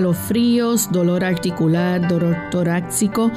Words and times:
Escalofríos, 0.00 0.90
dolor 0.90 1.24
articular, 1.24 2.08
dolor 2.08 2.34
torácico. 2.50 3.30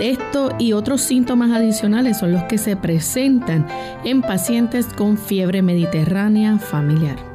Esto 0.00 0.54
y 0.58 0.72
otros 0.72 1.02
síntomas 1.02 1.50
adicionales 1.50 2.18
son 2.18 2.32
los 2.32 2.44
que 2.44 2.56
se 2.56 2.74
presentan 2.74 3.66
en 4.04 4.22
pacientes 4.22 4.86
con 4.86 5.18
fiebre 5.18 5.60
mediterránea 5.60 6.58
familiar. 6.58 7.29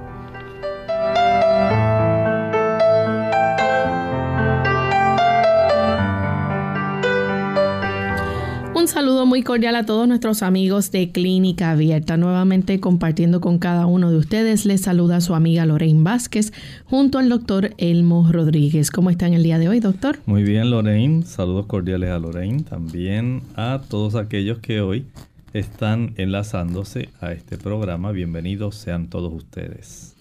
Saludo 8.95 9.25
muy 9.25 9.43
cordial 9.43 9.75
a 9.75 9.85
todos 9.85 10.07
nuestros 10.07 10.41
amigos 10.41 10.89
de 10.89 11.11
Clínica 11.11 11.71
Abierta. 11.71 12.15
Nuevamente 12.15 12.79
compartiendo 12.79 13.41
con 13.41 13.59
cada 13.59 13.87
uno 13.87 14.09
de 14.09 14.15
ustedes, 14.15 14.65
les 14.65 14.83
saluda 14.83 15.19
su 15.19 15.35
amiga 15.35 15.65
Lorraine 15.65 16.01
Vázquez 16.01 16.53
junto 16.85 17.17
al 17.17 17.27
doctor 17.27 17.71
Elmo 17.77 18.31
Rodríguez. 18.31 18.91
¿Cómo 18.91 19.09
están 19.09 19.33
el 19.33 19.43
día 19.43 19.59
de 19.59 19.67
hoy, 19.67 19.81
doctor? 19.81 20.19
Muy 20.25 20.43
bien, 20.43 20.71
Lorraine. 20.71 21.25
Saludos 21.25 21.65
cordiales 21.65 22.09
a 22.09 22.19
Lorraine. 22.19 22.63
También 22.63 23.41
a 23.57 23.81
todos 23.89 24.15
aquellos 24.15 24.59
que 24.59 24.79
hoy 24.79 25.03
están 25.51 26.13
enlazándose 26.15 27.09
a 27.19 27.33
este 27.33 27.57
programa. 27.57 28.13
Bienvenidos 28.13 28.75
sean 28.75 29.09
todos 29.09 29.33
ustedes. 29.33 30.15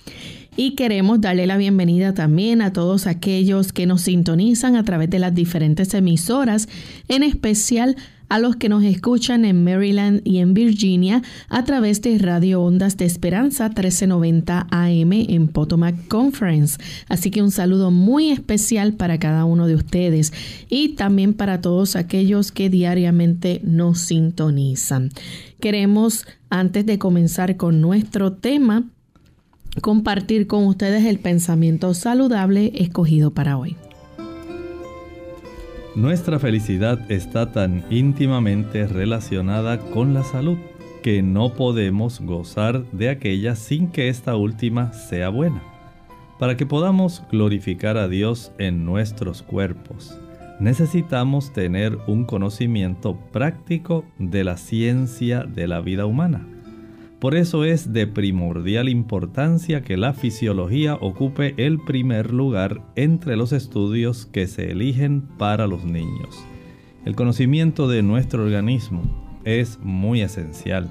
Y 0.56 0.74
queremos 0.74 1.20
darle 1.20 1.46
la 1.46 1.56
bienvenida 1.56 2.12
también 2.12 2.60
a 2.60 2.72
todos 2.72 3.06
aquellos 3.06 3.72
que 3.72 3.86
nos 3.86 4.02
sintonizan 4.02 4.74
a 4.74 4.84
través 4.84 5.10
de 5.10 5.20
las 5.20 5.34
diferentes 5.34 5.94
emisoras, 5.94 6.68
en 7.06 7.22
especial 7.22 7.96
a 7.96 8.00
los 8.38 8.56
que 8.56 8.68
nos 8.68 8.84
escuchan 8.84 9.44
en 9.44 9.64
Maryland 9.64 10.20
y 10.24 10.38
en 10.38 10.54
Virginia 10.54 11.22
a 11.48 11.64
través 11.64 12.02
de 12.02 12.18
Radio 12.18 12.62
Ondas 12.62 12.96
de 12.96 13.04
Esperanza 13.04 13.68
1390 13.68 14.66
AM 14.70 15.12
en 15.12 15.48
Potomac 15.48 16.08
Conference. 16.08 16.78
Así 17.08 17.30
que 17.30 17.42
un 17.42 17.50
saludo 17.50 17.90
muy 17.90 18.30
especial 18.30 18.94
para 18.94 19.18
cada 19.18 19.44
uno 19.44 19.66
de 19.66 19.76
ustedes 19.76 20.32
y 20.68 20.90
también 20.90 21.34
para 21.34 21.60
todos 21.60 21.96
aquellos 21.96 22.52
que 22.52 22.70
diariamente 22.70 23.60
nos 23.64 24.00
sintonizan. 24.00 25.10
Queremos, 25.60 26.26
antes 26.50 26.84
de 26.86 26.98
comenzar 26.98 27.56
con 27.56 27.80
nuestro 27.80 28.32
tema, 28.32 28.84
compartir 29.80 30.46
con 30.46 30.66
ustedes 30.66 31.04
el 31.04 31.18
pensamiento 31.18 31.94
saludable 31.94 32.72
escogido 32.74 33.32
para 33.32 33.56
hoy. 33.56 33.76
Nuestra 35.97 36.41
felicidad 36.41 37.09
está 37.09 37.53
tan 37.53 37.84
íntimamente 37.88 38.88
relacionada 38.88 39.78
con 39.78 40.12
la 40.12 40.25
salud 40.25 40.59
que 41.05 41.22
no 41.22 41.55
podemos 41.55 42.21
gozar 42.21 42.84
de 42.91 43.10
aquella 43.10 43.55
sin 43.55 43.93
que 43.93 44.09
esta 44.09 44.34
última 44.34 44.93
sea 44.93 45.28
buena. 45.28 45.62
Para 46.41 46.56
que 46.56 46.66
podamos 46.66 47.22
glorificar 47.31 47.97
a 47.97 48.09
Dios 48.09 48.50
en 48.59 48.84
nuestros 48.84 49.43
cuerpos, 49.43 50.19
necesitamos 50.59 51.53
tener 51.53 51.97
un 52.09 52.25
conocimiento 52.25 53.16
práctico 53.31 54.05
de 54.19 54.43
la 54.43 54.56
ciencia 54.56 55.44
de 55.44 55.69
la 55.69 55.81
vida 55.81 56.06
humana. 56.06 56.53
Por 57.24 57.36
eso 57.36 57.64
es 57.64 57.94
de 57.94 58.06
primordial 58.06 58.86
importancia 58.90 59.80
que 59.80 59.96
la 59.96 60.12
fisiología 60.12 60.96
ocupe 60.96 61.54
el 61.56 61.80
primer 61.80 62.34
lugar 62.34 62.82
entre 62.96 63.34
los 63.34 63.52
estudios 63.52 64.26
que 64.26 64.46
se 64.46 64.72
eligen 64.72 65.22
para 65.38 65.66
los 65.66 65.86
niños. 65.86 66.44
El 67.06 67.16
conocimiento 67.16 67.88
de 67.88 68.02
nuestro 68.02 68.44
organismo 68.44 69.40
es 69.42 69.78
muy 69.80 70.20
esencial. 70.20 70.90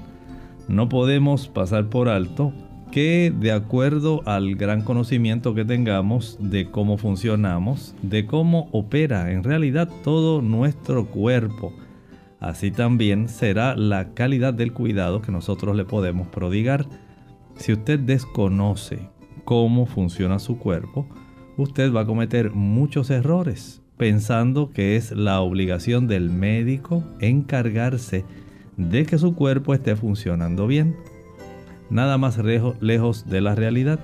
No 0.66 0.88
podemos 0.88 1.46
pasar 1.46 1.88
por 1.88 2.08
alto 2.08 2.52
que 2.90 3.32
de 3.32 3.52
acuerdo 3.52 4.20
al 4.26 4.56
gran 4.56 4.82
conocimiento 4.82 5.54
que 5.54 5.64
tengamos 5.64 6.36
de 6.40 6.68
cómo 6.68 6.98
funcionamos, 6.98 7.94
de 8.02 8.26
cómo 8.26 8.68
opera 8.72 9.30
en 9.30 9.44
realidad 9.44 9.88
todo 10.02 10.42
nuestro 10.42 11.06
cuerpo, 11.06 11.72
así 12.48 12.70
también 12.70 13.28
será 13.28 13.76
la 13.76 14.14
calidad 14.14 14.54
del 14.54 14.72
cuidado 14.72 15.22
que 15.22 15.32
nosotros 15.32 15.76
le 15.76 15.84
podemos 15.84 16.28
prodigar. 16.28 16.86
Si 17.56 17.72
usted 17.72 17.98
desconoce 17.98 19.08
cómo 19.44 19.86
funciona 19.86 20.38
su 20.38 20.58
cuerpo, 20.58 21.06
usted 21.56 21.92
va 21.92 22.02
a 22.02 22.06
cometer 22.06 22.50
muchos 22.50 23.10
errores 23.10 23.82
pensando 23.96 24.70
que 24.72 24.96
es 24.96 25.12
la 25.12 25.40
obligación 25.40 26.08
del 26.08 26.30
médico 26.30 27.04
encargarse 27.20 28.24
de 28.76 29.06
que 29.06 29.18
su 29.18 29.34
cuerpo 29.34 29.72
esté 29.74 29.96
funcionando 29.96 30.66
bien. 30.66 30.96
Nada 31.90 32.18
más 32.18 32.38
lejos 32.80 33.28
de 33.28 33.40
la 33.40 33.54
realidad. 33.54 34.00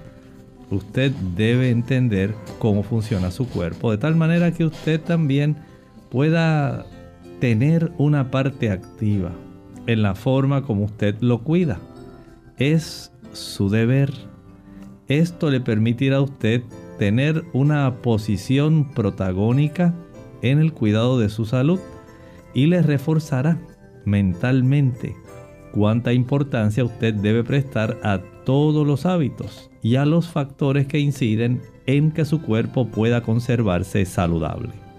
Usted 0.71 1.11
debe 1.37 1.71
entender 1.71 2.35
cómo 2.61 2.85
funciona 2.85 3.33
su 3.33 3.49
cuerpo 3.49 3.91
de 3.91 3.99
tal 3.99 4.15
manera 4.15 4.53
que 4.53 4.65
usted 4.65 5.01
también 5.01 5.57
pueda 6.11 6.87
tener 7.41 7.93
una 7.99 8.31
parte 8.31 8.71
activa 8.71 9.33
en 9.87 10.03
la 10.03 10.15
forma 10.15 10.63
como 10.63 10.85
usted 10.85 11.17
lo 11.21 11.43
cuida. 11.43 11.81
Es 12.59 13.13
su 13.33 13.71
deber. 13.71 14.13
Esto 15.09 15.51
le 15.51 15.61
permitirá 15.61 16.19
a 16.19 16.23
usted 16.23 16.63
tener 16.99 17.45
una 17.53 18.03
posición 18.03 18.91
protagónica 18.93 19.95
en 20.43 20.59
el 20.59 20.73
cuidado 20.73 21.19
de 21.19 21.31
su 21.31 21.47
salud 21.47 21.81
y 22.55 22.67
le 22.67 22.83
reforzará 22.83 23.59
mentalmente 24.05 25.17
cuánta 25.73 26.13
importancia 26.13 26.85
usted 26.85 27.15
debe 27.15 27.43
prestar 27.43 27.99
a 28.03 28.21
todos 28.45 28.87
los 28.87 29.07
hábitos 29.07 29.71
y 29.83 29.97
a 29.97 30.05
los 30.05 30.29
factores 30.29 30.87
que 30.87 30.99
inciden 30.99 31.63
en 31.87 32.13
que 32.13 32.25
su 32.25 32.43
cuerpo 32.43 32.87
pueda 32.87 33.23
conservarse 33.23 34.05
saludable. 34.05 34.90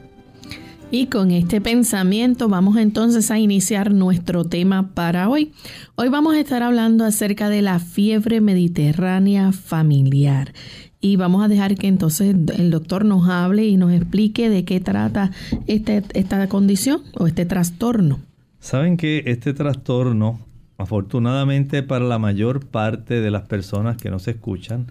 Y 0.94 1.06
con 1.06 1.32
este 1.32 1.62
pensamiento 1.62 2.50
vamos 2.50 2.76
entonces 2.76 3.32
a 3.32 3.40
iniciar 3.40 3.94
nuestro 3.94 4.44
tema 4.44 4.94
para 4.94 5.30
hoy. 5.30 5.54
Hoy 5.96 6.10
vamos 6.10 6.36
a 6.36 6.40
estar 6.42 6.64
hablando 6.64 7.06
acerca 7.06 7.48
de 7.48 7.62
la 7.62 7.80
fiebre 7.80 8.42
mediterránea 8.42 9.54
familiar. 9.54 10.52
Y 11.00 11.16
vamos 11.16 11.46
a 11.46 11.48
dejar 11.48 11.76
que 11.76 11.88
entonces 11.88 12.36
el 12.58 12.72
doctor 12.72 13.06
nos 13.06 13.30
hable 13.30 13.66
y 13.66 13.78
nos 13.78 13.94
explique 13.94 14.50
de 14.50 14.66
qué 14.66 14.82
trata 14.82 15.32
este, 15.66 16.04
esta 16.14 16.50
condición 16.50 17.04
o 17.18 17.26
este 17.26 17.46
trastorno. 17.46 18.20
Saben 18.60 18.98
que 18.98 19.24
este 19.28 19.54
trastorno, 19.54 20.42
afortunadamente 20.78 21.84
para 21.84 22.04
la 22.04 22.20
mayor 22.20 22.66
parte 22.68 23.22
de 23.22 23.32
las 23.32 23.44
personas 23.44 23.96
que 23.96 24.10
nos 24.10 24.28
escuchan, 24.28 24.88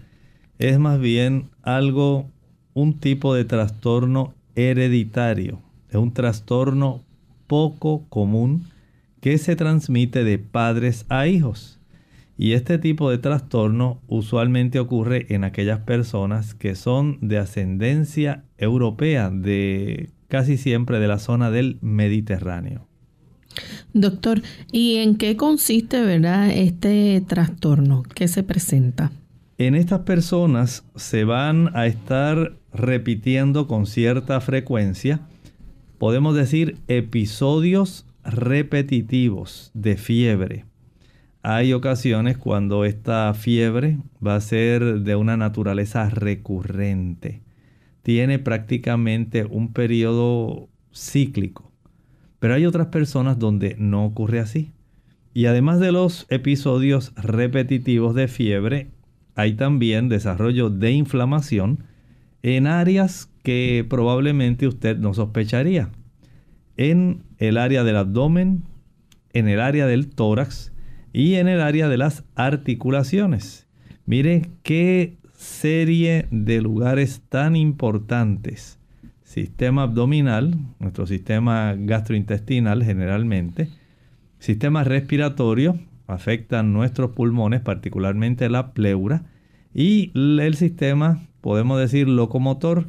es 0.57 0.79
más 0.79 0.99
bien 0.99 1.51
algo, 1.61 2.27
un 2.73 2.97
tipo 2.97 3.35
de 3.35 3.45
trastorno 3.45 4.33
hereditario 4.55 5.59
es 5.91 5.97
un 5.97 6.13
trastorno 6.13 7.03
poco 7.47 8.05
común 8.09 8.67
que 9.19 9.37
se 9.37 9.55
transmite 9.55 10.23
de 10.23 10.39
padres 10.39 11.05
a 11.09 11.27
hijos. 11.27 11.79
Y 12.37 12.53
este 12.53 12.79
tipo 12.79 13.11
de 13.11 13.19
trastorno 13.19 14.01
usualmente 14.07 14.79
ocurre 14.79 15.27
en 15.29 15.43
aquellas 15.43 15.81
personas 15.81 16.55
que 16.55 16.73
son 16.75 17.19
de 17.21 17.37
ascendencia 17.37 18.45
europea, 18.57 19.29
de 19.29 20.09
casi 20.27 20.57
siempre 20.57 20.99
de 20.99 21.07
la 21.07 21.19
zona 21.19 21.51
del 21.51 21.77
Mediterráneo. 21.81 22.87
Doctor, 23.93 24.41
¿y 24.71 24.95
en 24.95 25.17
qué 25.17 25.35
consiste, 25.35 26.01
verdad, 26.01 26.49
este 26.49 27.21
trastorno 27.27 28.03
que 28.03 28.29
se 28.29 28.41
presenta? 28.41 29.11
En 29.57 29.75
estas 29.75 29.99
personas 29.99 30.85
se 30.95 31.25
van 31.25 31.69
a 31.75 31.85
estar 31.85 32.55
repitiendo 32.73 33.67
con 33.67 33.85
cierta 33.85 34.39
frecuencia 34.39 35.19
podemos 36.01 36.33
decir 36.33 36.79
episodios 36.87 38.07
repetitivos 38.23 39.69
de 39.75 39.97
fiebre. 39.97 40.65
Hay 41.43 41.73
ocasiones 41.73 42.39
cuando 42.39 42.85
esta 42.85 43.31
fiebre 43.35 43.99
va 44.25 44.33
a 44.33 44.41
ser 44.41 45.01
de 45.01 45.15
una 45.15 45.37
naturaleza 45.37 46.09
recurrente. 46.09 47.43
Tiene 48.01 48.39
prácticamente 48.39 49.45
un 49.45 49.73
periodo 49.73 50.69
cíclico. 50.91 51.71
Pero 52.39 52.55
hay 52.55 52.65
otras 52.65 52.87
personas 52.87 53.37
donde 53.37 53.75
no 53.77 54.03
ocurre 54.03 54.39
así. 54.39 54.71
Y 55.35 55.45
además 55.45 55.79
de 55.79 55.91
los 55.91 56.25
episodios 56.29 57.13
repetitivos 57.15 58.15
de 58.15 58.27
fiebre, 58.27 58.87
hay 59.35 59.53
también 59.53 60.09
desarrollo 60.09 60.71
de 60.71 60.93
inflamación 60.93 61.83
en 62.41 62.65
áreas 62.65 63.30
que 63.43 63.85
probablemente 63.89 64.67
usted 64.67 64.97
no 64.97 65.13
sospecharía. 65.13 65.89
En 66.77 67.23
el 67.37 67.57
área 67.57 67.83
del 67.83 67.97
abdomen, 67.97 68.63
en 69.33 69.47
el 69.47 69.59
área 69.59 69.87
del 69.87 70.09
tórax 70.09 70.71
y 71.13 71.35
en 71.35 71.47
el 71.47 71.61
área 71.61 71.89
de 71.89 71.97
las 71.97 72.23
articulaciones. 72.35 73.67
Mire 74.05 74.49
qué 74.63 75.17
serie 75.33 76.27
de 76.31 76.61
lugares 76.61 77.21
tan 77.29 77.55
importantes. 77.55 78.79
Sistema 79.23 79.83
abdominal, 79.83 80.55
nuestro 80.79 81.07
sistema 81.07 81.73
gastrointestinal 81.77 82.83
generalmente. 82.83 83.69
Sistema 84.39 84.83
respiratorio, 84.83 85.79
afectan 86.07 86.73
nuestros 86.73 87.11
pulmones, 87.11 87.61
particularmente 87.61 88.49
la 88.49 88.73
pleura. 88.73 89.23
Y 89.73 90.11
el 90.15 90.55
sistema, 90.55 91.21
podemos 91.39 91.79
decir, 91.79 92.09
locomotor, 92.09 92.87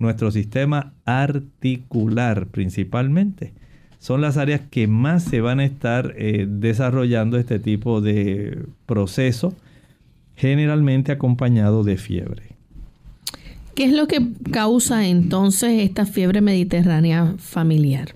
nuestro 0.00 0.32
sistema 0.32 0.94
articular 1.04 2.48
principalmente. 2.48 3.52
Son 4.00 4.22
las 4.22 4.38
áreas 4.38 4.62
que 4.70 4.88
más 4.88 5.22
se 5.22 5.42
van 5.42 5.60
a 5.60 5.64
estar 5.64 6.14
eh, 6.16 6.46
desarrollando 6.48 7.36
este 7.36 7.58
tipo 7.58 8.00
de 8.00 8.64
proceso, 8.86 9.54
generalmente 10.34 11.12
acompañado 11.12 11.84
de 11.84 11.98
fiebre. 11.98 12.56
¿Qué 13.74 13.84
es 13.84 13.92
lo 13.92 14.08
que 14.08 14.26
causa 14.50 15.06
entonces 15.06 15.82
esta 15.82 16.06
fiebre 16.06 16.40
mediterránea 16.40 17.34
familiar? 17.38 18.14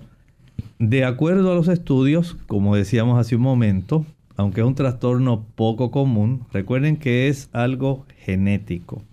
De 0.79 1.05
acuerdo 1.05 1.51
a 1.51 1.55
los 1.55 1.67
estudios, 1.67 2.35
como 2.47 2.75
decíamos 2.75 3.19
hace 3.19 3.35
un 3.35 3.43
momento, 3.43 4.05
aunque 4.35 4.61
es 4.61 4.67
un 4.67 4.75
trastorno 4.75 5.45
poco 5.55 5.91
común, 5.91 6.41
recuerden 6.51 6.97
que 6.97 7.29
es 7.29 7.47
algo 7.53 8.05
genético 8.17 9.03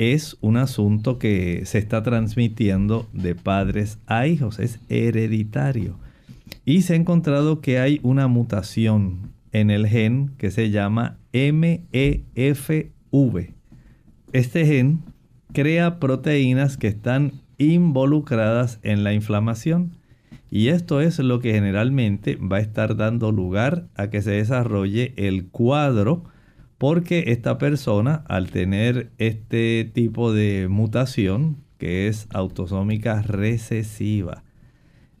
es 0.00 0.38
un 0.40 0.56
asunto 0.56 1.18
que 1.18 1.66
se 1.66 1.76
está 1.76 2.02
transmitiendo 2.02 3.06
de 3.12 3.34
padres 3.34 3.98
a 4.06 4.26
hijos, 4.26 4.58
es 4.58 4.80
hereditario. 4.88 5.98
Y 6.64 6.80
se 6.82 6.94
ha 6.94 6.96
encontrado 6.96 7.60
que 7.60 7.78
hay 7.78 8.00
una 8.02 8.26
mutación 8.26 9.30
en 9.52 9.68
el 9.70 9.86
gen 9.86 10.30
que 10.38 10.50
se 10.50 10.70
llama 10.70 11.18
MEFV. 11.34 11.90
Este 14.32 14.64
gen 14.64 15.00
crea 15.52 16.00
proteínas 16.00 16.78
que 16.78 16.88
están 16.88 17.32
involucradas 17.58 18.78
en 18.82 19.04
la 19.04 19.12
inflamación. 19.12 19.90
Y 20.50 20.68
esto 20.68 21.02
es 21.02 21.18
lo 21.18 21.40
que 21.40 21.52
generalmente 21.52 22.36
va 22.36 22.56
a 22.56 22.60
estar 22.60 22.96
dando 22.96 23.32
lugar 23.32 23.84
a 23.96 24.08
que 24.08 24.22
se 24.22 24.30
desarrolle 24.30 25.12
el 25.18 25.48
cuadro 25.48 26.24
porque 26.80 27.24
esta 27.26 27.58
persona 27.58 28.24
al 28.26 28.48
tener 28.48 29.10
este 29.18 29.84
tipo 29.92 30.32
de 30.32 30.66
mutación 30.70 31.58
que 31.76 32.08
es 32.08 32.26
autosómica 32.32 33.20
recesiva 33.20 34.44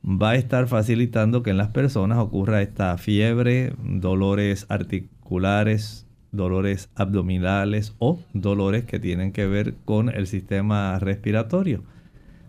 va 0.02 0.30
a 0.30 0.36
estar 0.36 0.68
facilitando 0.68 1.42
que 1.42 1.50
en 1.50 1.58
las 1.58 1.68
personas 1.68 2.16
ocurra 2.16 2.62
esta 2.62 2.96
fiebre, 2.96 3.74
dolores 3.84 4.64
articulares, 4.70 6.06
dolores 6.32 6.88
abdominales 6.94 7.94
o 7.98 8.18
dolores 8.32 8.86
que 8.86 8.98
tienen 8.98 9.30
que 9.30 9.46
ver 9.46 9.74
con 9.84 10.08
el 10.08 10.26
sistema 10.26 10.98
respiratorio. 10.98 11.84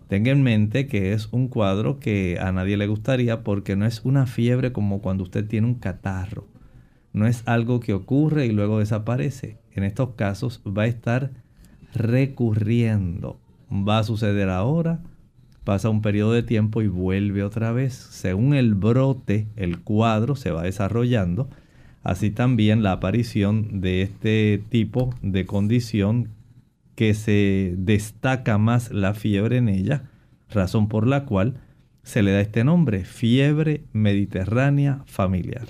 Tenga 0.08 0.30
en 0.30 0.42
mente 0.42 0.86
que 0.86 1.12
es 1.12 1.28
un 1.32 1.48
cuadro 1.48 2.00
que 2.00 2.38
a 2.40 2.50
nadie 2.50 2.78
le 2.78 2.86
gustaría 2.86 3.42
porque 3.42 3.76
no 3.76 3.84
es 3.84 4.00
una 4.06 4.24
fiebre 4.24 4.72
como 4.72 5.02
cuando 5.02 5.24
usted 5.24 5.46
tiene 5.46 5.66
un 5.66 5.74
catarro 5.74 6.51
no 7.12 7.26
es 7.26 7.42
algo 7.46 7.80
que 7.80 7.92
ocurre 7.92 8.46
y 8.46 8.52
luego 8.52 8.78
desaparece. 8.78 9.58
En 9.72 9.84
estos 9.84 10.10
casos 10.10 10.62
va 10.66 10.82
a 10.82 10.86
estar 10.86 11.30
recurriendo. 11.94 13.38
Va 13.70 13.98
a 13.98 14.04
suceder 14.04 14.48
ahora, 14.48 15.00
pasa 15.64 15.88
un 15.88 16.02
periodo 16.02 16.32
de 16.32 16.42
tiempo 16.42 16.82
y 16.82 16.88
vuelve 16.88 17.42
otra 17.42 17.72
vez. 17.72 17.94
Según 17.94 18.54
el 18.54 18.74
brote, 18.74 19.46
el 19.56 19.80
cuadro 19.80 20.36
se 20.36 20.50
va 20.50 20.62
desarrollando. 20.62 21.48
Así 22.02 22.30
también 22.30 22.82
la 22.82 22.92
aparición 22.92 23.80
de 23.80 24.02
este 24.02 24.62
tipo 24.68 25.14
de 25.22 25.46
condición 25.46 26.28
que 26.96 27.14
se 27.14 27.74
destaca 27.78 28.58
más 28.58 28.90
la 28.90 29.14
fiebre 29.14 29.58
en 29.58 29.68
ella, 29.68 30.10
razón 30.50 30.88
por 30.88 31.06
la 31.06 31.24
cual 31.24 31.54
se 32.02 32.22
le 32.22 32.32
da 32.32 32.40
este 32.40 32.64
nombre, 32.64 33.04
fiebre 33.04 33.84
mediterránea 33.92 35.02
familiar. 35.06 35.68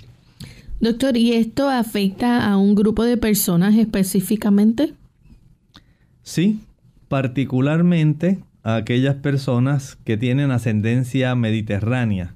Doctor, 0.82 1.16
¿y 1.16 1.34
esto 1.34 1.70
afecta 1.70 2.44
a 2.44 2.56
un 2.56 2.74
grupo 2.74 3.04
de 3.04 3.16
personas 3.16 3.76
específicamente? 3.76 4.94
Sí, 6.24 6.58
particularmente 7.06 8.40
a 8.64 8.74
aquellas 8.74 9.14
personas 9.14 9.96
que 10.04 10.16
tienen 10.16 10.50
ascendencia 10.50 11.36
mediterránea, 11.36 12.34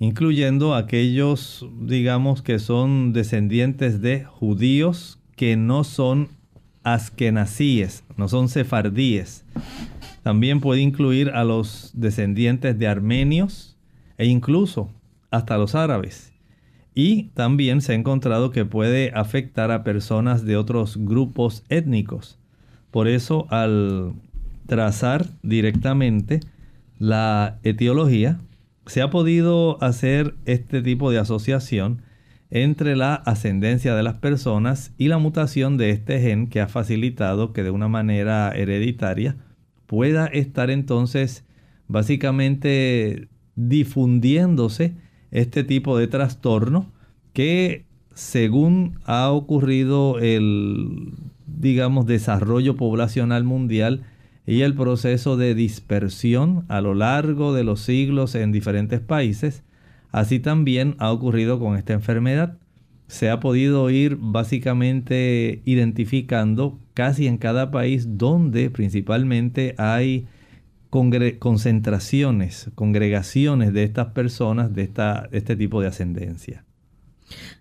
incluyendo 0.00 0.74
aquellos, 0.74 1.64
digamos, 1.80 2.42
que 2.42 2.58
son 2.58 3.12
descendientes 3.12 4.00
de 4.00 4.24
judíos 4.24 5.20
que 5.36 5.56
no 5.56 5.84
son 5.84 6.26
askenazíes, 6.82 8.02
no 8.16 8.26
son 8.26 8.48
sefardíes. 8.48 9.44
También 10.24 10.58
puede 10.58 10.80
incluir 10.80 11.30
a 11.30 11.44
los 11.44 11.92
descendientes 11.94 12.76
de 12.76 12.88
armenios 12.88 13.76
e 14.18 14.26
incluso 14.26 14.90
hasta 15.30 15.56
los 15.56 15.76
árabes. 15.76 16.32
Y 16.98 17.24
también 17.34 17.82
se 17.82 17.92
ha 17.92 17.94
encontrado 17.94 18.50
que 18.50 18.64
puede 18.64 19.12
afectar 19.14 19.70
a 19.70 19.84
personas 19.84 20.46
de 20.46 20.56
otros 20.56 20.96
grupos 20.96 21.62
étnicos. 21.68 22.38
Por 22.90 23.06
eso 23.06 23.46
al 23.50 24.14
trazar 24.66 25.26
directamente 25.42 26.40
la 26.98 27.58
etiología, 27.64 28.40
se 28.86 29.02
ha 29.02 29.10
podido 29.10 29.76
hacer 29.84 30.36
este 30.46 30.80
tipo 30.80 31.10
de 31.10 31.18
asociación 31.18 32.00
entre 32.50 32.96
la 32.96 33.14
ascendencia 33.14 33.94
de 33.94 34.02
las 34.02 34.16
personas 34.16 34.94
y 34.96 35.08
la 35.08 35.18
mutación 35.18 35.76
de 35.76 35.90
este 35.90 36.18
gen 36.20 36.46
que 36.46 36.62
ha 36.62 36.68
facilitado 36.68 37.52
que 37.52 37.62
de 37.62 37.70
una 37.70 37.88
manera 37.88 38.50
hereditaria 38.56 39.36
pueda 39.84 40.28
estar 40.28 40.70
entonces 40.70 41.44
básicamente 41.88 43.28
difundiéndose 43.54 44.94
este 45.30 45.64
tipo 45.64 45.98
de 45.98 46.06
trastorno 46.06 46.86
que 47.32 47.84
según 48.14 48.98
ha 49.04 49.30
ocurrido 49.30 50.18
el, 50.18 51.12
digamos, 51.46 52.06
desarrollo 52.06 52.76
poblacional 52.76 53.44
mundial, 53.44 54.04
y 54.46 54.62
el 54.62 54.74
proceso 54.74 55.36
de 55.36 55.54
dispersión 55.54 56.64
a 56.68 56.80
lo 56.80 56.94
largo 56.94 57.52
de 57.52 57.64
los 57.64 57.80
siglos 57.80 58.34
en 58.36 58.52
diferentes 58.52 59.00
países, 59.00 59.64
así 60.12 60.38
también 60.38 60.94
ha 60.98 61.10
ocurrido 61.10 61.58
con 61.58 61.76
esta 61.76 61.92
enfermedad. 61.92 62.56
Se 63.08 63.28
ha 63.28 63.40
podido 63.40 63.90
ir 63.90 64.16
básicamente 64.20 65.62
identificando 65.64 66.78
casi 66.94 67.26
en 67.26 67.38
cada 67.38 67.70
país 67.70 68.16
donde 68.16 68.70
principalmente 68.70 69.74
hay 69.78 70.26
concentraciones, 70.90 72.70
congregaciones 72.74 73.72
de 73.72 73.84
estas 73.84 74.08
personas 74.08 74.74
de 74.74 74.82
esta, 74.82 75.28
este 75.32 75.56
tipo 75.56 75.80
de 75.80 75.88
ascendencia. 75.88 76.64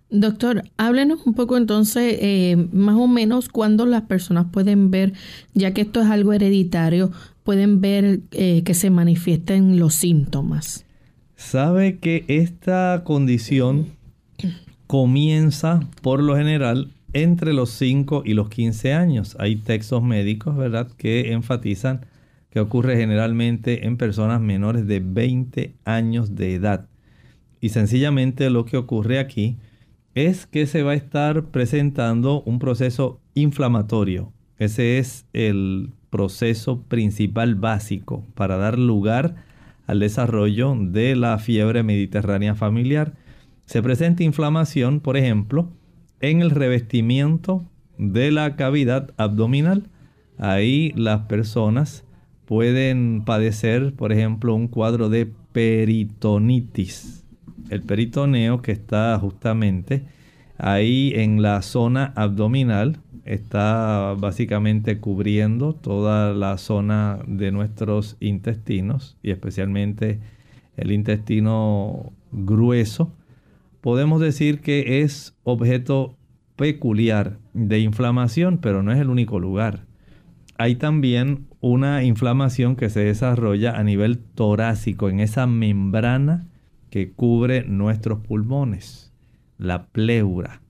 Doctor, 0.09 0.63
háblenos 0.77 1.25
un 1.25 1.33
poco 1.33 1.57
entonces, 1.57 2.17
eh, 2.21 2.67
más 2.71 2.95
o 2.95 3.07
menos, 3.07 3.49
cuándo 3.49 3.85
las 3.85 4.03
personas 4.03 4.45
pueden 4.51 4.91
ver, 4.91 5.13
ya 5.53 5.73
que 5.73 5.81
esto 5.81 6.01
es 6.01 6.07
algo 6.07 6.31
hereditario, 6.31 7.11
pueden 7.43 7.81
ver 7.81 8.21
eh, 8.31 8.63
que 8.63 8.73
se 8.73 8.89
manifiesten 8.89 9.79
los 9.79 9.95
síntomas. 9.95 10.85
Sabe 11.35 11.97
que 11.97 12.23
esta 12.27 13.01
condición 13.03 13.87
comienza 14.87 15.81
por 16.01 16.21
lo 16.21 16.37
general 16.37 16.91
entre 17.13 17.53
los 17.53 17.71
5 17.71 18.23
y 18.25 18.33
los 18.33 18.49
15 18.49 18.93
años. 18.93 19.35
Hay 19.39 19.55
textos 19.55 20.03
médicos, 20.03 20.55
¿verdad?, 20.55 20.87
que 20.97 21.31
enfatizan 21.31 22.05
que 22.55 22.61
ocurre 22.61 22.95
generalmente 22.95 23.85
en 23.85 23.97
personas 23.97 24.39
menores 24.39 24.87
de 24.87 25.01
20 25.01 25.75
años 25.83 26.35
de 26.35 26.53
edad. 26.53 26.87
Y 27.59 27.67
sencillamente 27.67 28.49
lo 28.49 28.63
que 28.63 28.77
ocurre 28.77 29.19
aquí 29.19 29.57
es 30.13 30.47
que 30.47 30.65
se 30.65 30.81
va 30.81 30.91
a 30.91 30.95
estar 30.95 31.47
presentando 31.47 32.43
un 32.43 32.59
proceso 32.59 33.19
inflamatorio. 33.33 34.31
Ese 34.57 34.99
es 34.99 35.25
el 35.33 35.91
proceso 36.09 36.81
principal 36.83 37.55
básico 37.55 38.25
para 38.35 38.55
dar 38.55 38.79
lugar 38.79 39.35
al 39.85 39.99
desarrollo 39.99 40.77
de 40.79 41.17
la 41.17 41.37
fiebre 41.39 41.83
mediterránea 41.83 42.55
familiar. 42.55 43.15
Se 43.65 43.83
presenta 43.83 44.23
inflamación, 44.23 45.01
por 45.01 45.17
ejemplo, 45.17 45.67
en 46.21 46.39
el 46.39 46.51
revestimiento 46.51 47.65
de 47.97 48.31
la 48.31 48.55
cavidad 48.55 49.13
abdominal. 49.17 49.89
Ahí 50.37 50.93
las 50.95 51.23
personas 51.23 52.04
pueden 52.45 53.23
padecer, 53.25 53.93
por 53.93 54.11
ejemplo, 54.11 54.55
un 54.55 54.67
cuadro 54.67 55.09
de 55.09 55.31
peritonitis 55.51 57.25
el 57.69 57.81
peritoneo 57.81 58.61
que 58.61 58.71
está 58.71 59.17
justamente 59.19 60.03
ahí 60.57 61.11
en 61.15 61.41
la 61.41 61.61
zona 61.61 62.13
abdominal, 62.15 62.99
está 63.25 64.15
básicamente 64.17 64.99
cubriendo 64.99 65.73
toda 65.73 66.33
la 66.33 66.57
zona 66.57 67.19
de 67.27 67.51
nuestros 67.51 68.17
intestinos 68.19 69.17
y 69.23 69.31
especialmente 69.31 70.19
el 70.77 70.91
intestino 70.91 72.13
grueso. 72.31 73.11
Podemos 73.81 74.21
decir 74.21 74.61
que 74.61 75.01
es 75.01 75.35
objeto 75.43 76.15
peculiar 76.55 77.39
de 77.53 77.79
inflamación, 77.79 78.59
pero 78.59 78.83
no 78.83 78.91
es 78.91 78.99
el 78.99 79.09
único 79.09 79.39
lugar. 79.39 79.85
Hay 80.57 80.75
también 80.75 81.47
una 81.67 82.03
inflamación 82.03 82.75
que 82.75 82.91
se 82.91 82.99
desarrolla 82.99 83.71
a 83.71 83.83
nivel 83.83 84.19
torácico 84.19 85.09
en 85.09 85.19
esa 85.19 85.47
membrana 85.47 86.45
que 86.91 87.11
cubre 87.11 87.63
nuestros 87.63 88.19
pulmones, 88.19 89.11
la 89.57 89.87
pleura. 89.87 90.61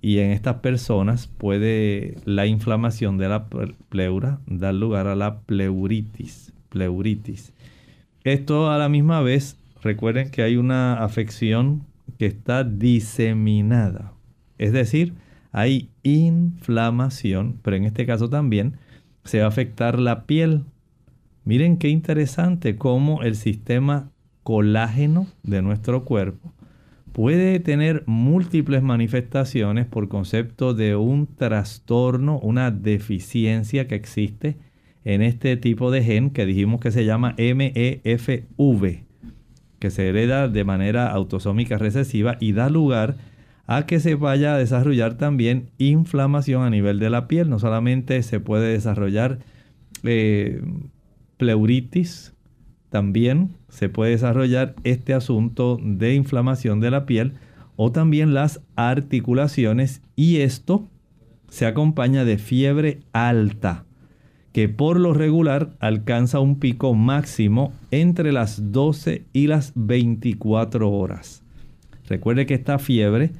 Y 0.00 0.18
en 0.18 0.32
estas 0.32 0.56
personas 0.56 1.28
puede 1.28 2.16
la 2.24 2.46
inflamación 2.46 3.18
de 3.18 3.28
la 3.28 3.46
pleura 3.88 4.40
dar 4.48 4.74
lugar 4.74 5.06
a 5.06 5.14
la 5.14 5.42
pleuritis. 5.42 6.52
pleuritis. 6.70 7.52
Esto 8.24 8.68
a 8.68 8.78
la 8.78 8.88
misma 8.88 9.20
vez, 9.20 9.56
recuerden 9.80 10.32
que 10.32 10.42
hay 10.42 10.56
una 10.56 11.04
afección 11.04 11.84
que 12.18 12.26
está 12.26 12.64
diseminada. 12.64 14.12
Es 14.58 14.72
decir, 14.72 15.12
hay 15.52 15.88
inflamación, 16.02 17.60
pero 17.62 17.76
en 17.76 17.84
este 17.84 18.06
caso 18.06 18.28
también 18.28 18.74
se 19.26 19.40
va 19.40 19.46
a 19.46 19.48
afectar 19.48 19.98
la 19.98 20.24
piel. 20.24 20.64
Miren 21.44 21.76
qué 21.76 21.88
interesante 21.88 22.76
cómo 22.76 23.22
el 23.22 23.36
sistema 23.36 24.10
colágeno 24.42 25.26
de 25.42 25.62
nuestro 25.62 26.04
cuerpo 26.04 26.52
puede 27.12 27.60
tener 27.60 28.02
múltiples 28.06 28.82
manifestaciones 28.82 29.86
por 29.86 30.08
concepto 30.08 30.74
de 30.74 30.96
un 30.96 31.26
trastorno, 31.26 32.38
una 32.40 32.70
deficiencia 32.70 33.88
que 33.88 33.94
existe 33.94 34.56
en 35.04 35.22
este 35.22 35.56
tipo 35.56 35.90
de 35.90 36.02
gen 36.02 36.30
que 36.30 36.44
dijimos 36.44 36.80
que 36.80 36.90
se 36.90 37.04
llama 37.04 37.34
MEFV, 37.38 39.04
que 39.78 39.90
se 39.90 40.08
hereda 40.08 40.48
de 40.48 40.64
manera 40.64 41.10
autosómica 41.10 41.78
recesiva 41.78 42.36
y 42.38 42.52
da 42.52 42.68
lugar 42.68 43.10
a 43.10 43.35
que 43.86 44.00
se 44.00 44.14
vaya 44.14 44.54
a 44.54 44.58
desarrollar 44.58 45.16
también 45.16 45.70
inflamación 45.78 46.62
a 46.62 46.70
nivel 46.70 46.98
de 46.98 47.10
la 47.10 47.26
piel. 47.26 47.50
No 47.50 47.58
solamente 47.58 48.22
se 48.22 48.40
puede 48.40 48.72
desarrollar 48.72 49.38
eh, 50.04 50.62
pleuritis, 51.36 52.32
también 52.90 53.50
se 53.68 53.88
puede 53.88 54.12
desarrollar 54.12 54.74
este 54.84 55.14
asunto 55.14 55.78
de 55.82 56.14
inflamación 56.14 56.80
de 56.80 56.90
la 56.90 57.06
piel 57.06 57.34
o 57.74 57.92
también 57.92 58.32
las 58.32 58.62
articulaciones 58.76 60.00
y 60.14 60.38
esto 60.38 60.88
se 61.48 61.66
acompaña 61.66 62.24
de 62.24 62.38
fiebre 62.38 63.00
alta 63.12 63.84
que 64.56 64.70
por 64.70 64.98
lo 64.98 65.12
regular 65.12 65.74
alcanza 65.80 66.40
un 66.40 66.58
pico 66.58 66.94
máximo 66.94 67.74
entre 67.90 68.32
las 68.32 68.72
12 68.72 69.26
y 69.34 69.48
las 69.48 69.72
24 69.74 70.90
horas. 70.90 71.42
Recuerde 72.08 72.46
que 72.46 72.54
esta 72.54 72.78
fiebre 72.78 73.32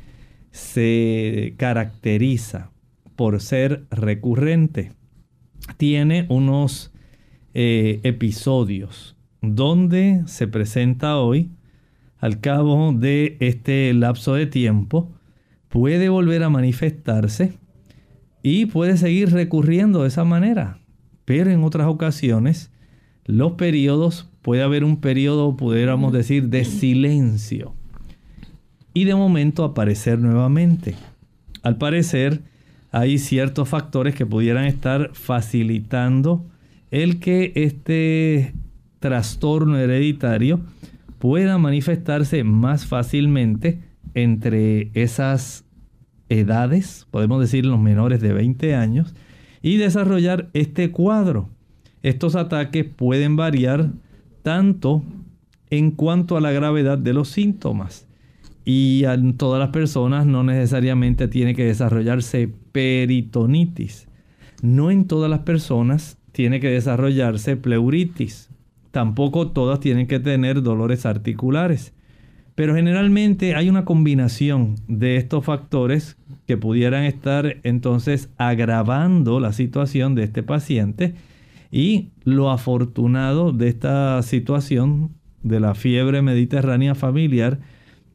se 0.56 1.52
caracteriza 1.58 2.70
por 3.14 3.42
ser 3.42 3.84
recurrente. 3.90 4.92
Tiene 5.76 6.24
unos 6.30 6.94
eh, 7.52 8.00
episodios 8.04 9.16
donde 9.42 10.22
se 10.24 10.48
presenta 10.48 11.18
hoy, 11.18 11.50
al 12.16 12.40
cabo 12.40 12.94
de 12.94 13.36
este 13.40 13.92
lapso 13.92 14.32
de 14.32 14.46
tiempo, 14.46 15.12
puede 15.68 16.08
volver 16.08 16.42
a 16.42 16.48
manifestarse 16.48 17.52
y 18.42 18.64
puede 18.64 18.96
seguir 18.96 19.32
recurriendo 19.32 20.02
de 20.02 20.08
esa 20.08 20.24
manera. 20.24 20.78
Pero 21.26 21.50
en 21.50 21.64
otras 21.64 21.86
ocasiones, 21.86 22.72
los 23.26 23.52
periodos, 23.52 24.30
puede 24.40 24.62
haber 24.62 24.84
un 24.84 25.02
periodo, 25.02 25.54
pudiéramos 25.54 26.14
decir, 26.14 26.48
de 26.48 26.64
silencio. 26.64 27.74
Y 28.96 29.04
de 29.04 29.14
momento 29.14 29.62
aparecer 29.62 30.18
nuevamente. 30.20 30.94
Al 31.62 31.76
parecer, 31.76 32.40
hay 32.90 33.18
ciertos 33.18 33.68
factores 33.68 34.14
que 34.14 34.24
pudieran 34.24 34.64
estar 34.64 35.10
facilitando 35.12 36.46
el 36.90 37.20
que 37.20 37.52
este 37.56 38.54
trastorno 38.98 39.76
hereditario 39.76 40.60
pueda 41.18 41.58
manifestarse 41.58 42.42
más 42.42 42.86
fácilmente 42.86 43.82
entre 44.14 44.90
esas 44.94 45.66
edades, 46.30 47.06
podemos 47.10 47.42
decir 47.42 47.66
los 47.66 47.78
menores 47.78 48.22
de 48.22 48.32
20 48.32 48.74
años, 48.76 49.14
y 49.60 49.76
desarrollar 49.76 50.48
este 50.54 50.90
cuadro. 50.90 51.50
Estos 52.02 52.34
ataques 52.34 52.86
pueden 52.86 53.36
variar 53.36 53.90
tanto 54.40 55.02
en 55.68 55.90
cuanto 55.90 56.38
a 56.38 56.40
la 56.40 56.52
gravedad 56.52 56.96
de 56.96 57.12
los 57.12 57.28
síntomas. 57.28 58.05
Y 58.68 59.04
en 59.04 59.36
todas 59.36 59.60
las 59.60 59.68
personas 59.68 60.26
no 60.26 60.42
necesariamente 60.42 61.28
tiene 61.28 61.54
que 61.54 61.64
desarrollarse 61.64 62.52
peritonitis. 62.72 64.08
No 64.60 64.90
en 64.90 65.06
todas 65.06 65.30
las 65.30 65.40
personas 65.40 66.18
tiene 66.32 66.58
que 66.58 66.70
desarrollarse 66.70 67.56
pleuritis. 67.56 68.50
Tampoco 68.90 69.52
todas 69.52 69.78
tienen 69.78 70.08
que 70.08 70.18
tener 70.18 70.62
dolores 70.62 71.06
articulares. 71.06 71.94
Pero 72.56 72.74
generalmente 72.74 73.54
hay 73.54 73.68
una 73.68 73.84
combinación 73.84 74.74
de 74.88 75.16
estos 75.16 75.44
factores 75.44 76.16
que 76.48 76.56
pudieran 76.56 77.04
estar 77.04 77.58
entonces 77.62 78.30
agravando 78.36 79.38
la 79.38 79.52
situación 79.52 80.16
de 80.16 80.24
este 80.24 80.42
paciente. 80.42 81.14
Y 81.70 82.08
lo 82.24 82.50
afortunado 82.50 83.52
de 83.52 83.68
esta 83.68 84.20
situación 84.22 85.12
de 85.44 85.60
la 85.60 85.76
fiebre 85.76 86.20
mediterránea 86.20 86.96
familiar 86.96 87.60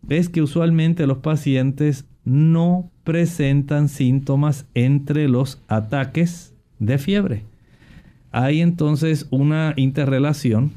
es 0.09 0.29
que 0.29 0.41
usualmente 0.41 1.07
los 1.07 1.19
pacientes 1.19 2.05
no 2.23 2.91
presentan 3.03 3.89
síntomas 3.89 4.65
entre 4.73 5.27
los 5.27 5.61
ataques 5.67 6.53
de 6.79 6.97
fiebre. 6.97 7.43
Hay 8.31 8.61
entonces 8.61 9.27
una 9.29 9.73
interrelación 9.75 10.71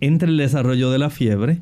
entre 0.00 0.28
el 0.28 0.36
desarrollo 0.36 0.90
de 0.90 0.98
la 0.98 1.10
fiebre, 1.10 1.60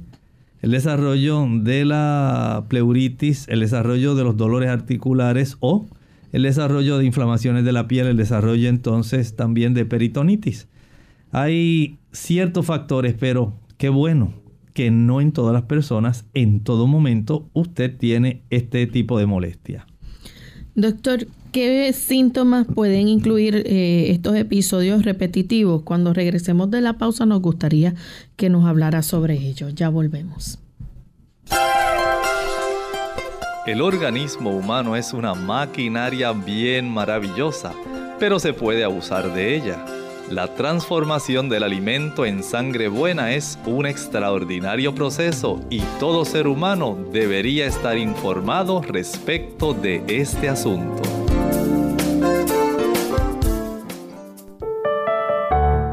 el 0.62 0.73
desarrollo 0.73 1.47
de 1.47 1.85
la 1.85 2.64
pleuritis, 2.69 3.47
el 3.49 3.61
desarrollo 3.61 4.14
de 4.14 4.25
los 4.25 4.37
dolores 4.37 4.71
articulares 4.71 5.57
o 5.61 5.87
el 6.33 6.43
desarrollo 6.43 6.99
de 6.99 7.07
inflamaciones 7.07 7.64
de 7.64 7.73
la 7.73 7.88
piel, 7.88 8.07
el 8.07 8.17
desarrollo 8.17 8.69
entonces 8.69 9.37
también 9.37 9.75
de 9.75 9.85
peritonitis. 9.85 10.69
Hay 11.33 11.99
ciertos 12.12 12.67
factores, 12.67 13.14
pero 13.19 13.55
qué 13.79 13.88
bueno 13.88 14.33
que 14.80 14.90
no 14.90 15.20
en 15.20 15.32
todas 15.32 15.52
las 15.52 15.64
personas, 15.64 16.25
en 16.32 16.60
todo 16.64 16.87
momento, 16.87 17.50
usted 17.52 17.99
tiene 17.99 18.44
este 18.49 18.87
tipo 18.87 19.18
de 19.18 19.26
molestia. 19.26 19.87
Doctor, 20.75 21.26
¿qué 21.52 21.92
síntomas 21.92 22.66
pueden 22.66 23.06
incluir 23.06 23.56
eh, 23.66 24.10
estos 24.10 24.37
episodios 24.37 25.04
repetitivos? 25.04 25.82
Cuando 25.82 26.14
regresemos 26.14 26.70
de 26.70 26.80
la 26.80 26.94
pausa 26.94 27.26
nos 27.26 27.42
gustaría 27.42 27.94
que 28.37 28.49
nos 28.49 28.64
hablara 28.64 29.02
sobre 29.02 29.34
ello. 29.34 29.68
Ya 29.68 29.90
volvemos. 29.90 30.58
El 33.66 33.82
organismo 33.82 34.49
humano 34.49 34.96
es 34.96 35.12
una 35.12 35.34
maquinaria 35.34 36.32
bien 36.32 36.88
maravillosa, 36.90 37.75
pero 38.18 38.38
se 38.38 38.54
puede 38.54 38.82
abusar 38.82 39.34
de 39.34 39.56
ella. 39.56 39.84
La 40.30 40.54
transformación 40.54 41.49
del 41.49 41.64
alimento 41.64 42.25
en 42.25 42.44
sangre 42.44 42.87
buena 42.87 43.32
es 43.32 43.58
un 43.66 43.84
extraordinario 43.84 44.94
proceso 44.94 45.60
y 45.70 45.80
todo 45.99 46.25
ser 46.25 46.46
humano 46.46 46.96
debería 47.10 47.66
estar 47.66 47.99
informado 47.99 48.80
respecto 48.80 49.75
de 49.75 50.04
este 50.06 50.49
asunto. 50.49 51.02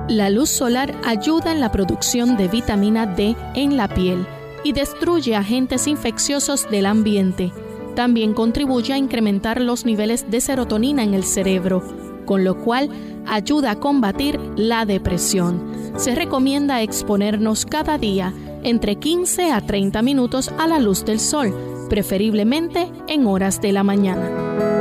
La 0.07 0.29
luz 0.29 0.49
solar 0.49 0.93
ayuda 1.03 1.51
en 1.51 1.59
la 1.59 1.71
producción 1.71 2.37
de 2.37 2.47
vitamina 2.47 3.07
D 3.07 3.35
en 3.55 3.75
la 3.75 3.87
piel 3.87 4.27
y 4.63 4.71
destruye 4.71 5.35
agentes 5.35 5.87
infecciosos 5.87 6.69
del 6.69 6.85
ambiente. 6.85 7.51
También 7.95 8.35
contribuye 8.35 8.93
a 8.93 8.97
incrementar 8.97 9.59
los 9.59 9.83
niveles 9.83 10.29
de 10.29 10.41
serotonina 10.41 11.01
en 11.01 11.15
el 11.15 11.23
cerebro, 11.23 11.81
con 12.27 12.43
lo 12.43 12.63
cual 12.63 12.91
ayuda 13.25 13.71
a 13.71 13.79
combatir 13.79 14.39
la 14.55 14.85
depresión. 14.85 15.59
Se 15.95 16.13
recomienda 16.13 16.83
exponernos 16.83 17.65
cada 17.65 17.97
día 17.97 18.31
entre 18.61 18.97
15 18.97 19.51
a 19.51 19.61
30 19.61 20.03
minutos 20.03 20.51
a 20.59 20.67
la 20.67 20.77
luz 20.77 21.03
del 21.05 21.19
sol, 21.19 21.51
preferiblemente 21.89 22.91
en 23.07 23.25
horas 23.25 23.59
de 23.61 23.71
la 23.71 23.81
mañana. 23.81 24.76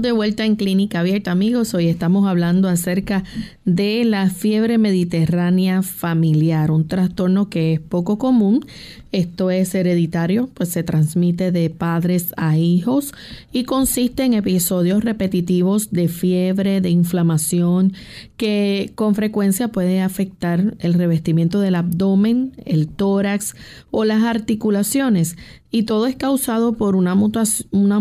De 0.00 0.12
vuelta 0.12 0.46
en 0.46 0.56
Clínica 0.56 1.00
Abierta, 1.00 1.30
amigos. 1.30 1.74
Hoy 1.74 1.88
estamos 1.88 2.26
hablando 2.26 2.68
acerca 2.68 3.22
de 3.66 4.04
la 4.04 4.30
fiebre 4.30 4.78
mediterránea 4.78 5.82
familiar, 5.82 6.70
un 6.70 6.88
trastorno 6.88 7.50
que 7.50 7.74
es 7.74 7.80
poco 7.80 8.16
común. 8.16 8.64
Esto 9.12 9.50
es 9.50 9.74
hereditario, 9.74 10.48
pues 10.54 10.68
se 10.68 10.84
transmite 10.84 11.50
de 11.50 11.68
padres 11.68 12.32
a 12.36 12.56
hijos 12.56 13.12
y 13.52 13.64
consiste 13.64 14.22
en 14.24 14.34
episodios 14.34 15.02
repetitivos 15.02 15.90
de 15.90 16.06
fiebre, 16.06 16.80
de 16.80 16.90
inflamación, 16.90 17.92
que 18.36 18.92
con 18.94 19.16
frecuencia 19.16 19.68
puede 19.68 20.00
afectar 20.00 20.76
el 20.78 20.94
revestimiento 20.94 21.58
del 21.60 21.74
abdomen, 21.74 22.52
el 22.64 22.86
tórax 22.86 23.56
o 23.90 24.04
las 24.04 24.22
articulaciones. 24.22 25.36
Y 25.72 25.82
todo 25.84 26.06
es 26.06 26.14
causado 26.14 26.74
por 26.74 26.94
una, 26.94 27.16
mutación, 27.16 27.68
una 27.72 27.98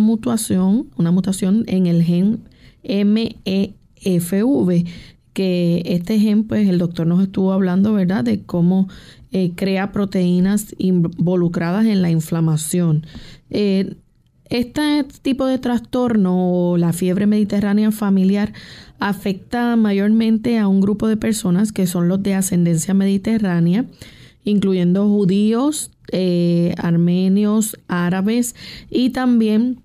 una 0.95 1.11
mutación 1.11 1.63
en 1.67 1.87
el 1.87 2.03
gen 2.03 2.43
MEFV, 2.83 3.35
que 5.39 5.83
este 5.85 6.19
gen, 6.19 6.43
pues 6.43 6.67
el 6.67 6.79
doctor 6.79 7.07
nos 7.07 7.23
estuvo 7.23 7.53
hablando, 7.53 7.93
¿verdad?, 7.93 8.25
de 8.25 8.43
cómo 8.43 8.89
eh, 9.31 9.53
crea 9.55 9.93
proteínas 9.93 10.75
involucradas 10.77 11.85
en 11.85 12.01
la 12.01 12.11
inflamación. 12.11 13.05
Eh, 13.49 13.95
este 14.49 15.05
tipo 15.21 15.45
de 15.45 15.57
trastorno 15.57 16.71
o 16.71 16.75
la 16.75 16.91
fiebre 16.91 17.25
mediterránea 17.25 17.89
familiar 17.91 18.51
afecta 18.99 19.77
mayormente 19.77 20.57
a 20.57 20.67
un 20.67 20.81
grupo 20.81 21.07
de 21.07 21.15
personas 21.15 21.71
que 21.71 21.87
son 21.87 22.09
los 22.09 22.21
de 22.21 22.33
ascendencia 22.33 22.93
mediterránea, 22.93 23.85
incluyendo 24.43 25.07
judíos, 25.07 25.91
eh, 26.11 26.73
armenios, 26.77 27.79
árabes 27.87 28.57
y 28.89 29.11
también 29.11 29.83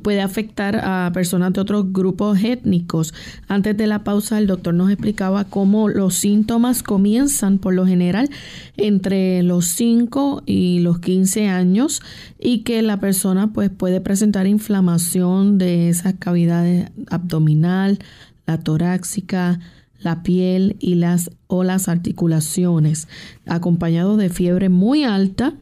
puede 0.00 0.20
afectar 0.20 0.80
a 0.82 1.10
personas 1.12 1.52
de 1.52 1.60
otros 1.60 1.92
grupos 1.92 2.42
étnicos. 2.42 3.12
Antes 3.48 3.76
de 3.76 3.86
la 3.86 4.04
pausa, 4.04 4.38
el 4.38 4.46
doctor 4.46 4.74
nos 4.74 4.90
explicaba 4.90 5.44
cómo 5.44 5.88
los 5.88 6.14
síntomas 6.14 6.82
comienzan 6.82 7.58
por 7.58 7.74
lo 7.74 7.86
general 7.86 8.30
entre 8.76 9.42
los 9.42 9.66
5 9.66 10.42
y 10.46 10.80
los 10.80 10.98
15 11.00 11.48
años 11.48 12.02
y 12.38 12.60
que 12.60 12.82
la 12.82 13.00
persona 13.00 13.52
pues 13.52 13.70
puede 13.70 14.00
presentar 14.00 14.46
inflamación 14.46 15.58
de 15.58 15.88
esas 15.88 16.14
cavidades 16.14 16.90
abdominal, 17.10 17.98
la 18.46 18.58
torácica, 18.58 19.60
la 19.98 20.22
piel 20.22 20.76
y 20.80 20.96
las 20.96 21.30
o 21.46 21.64
las 21.64 21.88
articulaciones, 21.88 23.08
acompañado 23.46 24.16
de 24.16 24.30
fiebre 24.30 24.68
muy 24.68 25.04
alta 25.04 25.54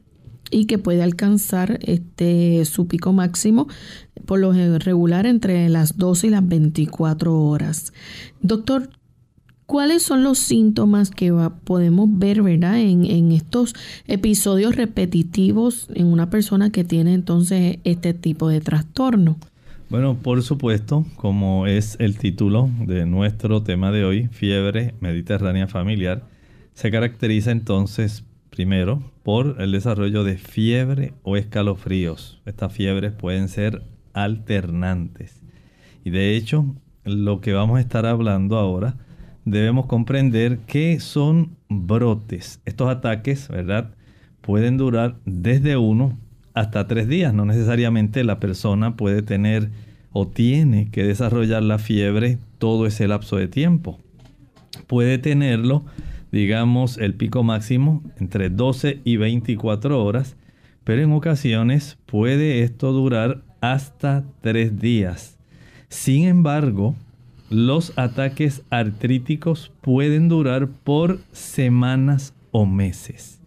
y 0.51 0.67
que 0.67 0.79
puede 0.79 1.03
alcanzar 1.03 1.79
este 1.83 2.65
su 2.65 2.87
pico 2.87 3.13
máximo 3.13 3.69
por 4.27 4.41
lo 4.41 4.53
regular 4.53 5.27
entre 5.27 5.69
las 5.69 5.97
12 5.97 6.27
y 6.29 6.31
las 6.31 6.47
24 6.47 7.37
horas. 7.43 7.93
Doctor, 8.43 8.91
¿cuáles 9.67 10.03
son 10.03 10.23
los 10.25 10.39
síntomas 10.39 11.11
que 11.11 11.33
podemos 11.65 12.09
ver 12.11 12.43
¿verdad? 12.43 12.79
En, 12.79 13.05
en 13.05 13.33
estos 13.33 13.75
episodios 14.07 14.77
repetitivos 14.77 15.89
en 15.95 16.07
una 16.07 16.31
persona 16.31 16.71
que 16.71 16.85
tiene 16.85 17.15
entonces 17.15 17.79
este 17.85 18.15
tipo 18.15 18.49
de 18.49 18.61
trastorno? 18.61 19.39
Bueno, 19.91 20.17
por 20.17 20.41
supuesto, 20.45 21.05
como 21.17 21.67
es 21.67 21.97
el 21.99 22.17
título 22.17 22.71
de 22.87 23.07
nuestro 23.07 23.65
tema 23.65 23.91
de 23.91 24.05
hoy, 24.05 24.29
fiebre 24.31 24.95
mediterránea 25.01 25.67
familiar, 25.67 26.29
se 26.75 26.93
caracteriza 26.93 27.51
entonces 27.51 28.23
primero 28.51 29.03
el 29.39 29.73
desarrollo 29.73 30.25
de 30.25 30.37
fiebre 30.39 31.15
o 31.23 31.37
escalofríos. 31.37 32.41
Estas 32.47 32.73
fiebres 32.73 33.13
pueden 33.13 33.49
ser 33.49 33.83
alternantes. 34.13 35.43
Y 36.05 36.11
de 36.11 36.37
hecho, 36.37 36.75
lo 37.05 37.41
que 37.41 37.53
vamos 37.53 37.79
a 37.79 37.81
estar 37.81 38.07
hablando 38.07 38.59
ahora, 38.59 38.97
debemos 39.45 39.87
comprender 39.87 40.59
que 40.67 40.99
son 40.99 41.57
brotes. 41.69 42.61
Estos 42.65 42.89
ataques, 42.89 43.49
¿verdad? 43.49 43.95
Pueden 44.41 44.77
durar 44.77 45.17
desde 45.25 45.77
uno 45.77 46.19
hasta 46.55 46.89
tres 46.89 47.07
días. 47.07 47.33
No 47.33 47.45
necesariamente 47.45 48.25
la 48.25 48.41
persona 48.41 48.97
puede 48.97 49.23
tener 49.23 49.71
o 50.13 50.27
tiene 50.27 50.91
que 50.91 51.05
desarrollar 51.05 51.63
la 51.63 51.79
fiebre 51.79 52.39
todo 52.59 52.87
ese 52.87 53.07
lapso 53.07 53.37
de 53.37 53.47
tiempo. 53.47 54.01
Puede 54.89 55.19
tenerlo 55.19 55.85
digamos 56.33 56.99
el 56.99 57.15
pico 57.15 57.43
máximo 57.43 58.03
entre 58.19 58.51
12 58.51 59.01
y 59.05 59.17
24 59.17 60.03
horas, 60.05 60.37
pero 60.85 61.03
en 61.03 61.13
ocasiones 61.13 61.99
puede 62.07 62.63
esto 62.63 62.93
durar 62.93 63.43
hasta 63.61 64.25
3 64.41 64.79
días. 64.79 65.39
Sin 65.89 66.27
embargo, 66.27 66.95
los 67.51 67.99
ataques 67.99 68.63
artríticos 68.71 69.73
pueden 69.81 70.29
durar 70.29 70.69
por 70.69 71.19
semanas 71.33 72.35
o 72.53 72.65
meses. 72.65 73.41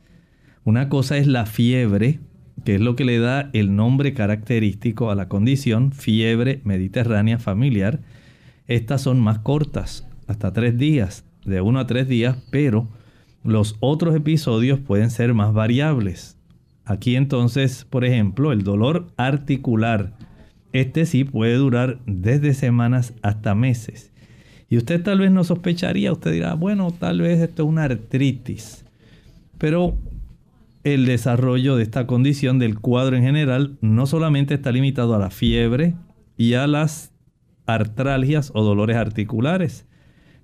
Una 0.66 0.90
cosa 0.90 1.18
es 1.18 1.28
la 1.28 1.46
fiebre, 1.46 2.20
que 2.66 2.76
es 2.76 2.82
lo 2.82 2.96
que 2.96 3.06
le 3.06 3.20
da 3.20 3.50
el 3.54 3.76
nombre 3.76 4.14
característico 4.14 5.10
a 5.10 5.16
la 5.16 5.28
condición, 5.28 5.92
fiebre 5.92 6.62
mediterránea 6.64 7.40
familiar. 7.40 8.02
Estas 8.68 9.02
son 9.02 9.20
más 9.20 9.40
cortas, 9.40 10.08
hasta 10.28 10.54
tres 10.54 10.78
días, 10.78 11.26
de 11.46 11.62
uno 11.62 11.80
a 11.80 11.88
tres 11.88 12.08
días, 12.08 12.38
pero 12.50 12.88
los 13.44 13.76
otros 13.80 14.16
episodios 14.16 14.80
pueden 14.80 15.10
ser 15.10 15.34
más 15.34 15.54
variables. 15.54 16.38
Aquí 16.86 17.16
entonces, 17.16 17.86
por 17.90 18.06
ejemplo, 18.06 18.52
el 18.52 18.64
dolor 18.64 19.08
articular, 19.18 20.14
este 20.74 21.06
sí 21.06 21.24
puede 21.24 21.56
durar 21.56 22.00
desde 22.06 22.54
semanas 22.54 23.14
hasta 23.22 23.56
meses. 23.56 24.12
Y 24.70 24.78
usted 24.78 25.04
tal 25.04 25.20
vez 25.20 25.32
no 25.32 25.44
sospecharía, 25.44 26.12
usted 26.12 26.32
dirá, 26.32 26.56
bueno, 26.56 26.92
tal 26.92 27.22
vez 27.22 27.40
esto 27.40 27.64
es 27.64 27.70
una 27.70 27.84
artritis. 27.84 28.86
Pero 29.58 29.98
el 30.84 31.06
desarrollo 31.06 31.76
de 31.76 31.84
esta 31.84 32.08
condición 32.08 32.60
del 32.60 32.80
cuadro 32.80 33.16
en 33.16 33.24
general 33.24 33.78
no 33.82 34.06
solamente 34.06 34.56
está 34.56 34.72
limitado 34.72 35.16
a 35.16 35.20
la 35.20 35.30
fiebre 35.30 35.96
y 36.38 36.56
a 36.56 36.68
las 36.68 37.14
artralgias 37.66 38.52
o 38.54 38.64
dolores 38.64 38.98
articulares. 38.98 39.86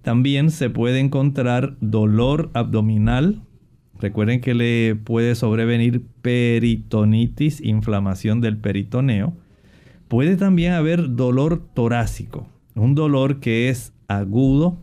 También 0.02 0.52
se 0.52 0.70
puede 0.70 1.00
encontrar 1.00 1.76
dolor 1.82 2.50
abdominal. 2.54 3.42
Recuerden 4.00 4.42
que 4.42 4.54
le 4.54 4.96
puede 4.96 5.36
sobrevenir 5.36 6.04
peritonitis, 6.22 7.62
inflamación 7.62 8.42
del 8.42 8.58
peritoneo. 8.58 9.34
Puede 10.08 10.38
también 10.38 10.74
haber 10.74 11.16
dolor 11.16 11.62
torácico, 11.74 12.48
un 12.76 12.96
dolor 12.96 13.40
que 13.40 13.70
es 13.70 13.94
agudo, 14.08 14.78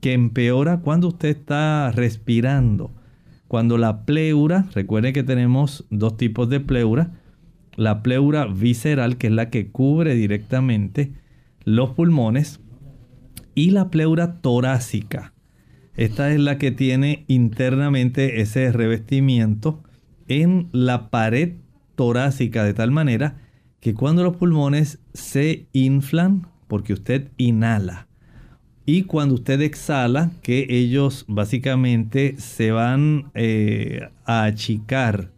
que 0.00 0.14
empeora 0.14 0.80
cuando 0.80 1.08
usted 1.08 1.28
está 1.28 1.92
respirando 1.92 2.90
cuando 3.52 3.76
la 3.76 4.06
pleura, 4.06 4.64
recuerden 4.74 5.12
que 5.12 5.24
tenemos 5.24 5.84
dos 5.90 6.16
tipos 6.16 6.48
de 6.48 6.58
pleura, 6.58 7.10
la 7.76 8.02
pleura 8.02 8.46
visceral, 8.46 9.18
que 9.18 9.26
es 9.26 9.32
la 9.34 9.50
que 9.50 9.70
cubre 9.70 10.14
directamente 10.14 11.12
los 11.62 11.90
pulmones, 11.90 12.60
y 13.54 13.70
la 13.70 13.90
pleura 13.90 14.40
torácica. 14.40 15.32
Esta 15.96 16.32
es 16.32 16.40
la 16.40 16.58
que 16.58 16.70
tiene 16.70 17.24
internamente 17.28 18.40
ese 18.40 18.72
revestimiento 18.72 19.82
en 20.28 20.68
la 20.72 21.10
pared 21.10 21.54
torácica 21.94 22.64
de 22.64 22.74
tal 22.74 22.90
manera 22.90 23.36
que 23.80 23.94
cuando 23.94 24.22
los 24.22 24.36
pulmones 24.36 25.00
se 25.12 25.66
inflan, 25.72 26.46
porque 26.68 26.92
usted 26.92 27.28
inhala, 27.36 28.06
y 28.84 29.02
cuando 29.02 29.34
usted 29.34 29.60
exhala, 29.60 30.30
que 30.42 30.66
ellos 30.68 31.24
básicamente 31.28 32.36
se 32.38 32.72
van 32.72 33.30
eh, 33.34 34.08
a 34.24 34.44
achicar 34.44 35.30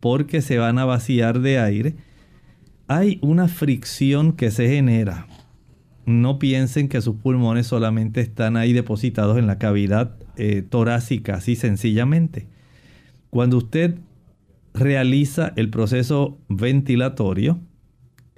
porque 0.00 0.40
se 0.42 0.58
van 0.58 0.78
a 0.78 0.84
vaciar 0.84 1.40
de 1.40 1.58
aire, 1.58 1.96
hay 2.86 3.18
una 3.20 3.48
fricción 3.48 4.32
que 4.32 4.50
se 4.50 4.68
genera. 4.68 5.26
No 6.08 6.38
piensen 6.38 6.88
que 6.88 7.02
sus 7.02 7.16
pulmones 7.16 7.66
solamente 7.66 8.22
están 8.22 8.56
ahí 8.56 8.72
depositados 8.72 9.36
en 9.36 9.46
la 9.46 9.58
cavidad 9.58 10.16
eh, 10.36 10.62
torácica, 10.62 11.34
así 11.34 11.54
sencillamente. 11.54 12.46
Cuando 13.28 13.58
usted 13.58 13.98
realiza 14.72 15.52
el 15.56 15.68
proceso 15.68 16.38
ventilatorio, 16.48 17.60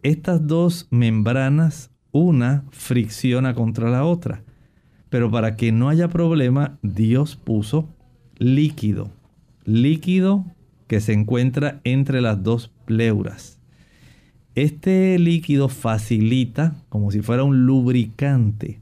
estas 0.02 0.48
dos 0.48 0.88
membranas 0.90 1.92
una 2.10 2.64
fricciona 2.72 3.54
contra 3.54 3.88
la 3.88 4.04
otra. 4.04 4.42
Pero 5.08 5.30
para 5.30 5.54
que 5.54 5.70
no 5.70 5.88
haya 5.88 6.08
problema, 6.08 6.76
Dios 6.82 7.36
puso 7.36 7.88
líquido. 8.36 9.12
Líquido 9.64 10.44
que 10.88 11.00
se 11.00 11.12
encuentra 11.12 11.80
entre 11.84 12.20
las 12.20 12.42
dos 12.42 12.72
pleuras. 12.84 13.59
Este 14.60 15.18
líquido 15.18 15.70
facilita, 15.70 16.74
como 16.90 17.10
si 17.10 17.22
fuera 17.22 17.44
un 17.44 17.64
lubricante, 17.64 18.78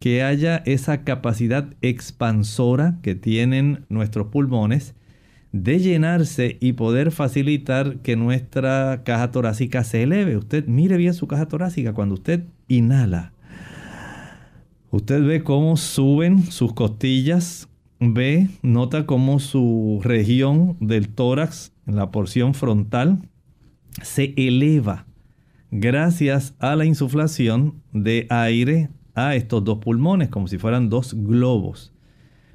que 0.00 0.24
haya 0.24 0.56
esa 0.66 1.04
capacidad 1.04 1.72
expansora 1.82 2.98
que 3.00 3.14
tienen 3.14 3.84
nuestros 3.88 4.26
pulmones 4.26 4.96
de 5.52 5.78
llenarse 5.78 6.56
y 6.58 6.72
poder 6.72 7.12
facilitar 7.12 7.98
que 7.98 8.16
nuestra 8.16 9.02
caja 9.04 9.30
torácica 9.30 9.84
se 9.84 10.02
eleve. 10.02 10.36
Usted 10.36 10.66
mire 10.66 10.96
bien 10.96 11.14
su 11.14 11.28
caja 11.28 11.46
torácica 11.46 11.92
cuando 11.92 12.16
usted 12.16 12.42
inhala. 12.66 13.32
Usted 14.90 15.24
ve 15.24 15.44
cómo 15.44 15.76
suben 15.76 16.42
sus 16.42 16.72
costillas, 16.72 17.68
ve, 18.00 18.48
nota 18.62 19.06
cómo 19.06 19.38
su 19.38 20.00
región 20.02 20.76
del 20.80 21.08
tórax, 21.08 21.70
la 21.86 22.10
porción 22.10 22.52
frontal, 22.52 23.20
se 24.02 24.34
eleva 24.36 25.06
gracias 25.70 26.54
a 26.58 26.76
la 26.76 26.84
insuflación 26.84 27.82
de 27.92 28.26
aire 28.30 28.90
a 29.14 29.34
estos 29.34 29.64
dos 29.64 29.78
pulmones, 29.78 30.28
como 30.28 30.48
si 30.48 30.58
fueran 30.58 30.88
dos 30.88 31.14
globos. 31.14 31.92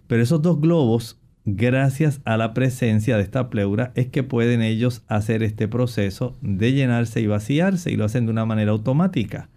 Pero 0.08 0.24
esos 0.24 0.42
dos 0.42 0.60
globos 0.60 1.20
gracias 1.46 2.22
a 2.26 2.38
la 2.38 2.54
presencia 2.54 3.18
de 3.18 3.24
esta 3.24 3.50
pleura 3.50 3.92
es 3.96 4.08
que 4.08 4.24
pueden 4.24 4.62
ellos 4.62 5.04
hacer 5.08 5.44
este 5.44 5.68
proceso 5.68 6.38
de 6.42 6.74
llenarse 6.74 7.22
y 7.22 7.28
vaciarse 7.28 7.92
y 7.92 7.96
lo 7.96 8.06
hacen 8.06 8.26
de 8.26 8.32
una 8.32 8.46
manera 8.46 8.72
automática. 8.72 9.50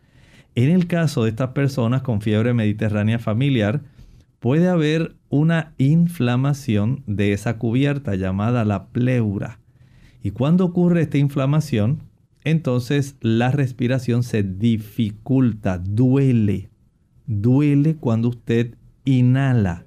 En 0.54 0.70
el 0.70 0.86
caso 0.86 1.24
de 1.24 1.30
estas 1.30 1.50
personas 1.50 2.02
con 2.02 2.20
fiebre 2.20 2.54
mediterránea 2.54 3.18
familiar, 3.18 3.82
puede 4.38 4.68
haber 4.68 5.14
una 5.28 5.72
inflamación 5.78 7.02
de 7.06 7.32
esa 7.32 7.58
cubierta 7.58 8.16
llamada 8.16 8.64
la 8.64 8.88
pleura. 8.88 9.61
Y 10.22 10.30
cuando 10.30 10.64
ocurre 10.64 11.02
esta 11.02 11.18
inflamación, 11.18 12.04
entonces 12.44 13.16
la 13.20 13.50
respiración 13.50 14.22
se 14.22 14.42
dificulta, 14.42 15.78
duele. 15.78 16.70
Duele 17.26 17.96
cuando 17.96 18.28
usted 18.28 18.76
inhala 19.04 19.84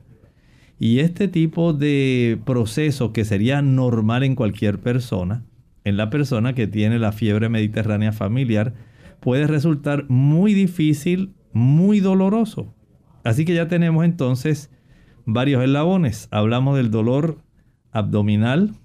y 0.79 0.99
este 0.99 1.27
tipo 1.27 1.73
de 1.73 2.39
proceso 2.45 3.13
que 3.13 3.23
sería 3.23 3.61
normal 3.61 4.23
en 4.23 4.35
cualquier 4.35 4.79
persona, 4.79 5.45
en 5.85 5.97
la 5.97 6.09
persona 6.09 6.53
que 6.53 6.67
tiene 6.67 6.99
la 6.99 7.11
fiebre 7.11 7.47
mediterránea 7.47 8.11
familiar, 8.11 8.73
puede 9.21 9.47
resultar 9.47 10.05
muy 10.09 10.53
difícil, 10.53 11.33
muy 11.53 12.01
doloroso. 12.01 12.73
Así 13.23 13.45
que 13.45 13.53
ya 13.53 13.67
tenemos 13.67 14.03
entonces 14.03 14.69
varios 15.25 15.63
eslabones. 15.63 16.27
Hablamos 16.31 16.75
del 16.75 16.91
dolor 16.91 17.37
abdominal, 17.91 18.75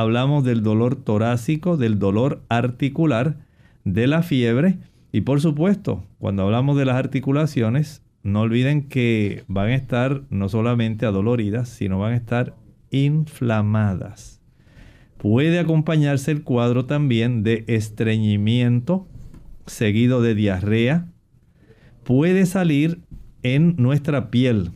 hablamos 0.00 0.44
del 0.44 0.62
dolor 0.62 0.96
torácico, 0.96 1.76
del 1.76 1.98
dolor 1.98 2.42
articular, 2.48 3.36
de 3.84 4.06
la 4.06 4.22
fiebre 4.22 4.78
y 5.12 5.22
por 5.22 5.40
supuesto, 5.40 6.04
cuando 6.18 6.44
hablamos 6.44 6.76
de 6.76 6.84
las 6.84 6.96
articulaciones, 6.96 8.02
no 8.22 8.42
olviden 8.42 8.88
que 8.88 9.44
van 9.48 9.68
a 9.68 9.74
estar 9.74 10.22
no 10.30 10.48
solamente 10.48 11.06
adoloridas, 11.06 11.68
sino 11.68 11.98
van 11.98 12.12
a 12.12 12.16
estar 12.16 12.54
inflamadas. 12.90 14.40
Puede 15.16 15.58
acompañarse 15.58 16.30
el 16.30 16.44
cuadro 16.44 16.86
también 16.86 17.42
de 17.42 17.64
estreñimiento 17.66 19.08
seguido 19.66 20.22
de 20.22 20.34
diarrea. 20.34 21.08
Puede 22.04 22.46
salir 22.46 23.00
en 23.42 23.74
nuestra 23.76 24.30
piel 24.30 24.70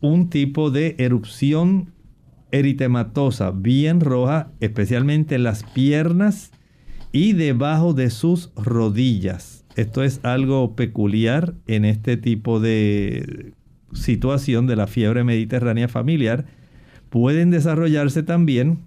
un 0.00 0.28
tipo 0.28 0.70
de 0.70 0.96
erupción 0.98 1.91
eritematosa 2.52 3.50
bien 3.50 4.00
roja, 4.00 4.52
especialmente 4.60 5.34
en 5.34 5.42
las 5.42 5.64
piernas 5.64 6.52
y 7.10 7.32
debajo 7.32 7.92
de 7.92 8.10
sus 8.10 8.52
rodillas 8.54 9.62
esto 9.76 10.02
es 10.02 10.20
algo 10.22 10.76
peculiar 10.76 11.54
en 11.66 11.84
este 11.84 12.16
tipo 12.16 12.60
de 12.60 13.54
situación 13.92 14.66
de 14.66 14.76
la 14.76 14.86
fiebre 14.86 15.24
mediterránea 15.24 15.88
familiar. 15.88 16.46
Pueden 17.08 17.50
desarrollarse 17.50 18.22
también 18.22 18.80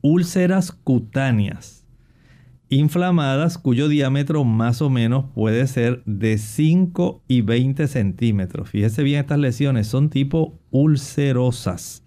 úlceras 0.00 0.72
cutáneas 0.72 1.84
inflamadas 2.72 3.58
cuyo 3.58 3.88
diámetro 3.88 4.44
más 4.44 4.80
o 4.80 4.90
menos 4.90 5.24
puede 5.34 5.66
ser 5.66 6.02
de 6.06 6.38
5 6.38 7.24
y 7.26 7.40
20 7.40 7.88
centímetros. 7.88 8.70
Fíjese 8.70 9.02
bien, 9.02 9.20
estas 9.20 9.38
lesiones 9.38 9.88
son 9.88 10.08
tipo 10.08 10.58
ulcerosas 10.70 12.04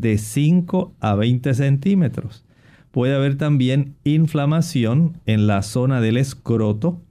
de 0.00 0.18
5 0.18 0.94
a 1.00 1.14
20 1.14 1.54
centímetros. 1.54 2.44
Puede 2.90 3.14
haber 3.14 3.36
también 3.36 3.96
inflamación 4.04 5.18
en 5.26 5.46
la 5.46 5.62
zona 5.62 6.00
del 6.00 6.16
escroto 6.16 7.02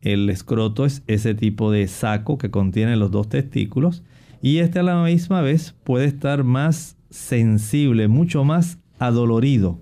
el 0.00 0.30
escroto 0.30 0.86
es 0.86 1.02
ese 1.06 1.34
tipo 1.34 1.70
de 1.70 1.86
saco 1.86 2.38
que 2.38 2.50
contiene 2.50 2.96
los 2.96 3.10
dos 3.10 3.28
testículos 3.28 4.02
y 4.40 4.58
este 4.58 4.78
a 4.78 4.82
la 4.82 5.02
misma 5.02 5.42
vez 5.42 5.74
puede 5.84 6.06
estar 6.06 6.42
más 6.42 6.96
sensible, 7.10 8.08
mucho 8.08 8.44
más 8.44 8.78
adolorido. 8.98 9.80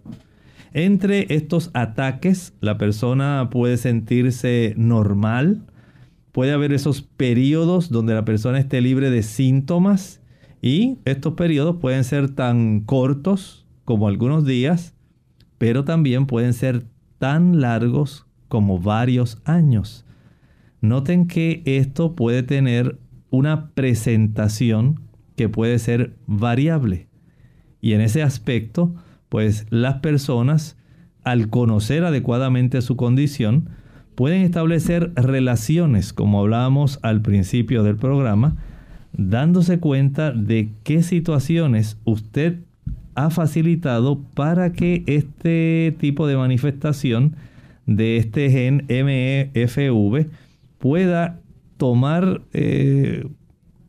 Entre 0.72 1.33
estos 1.33 1.70
ataques, 1.72 2.52
la 2.61 2.78
persona 2.78 3.48
puede 3.50 3.76
sentirse 3.76 4.74
normal, 4.76 5.62
puede 6.33 6.52
haber 6.52 6.72
esos 6.72 7.02
periodos 7.02 7.88
donde 7.90 8.14
la 8.14 8.24
persona 8.24 8.59
esté 8.59 8.81
libre 8.81 9.11
de 9.11 9.22
síntomas 9.22 10.17
y 10.61 10.99
estos 11.05 11.35
periodos 11.35 11.77
pueden 11.77 12.05
ser 12.05 12.31
tan 12.31 12.81
cortos 12.81 13.66
como 13.85 14.09
algunos 14.09 14.44
días, 14.44 14.94
pero 15.59 15.85
también 15.85 16.27
pueden 16.27 16.53
ser 16.53 16.85
tan 17.18 17.61
largos 17.61 18.27
como 18.49 18.79
varios 18.79 19.40
años. 19.44 20.05
Noten 20.81 21.27
que 21.27 21.62
esto 21.64 22.14
puede 22.14 22.42
tener 22.42 22.99
una 23.31 23.71
presentación 23.71 25.01
que 25.37 25.49
puede 25.49 25.79
ser 25.79 26.16
variable. 26.27 27.09
Y 27.81 27.92
en 27.92 28.01
ese 28.01 28.23
aspecto, 28.23 28.94
pues 29.29 29.66
las 29.71 29.97
personas, 29.97 30.77
al 31.25 31.49
conocer 31.49 32.05
adecuadamente 32.05 32.81
su 32.83 32.97
condición, 32.97 33.71
pueden 34.14 34.42
establecer 34.42 35.12
relaciones, 35.14 36.12
como 36.12 36.40
hablábamos 36.40 36.99
al 37.03 37.23
principio 37.23 37.83
del 37.83 37.97
programa, 37.97 38.57
dándose 39.12 39.79
cuenta 39.79 40.33
de 40.33 40.71
qué 40.85 41.03
situaciones 41.03 41.99
usted 42.05 42.61
ha 43.14 43.31
facilitado 43.31 44.21
para 44.35 44.73
que 44.73 45.03
este 45.07 45.94
tipo 45.99 46.27
de 46.27 46.37
manifestación 46.37 47.35
de 47.87 48.16
este 48.18 48.51
gen 48.51 48.85
MEFV 48.88 50.29
pueda 50.79 51.40
tomar 51.79 52.42
eh, 52.53 53.27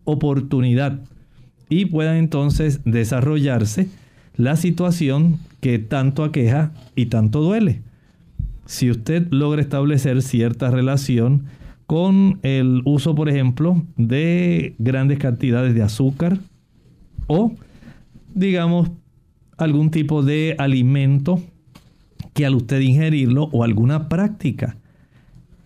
oportunidad 0.03 0.99
y 1.69 1.85
pueda 1.85 2.17
entonces 2.17 2.81
desarrollarse 2.85 3.87
la 4.35 4.55
situación 4.55 5.37
que 5.59 5.77
tanto 5.77 6.23
aqueja 6.23 6.71
y 6.95 7.07
tanto 7.07 7.41
duele. 7.41 7.81
Si 8.65 8.89
usted 8.89 9.27
logra 9.31 9.61
establecer 9.61 10.21
cierta 10.21 10.71
relación 10.71 11.45
con 11.89 12.37
el 12.43 12.83
uso, 12.85 13.15
por 13.15 13.29
ejemplo, 13.29 13.83
de 13.97 14.75
grandes 14.77 15.17
cantidades 15.17 15.73
de 15.73 15.81
azúcar 15.81 16.37
o, 17.25 17.55
digamos, 18.35 18.91
algún 19.57 19.89
tipo 19.89 20.21
de 20.21 20.53
alimento 20.59 21.41
que 22.35 22.45
al 22.45 22.53
usted 22.53 22.79
ingerirlo 22.81 23.45
o 23.53 23.63
alguna 23.63 24.07
práctica 24.07 24.77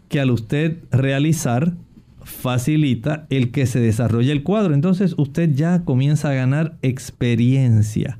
que 0.07 0.21
al 0.21 0.31
usted 0.31 0.77
realizar 0.91 1.73
facilita 2.21 3.27
el 3.29 3.51
que 3.51 3.65
se 3.65 3.81
desarrolle 3.81 4.31
el 4.31 4.43
cuadro. 4.43 4.73
Entonces 4.73 5.15
usted 5.17 5.53
ya 5.53 5.83
comienza 5.83 6.29
a 6.29 6.36
ganar 6.36 6.77
experiencia 6.83 8.17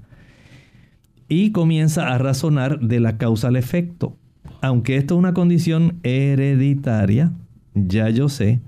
y 1.29 1.51
comienza 1.51 2.09
a 2.09 2.17
razonar 2.17 2.81
de 2.81 2.99
la 2.99 3.17
causa 3.17 3.47
al 3.47 3.55
efecto. 3.55 4.17
Aunque 4.59 4.97
esto 4.97 5.13
es 5.15 5.19
una 5.19 5.33
condición 5.33 6.01
hereditaria, 6.03 7.31
ya 7.75 8.09
yo 8.09 8.29
sé 8.29 8.62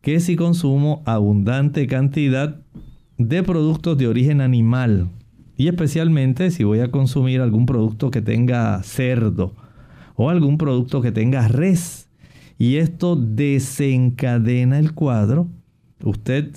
que 0.00 0.20
si 0.20 0.36
consumo 0.36 1.02
abundante 1.06 1.86
cantidad 1.86 2.60
de 3.18 3.42
productos 3.42 3.98
de 3.98 4.08
origen 4.08 4.40
animal, 4.40 5.10
y 5.56 5.68
especialmente 5.68 6.50
si 6.50 6.64
voy 6.64 6.80
a 6.80 6.90
consumir 6.90 7.40
algún 7.40 7.66
producto 7.66 8.10
que 8.10 8.22
tenga 8.22 8.82
cerdo 8.82 9.54
o 10.16 10.30
algún 10.30 10.56
producto 10.56 11.02
que 11.02 11.12
tenga 11.12 11.48
res, 11.48 12.08
y 12.58 12.76
esto 12.76 13.16
desencadena 13.16 14.78
el 14.78 14.92
cuadro, 14.94 15.48
usted 16.02 16.50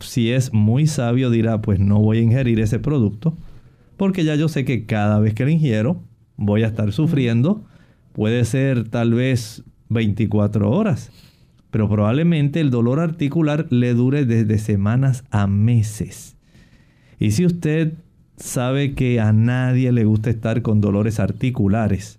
si 0.00 0.30
es 0.30 0.52
muy 0.52 0.86
sabio 0.86 1.30
dirá, 1.30 1.62
pues 1.62 1.78
no 1.78 2.00
voy 2.00 2.18
a 2.18 2.22
ingerir 2.22 2.60
ese 2.60 2.78
producto, 2.78 3.36
porque 3.96 4.24
ya 4.24 4.34
yo 4.34 4.48
sé 4.48 4.64
que 4.64 4.86
cada 4.86 5.20
vez 5.20 5.34
que 5.34 5.44
lo 5.44 5.50
ingiero 5.50 6.02
voy 6.36 6.62
a 6.62 6.66
estar 6.66 6.92
sufriendo. 6.92 7.64
Puede 8.12 8.44
ser 8.44 8.88
tal 8.88 9.14
vez 9.14 9.64
24 9.88 10.70
horas, 10.70 11.10
pero 11.70 11.88
probablemente 11.88 12.60
el 12.60 12.70
dolor 12.70 13.00
articular 13.00 13.66
le 13.70 13.94
dure 13.94 14.24
desde 14.24 14.58
semanas 14.58 15.24
a 15.30 15.46
meses. 15.46 16.36
Y 17.18 17.32
si 17.32 17.46
usted 17.46 17.94
sabe 18.36 18.94
que 18.94 19.20
a 19.20 19.32
nadie 19.32 19.92
le 19.92 20.04
gusta 20.04 20.30
estar 20.30 20.62
con 20.62 20.80
dolores 20.80 21.20
articulares, 21.20 22.18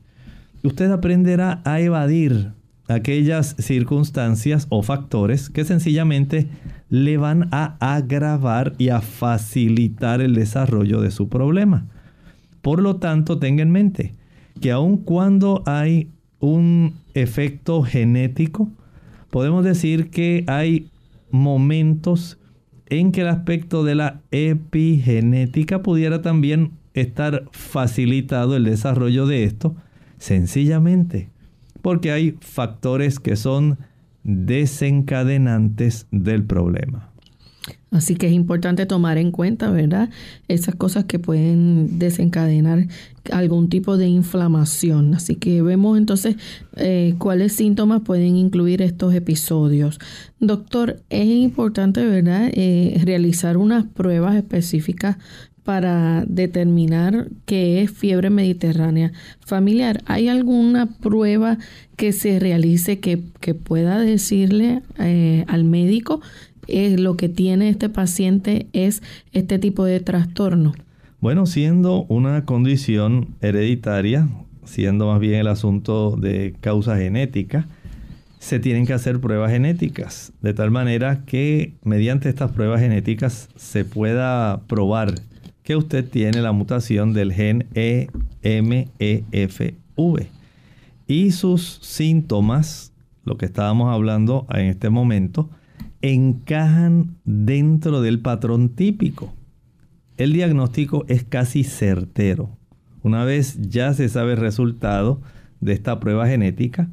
usted 0.64 0.92
aprenderá 0.92 1.62
a 1.66 1.80
evadir 1.80 2.52
aquellas 2.88 3.56
circunstancias 3.60 4.68
o 4.70 4.82
factores 4.82 5.50
que 5.50 5.66
sencillamente 5.66 6.48
le 6.90 7.18
van 7.18 7.50
a 7.52 7.76
agravar 7.80 8.74
y 8.78 8.90
a 8.90 9.02
facilitar 9.02 10.22
el 10.22 10.36
desarrollo 10.36 11.02
de 11.02 11.12
su 11.12 11.28
problema. 11.30 11.86
Por 12.62 12.82
lo 12.82 12.98
tanto, 12.98 13.40
tenga 13.40 13.62
en 13.62 13.72
mente 13.72 14.16
que 14.62 14.72
aun 14.72 14.98
cuando 14.98 15.64
hay 15.66 16.10
un 16.40 16.96
efecto 17.14 17.84
genético, 17.84 18.70
podemos 19.30 19.64
decir 19.64 20.10
que 20.10 20.44
hay 20.48 20.90
momentos 21.32 22.38
en 22.88 23.12
que 23.12 23.22
el 23.22 23.28
aspecto 23.28 23.84
de 23.84 23.96
la 23.96 24.22
epigenética 24.32 25.82
pudiera 25.82 26.22
también 26.22 26.72
estar 26.94 27.46
facilitado 27.52 28.56
el 28.56 28.64
desarrollo 28.64 29.28
de 29.28 29.44
esto, 29.44 29.76
sencillamente 30.18 31.30
porque 31.88 32.12
hay 32.12 32.36
factores 32.42 33.18
que 33.18 33.38
son 33.38 33.78
desencadenantes 34.26 36.06
del 36.12 36.44
problema. 36.44 37.12
Así 37.92 38.16
que 38.16 38.28
es 38.28 38.34
importante 38.34 38.86
tomar 38.86 39.18
en 39.18 39.32
cuenta, 39.32 39.72
¿verdad? 39.72 40.10
Esas 40.50 40.76
cosas 40.76 41.06
que 41.06 41.20
pueden 41.20 41.98
desencadenar 41.98 42.88
algún 43.32 43.70
tipo 43.70 43.98
de 43.98 44.08
inflamación. 44.08 45.14
Así 45.14 45.36
que 45.36 45.62
vemos 45.62 45.98
entonces 45.98 46.36
eh, 46.76 47.16
cuáles 47.18 47.54
síntomas 47.54 48.02
pueden 48.02 48.36
incluir 48.36 48.82
estos 48.82 49.14
episodios. 49.14 50.00
Doctor, 50.40 51.02
es 51.10 51.28
importante, 51.28 52.06
¿verdad? 52.06 52.50
Eh, 52.54 53.02
realizar 53.04 53.58
unas 53.58 53.86
pruebas 53.86 54.36
específicas 54.36 55.18
para 55.68 56.24
determinar 56.26 57.28
qué 57.46 57.82
es 57.82 57.92
fiebre 57.92 58.30
mediterránea 58.30 59.12
familiar. 59.46 60.02
¿Hay 60.06 60.30
alguna 60.30 60.86
prueba 60.86 61.58
que 61.98 62.14
se 62.14 62.40
realice 62.40 63.02
que, 63.02 63.18
pueda 63.54 64.00
decirle 64.00 64.82
eh, 64.98 65.44
al 65.50 65.66
médico 65.66 66.22
eh, 66.70 66.96
lo 66.98 67.18
que 67.18 67.28
tiene 67.28 67.68
este 67.68 67.90
paciente 67.90 68.68
es 68.72 69.04
este 69.34 69.60
tipo 69.60 69.84
de 69.84 70.00
trastorno? 70.00 70.74
Bueno, 71.20 71.48
siendo 71.48 72.04
una 72.10 72.46
condición 72.46 73.30
hereditaria, 73.42 74.28
siendo 74.66 75.08
más 75.08 75.20
bien 75.20 75.40
el 75.40 75.48
asunto 75.48 76.16
de 76.16 76.54
causa 76.62 76.96
genética, 76.96 77.68
se 78.38 78.60
tienen 78.60 78.86
que 78.86 78.94
hacer 78.94 79.20
pruebas 79.20 79.52
genéticas, 79.52 80.32
de 80.44 80.54
tal 80.54 80.70
manera 80.70 81.26
que 81.26 81.74
mediante 81.84 82.30
estas 82.30 82.52
pruebas 82.52 82.82
genéticas 82.82 83.50
se 83.56 83.84
pueda 83.84 84.62
probar 84.68 85.16
que 85.64 85.76
usted 85.76 86.08
tiene 86.08 86.44
la 86.44 86.52
mutación 86.52 87.14
del 87.14 87.34
gen 87.34 87.66
EMEFV. 88.44 89.74
Y 91.08 91.32
sus 91.32 91.80
síntomas, 91.82 92.94
lo 93.26 93.38
que 93.38 93.48
estábamos 93.48 93.92
hablando 93.92 94.46
en 94.54 94.68
este 94.68 94.92
momento, 94.92 95.50
encajan 96.04 97.16
dentro 97.26 98.02
del 98.02 98.20
patrón 98.20 98.70
típico. 98.70 99.34
El 100.18 100.34
diagnóstico 100.34 101.06
es 101.08 101.24
casi 101.24 101.64
certero. 101.64 102.50
Una 103.04 103.24
vez 103.24 103.58
ya 103.62 103.94
se 103.94 104.10
sabe 104.10 104.34
el 104.34 104.40
resultado 104.40 105.22
de 105.62 105.74
esta 105.74 106.00
prueba 106.00 106.28
genética 106.28 106.90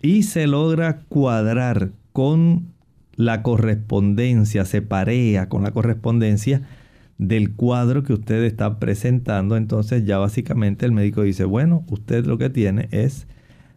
y 0.00 0.22
se 0.22 0.46
logra 0.46 1.00
cuadrar 1.08 1.90
con 2.12 2.72
la 3.14 3.42
correspondencia, 3.42 4.64
se 4.64 4.80
parea 4.80 5.48
con 5.48 5.62
la 5.62 5.70
correspondencia 5.70 6.62
del 7.18 7.52
cuadro 7.52 8.02
que 8.02 8.12
usted 8.12 8.42
está 8.44 8.78
presentando, 8.78 9.56
entonces 9.56 10.04
ya 10.04 10.18
básicamente 10.18 10.86
el 10.86 10.92
médico 10.92 11.22
dice, 11.22 11.44
bueno, 11.44 11.84
usted 11.88 12.26
lo 12.26 12.38
que 12.38 12.50
tiene 12.50 12.88
es 12.90 13.26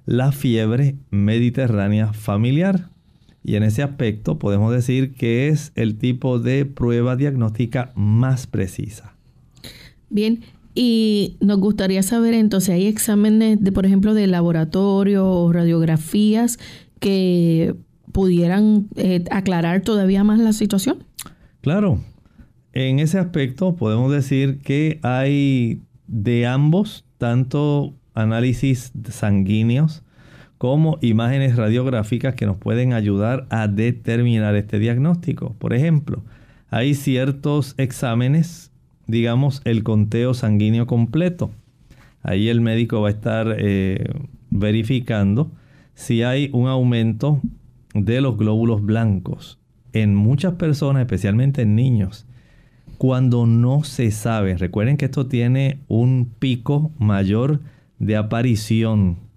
la 0.05 0.31
fiebre 0.31 0.95
mediterránea 1.09 2.13
familiar. 2.13 2.89
Y 3.43 3.56
en 3.56 3.63
ese 3.63 3.84
aspecto 3.84 4.38
podemos 4.38 4.73
decir 4.73 5.13
que 5.13 5.47
es 5.47 5.71
el 5.75 5.97
tipo 5.97 6.39
de 6.39 6.65
prueba 6.65 7.15
diagnóstica 7.15 7.91
más 7.95 8.47
precisa. 8.47 9.15
Bien, 10.10 10.41
y 10.75 11.38
nos 11.39 11.60
gustaría 11.60 12.04
saber 12.04 12.34
entonces, 12.34 12.69
¿hay 12.69 12.88
exámenes 12.88 13.62
de, 13.63 13.71
por 13.71 13.86
ejemplo, 13.86 14.13
de 14.13 14.28
laboratorio 14.28 15.28
o 15.28 15.52
radiografías 15.52 16.60
que 16.99 17.75
pudieran 18.12 18.88
eh, 18.95 19.23
aclarar 19.32 19.82
todavía 19.82 20.23
más 20.23 20.39
la 20.39 20.54
situación? 20.54 21.04
Claro, 21.62 21.99
en 22.73 22.99
ese 22.99 23.19
aspecto 23.19 23.75
podemos 23.75 24.12
decir 24.12 24.60
que 24.60 24.99
hay 25.04 25.82
de 26.08 26.45
ambos, 26.45 27.06
tanto 27.17 27.93
análisis 28.13 28.91
sanguíneos 29.10 30.04
como 30.60 31.00
imágenes 31.02 31.56
radiográficas 31.56 32.36
que 32.36 32.45
nos 32.45 32.58
pueden 32.58 32.91
ayudar 32.91 33.48
a 33.50 33.69
determinar 33.69 34.56
este 34.58 34.78
diagnóstico. 34.78 35.56
Por 35.58 35.74
ejemplo, 35.74 36.22
hay 36.69 36.95
ciertos 36.95 37.76
exámenes, 37.78 38.69
digamos 39.08 39.62
el 39.63 39.84
conteo 39.84 40.34
sanguíneo 40.34 40.86
completo. 40.86 41.50
Ahí 42.24 42.50
el 42.50 42.60
médico 42.60 43.00
va 43.00 43.08
a 43.08 43.12
estar 43.12 43.56
eh, 43.58 44.04
verificando 44.50 45.50
si 45.93 46.24
hay 46.24 46.50
un 46.52 46.67
aumento 46.67 47.39
de 47.93 48.19
los 48.19 48.38
glóbulos 48.38 48.84
blancos 48.84 49.60
en 49.93 50.13
muchas 50.13 50.56
personas, 50.56 51.00
especialmente 51.00 51.62
en 51.62 51.76
niños, 51.76 52.26
cuando 52.98 53.45
no 53.45 53.86
se 53.86 54.12
sabe. 54.12 54.58
Recuerden 54.58 54.98
que 54.98 55.06
esto 55.06 55.28
tiene 55.28 55.80
un 55.88 56.30
pico 56.38 56.91
mayor 57.00 57.62
de 57.98 58.17
aparición 58.17 59.28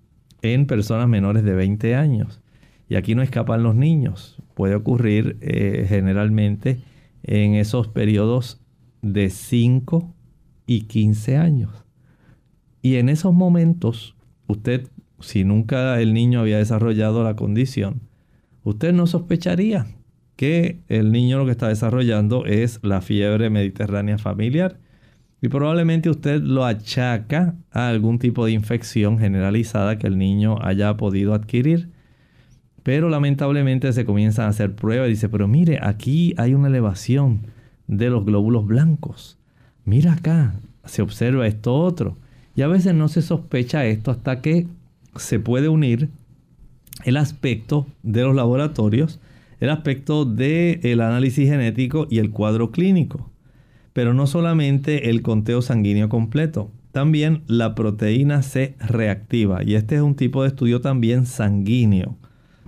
en 0.43 0.67
personas 0.67 1.09
menores 1.09 1.45
de 1.45 1.55
20 1.55 1.95
años. 1.95 2.41
Y 2.89 2.97
aquí 2.97 3.15
no 3.15 3.23
escapan 3.23 3.63
los 3.63 3.75
niños. 3.75 4.37
Puede 4.55 4.75
ocurrir 4.75 5.39
eh, 5.41 5.87
generalmente 5.89 6.81
en 7.23 7.55
esos 7.55 7.89
periodos 7.89 8.61
de 9.01 9.31
5 9.31 10.15
y 10.67 10.83
15 10.83 11.37
años. 11.37 11.85
Y 12.83 12.97
en 12.97 13.09
esos 13.09 13.33
momentos, 13.33 14.17
usted, 14.47 14.89
si 15.21 15.45
nunca 15.45 16.01
el 16.01 16.13
niño 16.13 16.41
había 16.41 16.59
desarrollado 16.59 17.23
la 17.25 17.37
condición, 17.37 18.03
usted 18.65 18.93
no 18.93 19.07
sospecharía 19.07 19.87
que 20.37 20.81
el 20.89 21.13
niño 21.13 21.39
lo 21.39 21.45
que 21.45 21.53
está 21.53 21.69
desarrollando 21.69 22.45
es 22.47 22.81
la 22.83 23.01
fiebre 23.01 23.51
mediterránea 23.51 24.19
familiar. 24.19 24.81
Y 25.43 25.49
probablemente 25.49 26.09
usted 26.09 26.41
lo 26.41 26.65
achaca 26.65 27.55
a 27.71 27.89
algún 27.89 28.19
tipo 28.19 28.47
de 28.47 28.53
infección 28.53 29.19
generalizada 29.19 29.99
que 29.99 30.07
el 30.07 30.17
niño 30.17 30.57
haya 30.63 30.97
podido 30.97 31.35
adquirir. 31.35 31.91
Pero 32.83 33.11
lamentablemente 33.11 33.93
se 33.93 34.05
comienzan 34.05 34.47
a 34.47 34.51
hacer 34.51 34.75
pruebas 34.75 35.09
y 35.09 35.11
dice, 35.11 35.29
pero 35.29 35.49
mire, 35.49 35.81
aquí 35.83 36.35
hay 36.39 36.55
una 36.55 36.69
elevación 36.69 37.49
de 37.89 38.09
los 38.09 38.25
glóbulos 38.25 38.67
blancos. 38.67 39.37
Mira 39.85 40.15
acá, 40.15 40.55
se 40.85 41.03
observa 41.03 41.47
esto 41.47 41.75
otro. 41.75 42.17
Y 42.55 42.63
a 42.63 42.69
veces 42.69 42.95
no 42.95 43.09
se 43.09 43.21
sospecha 43.21 43.85
esto 43.85 44.11
hasta 44.11 44.41
que 44.41 44.69
se 45.17 45.41
puede 45.41 45.69
unir 45.69 46.09
el 47.05 47.17
aspecto 47.17 47.87
de 48.03 48.23
los 48.23 48.35
laboratorios 48.35 49.21
el 49.63 49.71
aspecto 49.71 50.25
del 50.25 51.01
análisis 51.01 51.49
genético 51.49 52.09
y 52.11 52.19
el 52.19 52.33
cuadro 52.33 52.73
clínico. 52.73 53.31
Pero 53.93 54.15
no 54.15 54.27
solamente 54.27 55.11
el 55.11 55.23
conteo 55.23 55.63
sanguíneo 55.63 56.09
completo, 56.09 56.71
también 56.93 57.43
la 57.47 57.75
proteína 57.75 58.43
C 58.43 58.75
reactiva. 58.79 59.63
Y 59.65 59.75
este 59.75 59.97
es 59.97 60.03
un 60.03 60.15
tipo 60.15 60.43
de 60.43 60.49
estudio 60.49 60.81
también 60.81 61.27
sanguíneo. 61.27 62.17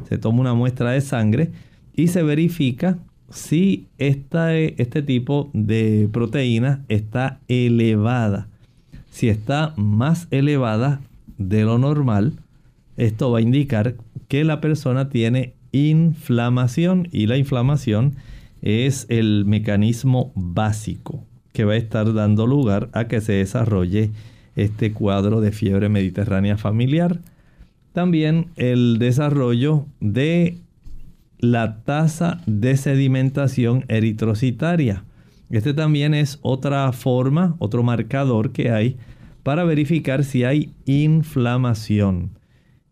Se 0.08 0.18
toma 0.18 0.40
una 0.40 0.54
muestra 0.54 0.90
de 0.90 1.00
sangre 1.00 1.50
y 1.94 2.08
se 2.08 2.22
verifica 2.22 2.98
si 3.30 3.86
esta, 3.98 4.56
este 4.56 5.02
tipo 5.02 5.50
de 5.52 6.08
proteína 6.12 6.84
está 6.88 7.40
elevada. 7.48 8.48
Si 9.10 9.28
está 9.28 9.74
más 9.76 10.26
elevada 10.30 11.00
de 11.38 11.64
lo 11.64 11.78
normal, 11.78 12.32
esto 12.96 13.30
va 13.30 13.38
a 13.38 13.42
indicar 13.42 13.94
que 14.28 14.44
la 14.44 14.60
persona 14.60 15.08
tiene 15.08 15.54
inflamación 15.72 17.08
y 17.12 17.26
la 17.26 17.36
inflamación 17.36 18.14
es 18.64 19.04
el 19.10 19.44
mecanismo 19.44 20.32
básico 20.34 21.26
que 21.52 21.64
va 21.64 21.74
a 21.74 21.76
estar 21.76 22.14
dando 22.14 22.46
lugar 22.46 22.88
a 22.94 23.06
que 23.08 23.20
se 23.20 23.34
desarrolle 23.34 24.10
este 24.56 24.92
cuadro 24.92 25.42
de 25.42 25.52
fiebre 25.52 25.90
mediterránea 25.90 26.56
familiar. 26.56 27.20
También 27.92 28.46
el 28.56 28.98
desarrollo 28.98 29.86
de 30.00 30.58
la 31.38 31.82
tasa 31.82 32.40
de 32.46 32.78
sedimentación 32.78 33.84
eritrocitaria. 33.88 35.04
Este 35.50 35.74
también 35.74 36.14
es 36.14 36.38
otra 36.40 36.90
forma, 36.92 37.56
otro 37.58 37.82
marcador 37.82 38.52
que 38.52 38.70
hay 38.70 38.96
para 39.42 39.64
verificar 39.64 40.24
si 40.24 40.42
hay 40.42 40.72
inflamación. 40.86 42.30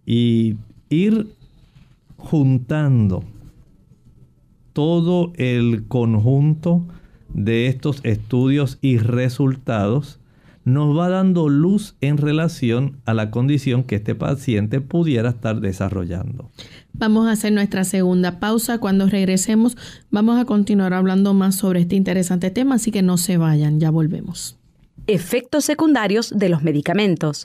Y 0.04 0.56
ir 0.90 1.28
juntando 2.18 3.24
todo 4.72 5.32
el 5.36 5.84
conjunto 5.88 6.86
de 7.32 7.66
estos 7.66 8.00
estudios 8.04 8.78
y 8.80 8.98
resultados 8.98 10.18
nos 10.64 10.96
va 10.96 11.08
dando 11.08 11.48
luz 11.48 11.96
en 12.00 12.18
relación 12.18 12.98
a 13.04 13.14
la 13.14 13.30
condición 13.30 13.82
que 13.82 13.96
este 13.96 14.14
paciente 14.14 14.80
pudiera 14.80 15.30
estar 15.30 15.60
desarrollando. 15.60 16.50
Vamos 16.92 17.26
a 17.26 17.32
hacer 17.32 17.52
nuestra 17.52 17.84
segunda 17.84 18.38
pausa. 18.38 18.78
Cuando 18.78 19.08
regresemos 19.08 19.76
vamos 20.10 20.40
a 20.40 20.44
continuar 20.44 20.94
hablando 20.94 21.34
más 21.34 21.56
sobre 21.56 21.80
este 21.80 21.96
interesante 21.96 22.50
tema, 22.50 22.76
así 22.76 22.90
que 22.92 23.02
no 23.02 23.18
se 23.18 23.38
vayan, 23.38 23.80
ya 23.80 23.90
volvemos. 23.90 24.56
Efectos 25.08 25.64
secundarios 25.64 26.32
de 26.36 26.48
los 26.48 26.62
medicamentos. 26.62 27.42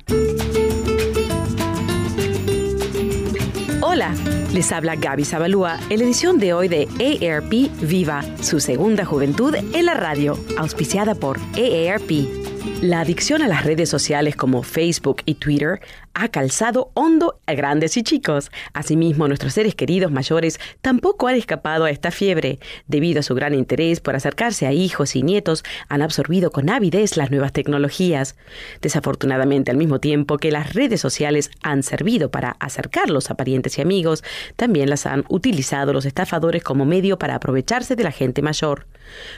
Hola, 3.81 4.13
les 4.53 4.71
habla 4.71 4.95
Gaby 4.95 5.25
Zabalúa 5.25 5.79
en 5.89 5.99
la 5.99 6.05
edición 6.05 6.39
de 6.39 6.53
hoy 6.53 6.67
de 6.67 6.87
AARP 6.99 7.69
Viva, 7.81 8.23
su 8.41 8.59
segunda 8.59 9.05
juventud 9.05 9.53
en 9.55 9.85
la 9.85 9.93
radio, 9.93 10.37
auspiciada 10.57 11.13
por 11.13 11.37
AARP. 11.55 12.44
La 12.81 13.01
adicción 13.01 13.41
a 13.41 13.47
las 13.47 13.63
redes 13.63 13.89
sociales 13.89 14.35
como 14.35 14.63
Facebook 14.63 15.21
y 15.25 15.35
Twitter 15.35 15.79
ha 16.13 16.29
calzado 16.29 16.91
hondo 16.93 17.39
a 17.45 17.53
grandes 17.53 17.97
y 17.97 18.03
chicos. 18.03 18.51
Asimismo, 18.73 19.27
nuestros 19.27 19.53
seres 19.53 19.75
queridos 19.75 20.11
mayores 20.11 20.59
tampoco 20.81 21.27
han 21.27 21.35
escapado 21.35 21.85
a 21.85 21.91
esta 21.91 22.11
fiebre. 22.11 22.59
Debido 22.87 23.19
a 23.19 23.23
su 23.23 23.35
gran 23.35 23.53
interés 23.53 23.99
por 23.99 24.15
acercarse 24.15 24.65
a 24.65 24.71
hijos 24.71 25.15
y 25.15 25.23
nietos, 25.23 25.63
han 25.89 26.01
absorbido 26.01 26.51
con 26.51 26.69
avidez 26.69 27.17
las 27.17 27.31
nuevas 27.31 27.53
tecnologías. 27.53 28.35
Desafortunadamente, 28.81 29.71
al 29.71 29.77
mismo 29.77 29.99
tiempo 29.99 30.37
que 30.37 30.51
las 30.51 30.73
redes 30.73 31.01
sociales 31.01 31.51
han 31.61 31.83
servido 31.83 32.31
para 32.31 32.51
acercarlos 32.59 33.29
a 33.29 33.35
parientes 33.35 33.77
y 33.77 33.81
amigos, 33.81 34.23
también 34.55 34.89
las 34.89 35.05
han 35.05 35.25
utilizado 35.27 35.93
los 35.93 36.05
estafadores 36.05 36.63
como 36.63 36.85
medio 36.85 37.19
para 37.19 37.35
aprovecharse 37.35 37.95
de 37.95 38.03
la 38.03 38.11
gente 38.11 38.41
mayor. 38.41 38.85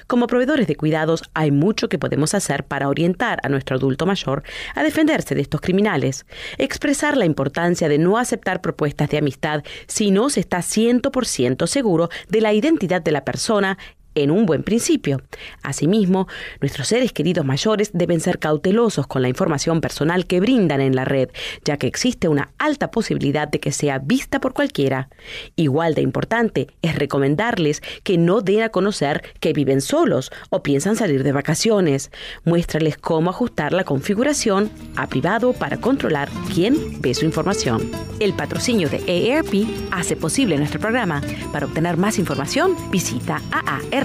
Como 0.07 0.27
proveedores 0.27 0.67
de 0.67 0.75
cuidados, 0.75 1.23
hay 1.33 1.51
mucho 1.51 1.89
que 1.89 1.99
podemos 1.99 2.33
hacer 2.33 2.63
para 2.63 2.89
orientar 2.89 3.39
a 3.43 3.49
nuestro 3.49 3.75
adulto 3.75 4.05
mayor 4.05 4.43
a 4.75 4.83
defenderse 4.83 5.35
de 5.35 5.41
estos 5.41 5.61
criminales 5.61 6.25
expresar 6.57 7.17
la 7.17 7.25
importancia 7.25 7.89
de 7.89 7.97
no 7.97 8.17
aceptar 8.17 8.61
propuestas 8.61 9.09
de 9.09 9.17
amistad 9.17 9.63
si 9.87 10.11
no 10.11 10.29
se 10.29 10.39
está 10.39 10.59
100% 10.59 11.67
seguro 11.67 12.09
de 12.29 12.41
la 12.41 12.53
identidad 12.53 13.01
de 13.01 13.11
la 13.11 13.25
persona 13.25 13.77
en 14.23 14.31
un 14.31 14.45
buen 14.45 14.63
principio. 14.63 15.21
Asimismo, 15.63 16.27
nuestros 16.61 16.87
seres 16.87 17.11
queridos 17.13 17.45
mayores 17.45 17.91
deben 17.93 18.19
ser 18.19 18.39
cautelosos 18.39 19.07
con 19.07 19.21
la 19.21 19.29
información 19.29 19.81
personal 19.81 20.25
que 20.25 20.39
brindan 20.39 20.81
en 20.81 20.95
la 20.95 21.05
red, 21.05 21.29
ya 21.63 21.77
que 21.77 21.87
existe 21.87 22.27
una 22.27 22.49
alta 22.57 22.91
posibilidad 22.91 23.47
de 23.47 23.59
que 23.59 23.71
sea 23.71 23.99
vista 23.99 24.39
por 24.39 24.53
cualquiera. 24.53 25.09
Igual 25.55 25.93
de 25.93 26.01
importante 26.01 26.67
es 26.81 26.95
recomendarles 26.95 27.81
que 28.03 28.17
no 28.17 28.41
den 28.41 28.63
a 28.63 28.69
conocer 28.69 29.23
que 29.39 29.53
viven 29.53 29.81
solos 29.81 30.31
o 30.49 30.63
piensan 30.63 30.95
salir 30.95 31.23
de 31.23 31.31
vacaciones. 31.31 32.11
Muéstrales 32.43 32.97
cómo 32.97 33.29
ajustar 33.29 33.73
la 33.73 33.83
configuración 33.83 34.71
a 34.95 35.07
privado 35.07 35.53
para 35.53 35.77
controlar 35.77 36.29
quién 36.53 37.01
ve 37.01 37.13
su 37.13 37.25
información. 37.25 37.91
El 38.19 38.33
patrocinio 38.33 38.89
de 38.89 38.97
AARP 38.97 39.67
hace 39.91 40.15
posible 40.15 40.57
nuestro 40.57 40.79
programa. 40.79 41.21
Para 41.51 41.65
obtener 41.65 41.97
más 41.97 42.17
información, 42.17 42.75
visita 42.91 43.41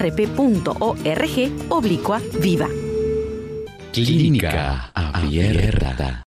aarp.org 0.03 1.69
oblicua 1.69 2.21
viva. 2.41 2.67
Clínica 3.93 4.91
Abierta. 4.93 6.23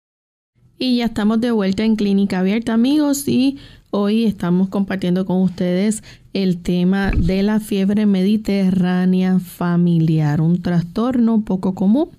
Y 0.77 0.97
ya 0.99 1.05
estamos 1.05 1.41
de 1.41 1.53
vuelta 1.53 1.85
en 1.85 1.95
Clínica 1.95 2.41
Abierta, 2.41 2.73
amigos, 2.73 3.29
y 3.29 3.59
hoy 3.91 4.25
estamos 4.25 4.71
compartiendo 4.71 5.25
con 5.25 5.43
ustedes 5.43 6.03
el 6.33 6.59
tema 6.63 7.11
de 7.11 7.43
la 7.43 7.59
fiebre 7.59 8.07
mediterránea 8.07 9.41
familiar, 9.41 10.41
un 10.41 10.63
trastorno 10.63 11.43
poco 11.45 11.75
común 11.75 12.11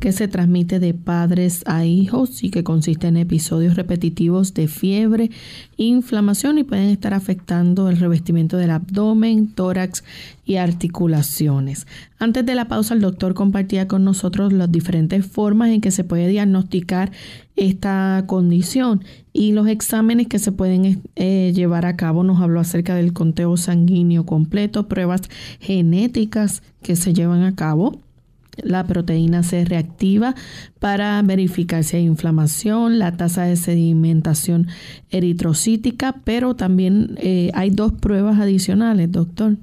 que 0.00 0.10
se 0.10 0.26
transmite 0.26 0.80
de 0.80 0.92
padres 0.92 1.62
a 1.66 1.84
hijos 1.84 2.42
y 2.42 2.50
que 2.50 2.64
consiste 2.64 3.06
en 3.06 3.16
episodios 3.16 3.76
repetitivos 3.76 4.54
de 4.54 4.66
fiebre, 4.66 5.30
inflamación 5.76 6.58
y 6.58 6.64
pueden 6.64 6.88
estar 6.88 7.14
afectando 7.14 7.88
el 7.88 7.98
revestimiento 7.98 8.56
del 8.56 8.70
abdomen, 8.70 9.48
tórax 9.54 10.02
y 10.50 10.56
articulaciones. 10.56 11.86
Antes 12.18 12.44
de 12.44 12.56
la 12.56 12.66
pausa, 12.66 12.94
el 12.94 13.00
doctor 13.00 13.34
compartía 13.34 13.86
con 13.86 14.02
nosotros 14.02 14.52
las 14.52 14.72
diferentes 14.72 15.24
formas 15.24 15.70
en 15.70 15.80
que 15.80 15.92
se 15.92 16.02
puede 16.02 16.26
diagnosticar 16.26 17.12
esta 17.54 18.24
condición 18.26 19.04
y 19.32 19.52
los 19.52 19.68
exámenes 19.68 20.26
que 20.26 20.40
se 20.40 20.50
pueden 20.50 21.04
eh, 21.14 21.52
llevar 21.54 21.86
a 21.86 21.94
cabo. 21.94 22.24
Nos 22.24 22.40
habló 22.40 22.58
acerca 22.58 22.96
del 22.96 23.12
conteo 23.12 23.56
sanguíneo 23.56 24.26
completo, 24.26 24.88
pruebas 24.88 25.20
genéticas 25.60 26.64
que 26.82 26.96
se 26.96 27.14
llevan 27.14 27.44
a 27.44 27.54
cabo. 27.54 28.00
La 28.60 28.84
proteína 28.88 29.44
C 29.44 29.64
reactiva 29.64 30.34
para 30.80 31.22
verificar 31.22 31.84
si 31.84 31.98
hay 31.98 32.06
inflamación, 32.06 32.98
la 32.98 33.16
tasa 33.16 33.44
de 33.44 33.54
sedimentación 33.54 34.66
eritrocítica, 35.10 36.16
pero 36.24 36.56
también 36.56 37.14
eh, 37.18 37.52
hay 37.54 37.70
dos 37.70 37.92
pruebas 37.92 38.40
adicionales, 38.40 39.12
doctor. 39.12 39.56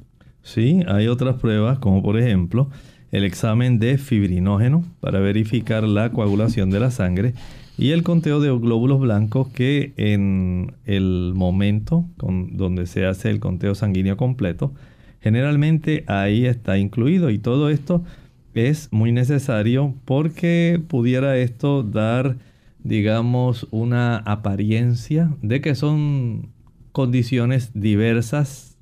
Sí, 0.47 0.79
hay 0.87 1.09
otras 1.09 1.35
pruebas, 1.41 1.77
como 1.79 2.01
por 2.01 2.17
ejemplo 2.17 2.69
el 3.11 3.25
examen 3.25 3.79
de 3.79 3.97
fibrinógeno 3.97 4.81
para 5.01 5.19
verificar 5.19 5.83
la 5.83 6.09
coagulación 6.13 6.69
de 6.69 6.79
la 6.79 6.89
sangre 6.89 7.33
y 7.77 7.91
el 7.91 8.01
conteo 8.01 8.39
de 8.39 8.57
glóbulos 8.57 9.01
blancos 9.01 9.49
que 9.49 9.91
en 9.97 10.73
el 10.85 11.33
momento 11.35 12.05
con, 12.15 12.55
donde 12.55 12.85
se 12.85 13.05
hace 13.05 13.29
el 13.29 13.41
conteo 13.41 13.75
sanguíneo 13.75 14.15
completo, 14.15 14.71
generalmente 15.19 16.05
ahí 16.07 16.45
está 16.45 16.77
incluido. 16.77 17.29
Y 17.29 17.39
todo 17.39 17.69
esto 17.69 18.05
es 18.53 18.87
muy 18.93 19.11
necesario 19.11 19.95
porque 20.05 20.81
pudiera 20.87 21.37
esto 21.37 21.83
dar, 21.83 22.37
digamos, 22.85 23.67
una 23.71 24.15
apariencia 24.19 25.29
de 25.41 25.59
que 25.59 25.75
son 25.75 26.53
condiciones 26.93 27.71
diversas, 27.73 28.77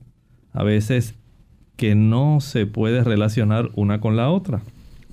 a 0.53 0.61
veces 0.63 1.15
que 1.77 1.95
no 1.95 2.39
se 2.41 2.65
puede 2.65 3.03
relacionar 3.03 3.69
una 3.75 3.99
con 3.99 4.15
la 4.15 4.29
otra. 4.29 4.61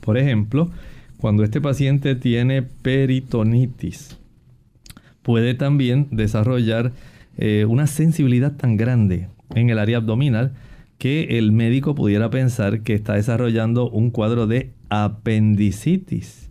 Por 0.01 0.19
ejemplo, 0.19 0.71
cuando 1.19 1.45
este 1.45 1.61
paciente 1.61 2.15
tiene 2.15 2.63
peritonitis, 2.63 4.19
puede 5.23 5.55
también 5.55 6.09
desarrollar 6.11 6.93
eh, 7.37 7.65
una 7.69 7.87
sensibilidad 7.87 8.57
tan 8.57 8.77
grande 8.77 9.29
en 9.55 9.71
el 9.71 9.79
área 9.79 9.99
abdominal 9.99 10.53
que 10.99 11.39
el 11.39 11.53
médico 11.53 11.95
pudiera 11.95 12.31
pensar 12.31 12.83
que 12.83 12.95
está 12.95 13.15
desarrollando 13.15 13.91
un 13.91 14.11
cuadro 14.11 14.47
de 14.47 14.71
apendicitis. 14.89 16.51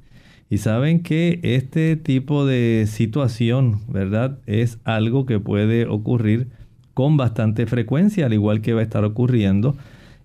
Y 0.50 0.58
saben 0.58 1.02
que 1.02 1.40
este 1.44 1.96
tipo 1.96 2.46
de 2.46 2.86
situación, 2.88 3.80
¿verdad? 3.88 4.40
Es 4.48 4.80
algo 4.84 5.26
que 5.26 5.40
puede 5.40 5.88
ocurrir 5.88 6.48
con 6.94 7.16
bastante 7.16 7.66
frecuencia, 7.66 8.26
al 8.26 8.34
igual 8.34 8.60
que 8.60 8.74
va 8.74 8.82
a 8.82 8.84
estar 8.84 9.06
ocurriendo 9.06 9.78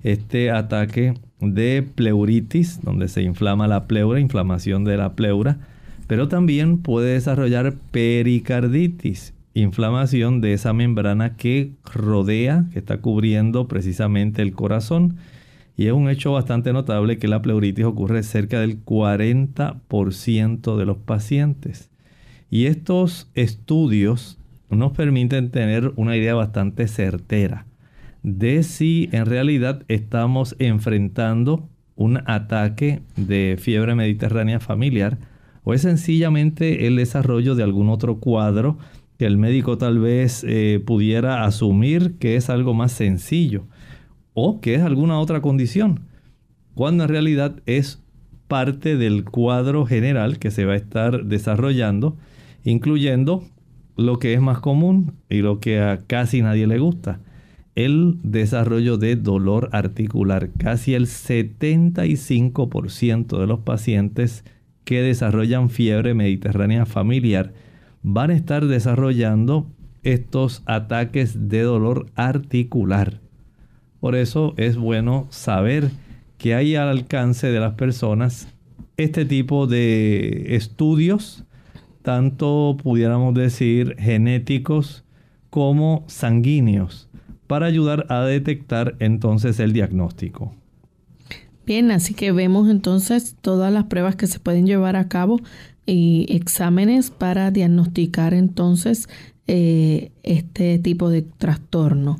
este 0.06 0.50
ataque 0.52 1.14
de 1.40 1.82
pleuritis, 1.82 2.80
donde 2.82 3.08
se 3.08 3.22
inflama 3.22 3.66
la 3.66 3.88
pleura, 3.88 4.20
inflamación 4.20 4.84
de 4.84 4.96
la 4.96 5.14
pleura, 5.14 5.58
pero 6.06 6.28
también 6.28 6.78
puede 6.78 7.14
desarrollar 7.14 7.74
pericarditis, 7.90 9.34
inflamación 9.54 10.40
de 10.40 10.52
esa 10.52 10.72
membrana 10.72 11.34
que 11.36 11.72
rodea, 11.92 12.66
que 12.72 12.78
está 12.78 12.98
cubriendo 12.98 13.66
precisamente 13.66 14.42
el 14.42 14.52
corazón. 14.52 15.16
Y 15.76 15.88
es 15.88 15.92
un 15.92 16.08
hecho 16.08 16.30
bastante 16.32 16.72
notable 16.72 17.18
que 17.18 17.26
la 17.26 17.42
pleuritis 17.42 17.84
ocurre 17.84 18.22
cerca 18.22 18.60
del 18.60 18.84
40% 18.84 20.76
de 20.76 20.84
los 20.84 20.98
pacientes. 20.98 21.90
Y 22.48 22.66
estos 22.66 23.28
estudios 23.34 24.38
nos 24.70 24.92
permiten 24.92 25.50
tener 25.50 25.92
una 25.96 26.16
idea 26.16 26.34
bastante 26.34 26.86
certera 26.86 27.66
de 28.26 28.64
si 28.64 29.08
en 29.12 29.24
realidad 29.24 29.84
estamos 29.86 30.56
enfrentando 30.58 31.68
un 31.94 32.18
ataque 32.26 33.00
de 33.14 33.56
fiebre 33.56 33.94
mediterránea 33.94 34.58
familiar 34.58 35.18
o 35.62 35.74
es 35.74 35.82
sencillamente 35.82 36.88
el 36.88 36.96
desarrollo 36.96 37.54
de 37.54 37.62
algún 37.62 37.88
otro 37.88 38.18
cuadro 38.18 38.78
que 39.16 39.26
el 39.26 39.38
médico 39.38 39.78
tal 39.78 40.00
vez 40.00 40.44
eh, 40.44 40.82
pudiera 40.84 41.44
asumir 41.44 42.16
que 42.18 42.34
es 42.34 42.50
algo 42.50 42.74
más 42.74 42.90
sencillo 42.90 43.68
o 44.34 44.60
que 44.60 44.74
es 44.74 44.82
alguna 44.82 45.20
otra 45.20 45.40
condición, 45.40 46.00
cuando 46.74 47.04
en 47.04 47.10
realidad 47.10 47.62
es 47.64 48.02
parte 48.48 48.96
del 48.96 49.24
cuadro 49.24 49.86
general 49.86 50.40
que 50.40 50.50
se 50.50 50.64
va 50.64 50.72
a 50.72 50.76
estar 50.76 51.26
desarrollando, 51.26 52.16
incluyendo 52.64 53.44
lo 53.96 54.18
que 54.18 54.34
es 54.34 54.40
más 54.40 54.58
común 54.58 55.12
y 55.30 55.42
lo 55.42 55.60
que 55.60 55.80
a 55.80 55.98
casi 56.08 56.42
nadie 56.42 56.66
le 56.66 56.80
gusta, 56.80 57.20
el 57.76 58.18
desarrollo 58.22 58.96
de 58.96 59.16
dolor 59.16 59.68
articular. 59.72 60.48
Casi 60.58 60.94
el 60.94 61.06
75% 61.06 63.38
de 63.38 63.46
los 63.46 63.60
pacientes 63.60 64.44
que 64.84 65.02
desarrollan 65.02 65.68
fiebre 65.68 66.14
mediterránea 66.14 66.86
familiar 66.86 67.52
van 68.02 68.30
a 68.30 68.34
estar 68.34 68.64
desarrollando 68.66 69.66
estos 70.02 70.62
ataques 70.64 71.48
de 71.48 71.60
dolor 71.62 72.06
articular. 72.14 73.20
Por 74.00 74.16
eso 74.16 74.54
es 74.56 74.76
bueno 74.76 75.26
saber 75.30 75.90
que 76.38 76.54
hay 76.54 76.76
al 76.76 76.88
alcance 76.88 77.48
de 77.48 77.60
las 77.60 77.74
personas 77.74 78.48
este 78.96 79.26
tipo 79.26 79.66
de 79.66 80.56
estudios, 80.56 81.44
tanto 82.00 82.78
pudiéramos 82.82 83.34
decir 83.34 83.96
genéticos 83.98 85.04
como 85.50 86.04
sanguíneos 86.06 87.06
para 87.46 87.66
ayudar 87.66 88.06
a 88.08 88.22
detectar 88.22 88.96
entonces 88.98 89.60
el 89.60 89.72
diagnóstico. 89.72 90.52
Bien, 91.66 91.90
así 91.90 92.14
que 92.14 92.30
vemos 92.30 92.70
entonces 92.70 93.36
todas 93.40 93.72
las 93.72 93.84
pruebas 93.84 94.14
que 94.14 94.28
se 94.28 94.38
pueden 94.38 94.66
llevar 94.66 94.94
a 94.94 95.08
cabo 95.08 95.40
y 95.84 96.26
exámenes 96.28 97.10
para 97.10 97.50
diagnosticar 97.50 98.34
entonces 98.34 99.08
eh, 99.48 100.10
este 100.22 100.78
tipo 100.78 101.10
de 101.10 101.22
trastorno. 101.22 102.18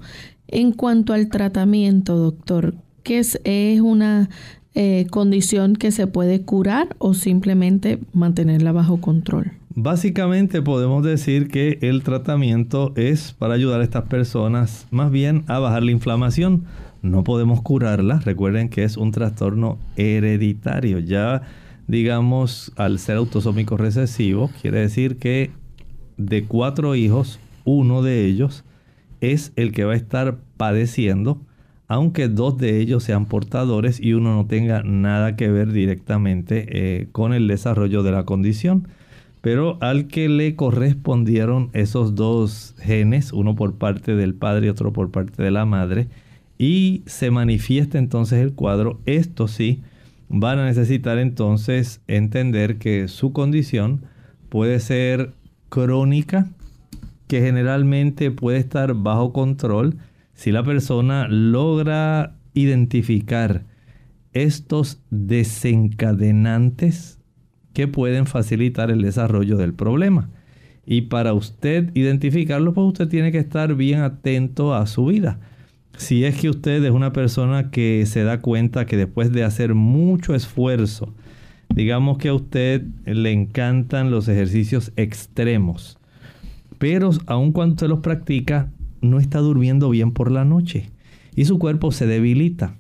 En 0.48 0.72
cuanto 0.72 1.12
al 1.12 1.28
tratamiento, 1.28 2.16
doctor, 2.16 2.74
¿qué 3.02 3.18
es, 3.18 3.40
es 3.44 3.80
una 3.80 4.28
eh, 4.74 5.06
condición 5.10 5.74
que 5.74 5.90
se 5.90 6.06
puede 6.06 6.42
curar 6.42 6.96
o 6.98 7.14
simplemente 7.14 7.98
mantenerla 8.12 8.72
bajo 8.72 9.00
control? 9.00 9.52
Básicamente 9.78 10.62
podemos 10.62 11.04
decir 11.04 11.48
que 11.48 11.78
el 11.82 12.02
tratamiento 12.02 12.94
es 12.96 13.34
para 13.34 13.52
ayudar 13.52 13.82
a 13.82 13.84
estas 13.84 14.04
personas 14.04 14.86
más 14.90 15.10
bien 15.10 15.44
a 15.48 15.58
bajar 15.58 15.82
la 15.82 15.90
inflamación. 15.90 16.64
No 17.02 17.24
podemos 17.24 17.60
curarla. 17.60 18.20
Recuerden 18.24 18.70
que 18.70 18.84
es 18.84 18.96
un 18.96 19.12
trastorno 19.12 19.76
hereditario. 19.96 20.98
Ya 21.00 21.42
digamos 21.88 22.72
al 22.76 22.98
ser 22.98 23.18
autosómico 23.18 23.76
recesivo, 23.76 24.50
quiere 24.62 24.80
decir 24.80 25.18
que 25.18 25.50
de 26.16 26.44
cuatro 26.44 26.94
hijos, 26.94 27.38
uno 27.66 28.00
de 28.00 28.24
ellos 28.24 28.64
es 29.20 29.52
el 29.56 29.72
que 29.72 29.84
va 29.84 29.92
a 29.92 29.96
estar 29.96 30.38
padeciendo, 30.56 31.38
aunque 31.86 32.28
dos 32.28 32.56
de 32.56 32.80
ellos 32.80 33.04
sean 33.04 33.26
portadores 33.26 34.00
y 34.00 34.14
uno 34.14 34.36
no 34.36 34.46
tenga 34.46 34.82
nada 34.82 35.36
que 35.36 35.50
ver 35.50 35.70
directamente 35.70 36.64
eh, 36.70 37.08
con 37.12 37.34
el 37.34 37.46
desarrollo 37.46 38.02
de 38.02 38.12
la 38.12 38.24
condición 38.24 38.88
pero 39.46 39.78
al 39.80 40.08
que 40.08 40.28
le 40.28 40.56
correspondieron 40.56 41.70
esos 41.72 42.16
dos 42.16 42.74
genes, 42.80 43.32
uno 43.32 43.54
por 43.54 43.76
parte 43.76 44.16
del 44.16 44.34
padre 44.34 44.66
y 44.66 44.70
otro 44.70 44.92
por 44.92 45.12
parte 45.12 45.40
de 45.40 45.52
la 45.52 45.64
madre, 45.64 46.08
y 46.58 47.04
se 47.06 47.30
manifiesta 47.30 47.96
entonces 47.96 48.40
el 48.40 48.54
cuadro, 48.54 48.98
esto 49.06 49.46
sí, 49.46 49.82
van 50.28 50.58
a 50.58 50.64
necesitar 50.64 51.18
entonces 51.18 52.00
entender 52.08 52.78
que 52.78 53.06
su 53.06 53.32
condición 53.32 54.02
puede 54.48 54.80
ser 54.80 55.30
crónica, 55.68 56.48
que 57.28 57.40
generalmente 57.40 58.32
puede 58.32 58.58
estar 58.58 58.94
bajo 58.94 59.32
control 59.32 59.94
si 60.34 60.50
la 60.50 60.64
persona 60.64 61.28
logra 61.28 62.34
identificar 62.52 63.62
estos 64.32 65.00
desencadenantes 65.10 67.20
que 67.76 67.88
pueden 67.88 68.24
facilitar 68.24 68.90
el 68.90 69.02
desarrollo 69.02 69.58
del 69.58 69.74
problema. 69.74 70.30
Y 70.86 71.02
para 71.02 71.34
usted 71.34 71.94
identificarlo, 71.94 72.72
pues 72.72 72.86
usted 72.86 73.06
tiene 73.06 73.32
que 73.32 73.38
estar 73.38 73.74
bien 73.74 74.00
atento 74.00 74.74
a 74.74 74.86
su 74.86 75.04
vida. 75.04 75.38
Si 75.98 76.24
es 76.24 76.40
que 76.40 76.48
usted 76.48 76.82
es 76.82 76.90
una 76.90 77.12
persona 77.12 77.70
que 77.70 78.06
se 78.06 78.24
da 78.24 78.40
cuenta 78.40 78.86
que 78.86 78.96
después 78.96 79.30
de 79.30 79.44
hacer 79.44 79.74
mucho 79.74 80.34
esfuerzo, 80.34 81.12
digamos 81.74 82.16
que 82.16 82.28
a 82.28 82.34
usted 82.34 82.82
le 83.04 83.30
encantan 83.32 84.10
los 84.10 84.26
ejercicios 84.28 84.90
extremos, 84.96 85.98
pero 86.78 87.10
aun 87.26 87.52
cuando 87.52 87.74
usted 87.74 87.88
los 87.88 88.00
practica, 88.00 88.70
no 89.02 89.20
está 89.20 89.40
durmiendo 89.40 89.90
bien 89.90 90.12
por 90.12 90.30
la 90.32 90.46
noche 90.46 90.88
y 91.34 91.44
su 91.44 91.58
cuerpo 91.58 91.92
se 91.92 92.06
debilita. 92.06 92.78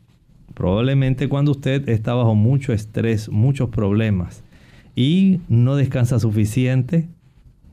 Probablemente 0.54 1.28
cuando 1.28 1.50
usted 1.50 1.86
está 1.86 2.14
bajo 2.14 2.34
mucho 2.34 2.72
estrés, 2.72 3.28
muchos 3.28 3.68
problemas 3.68 4.42
y 4.96 5.40
no 5.48 5.76
descansa 5.76 6.18
suficiente, 6.18 7.06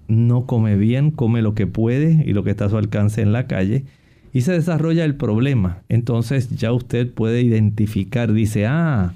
no 0.08 0.46
come 0.46 0.76
bien, 0.76 1.10
come 1.10 1.42
lo 1.42 1.56
que 1.56 1.66
puede 1.66 2.24
y 2.28 2.34
lo 2.34 2.44
que 2.44 2.52
está 2.52 2.66
a 2.66 2.70
su 2.70 2.78
alcance 2.78 3.22
en 3.22 3.32
la 3.32 3.48
calle 3.48 3.86
y 4.34 4.42
se 4.42 4.52
desarrolla 4.52 5.06
el 5.06 5.16
problema. 5.16 5.82
Entonces 5.90 6.52
ya 6.52 6.72
usted 6.72 7.12
puede 7.12 7.42
identificar, 7.42 8.32
dice, 8.34 8.68
ah, 8.68 9.14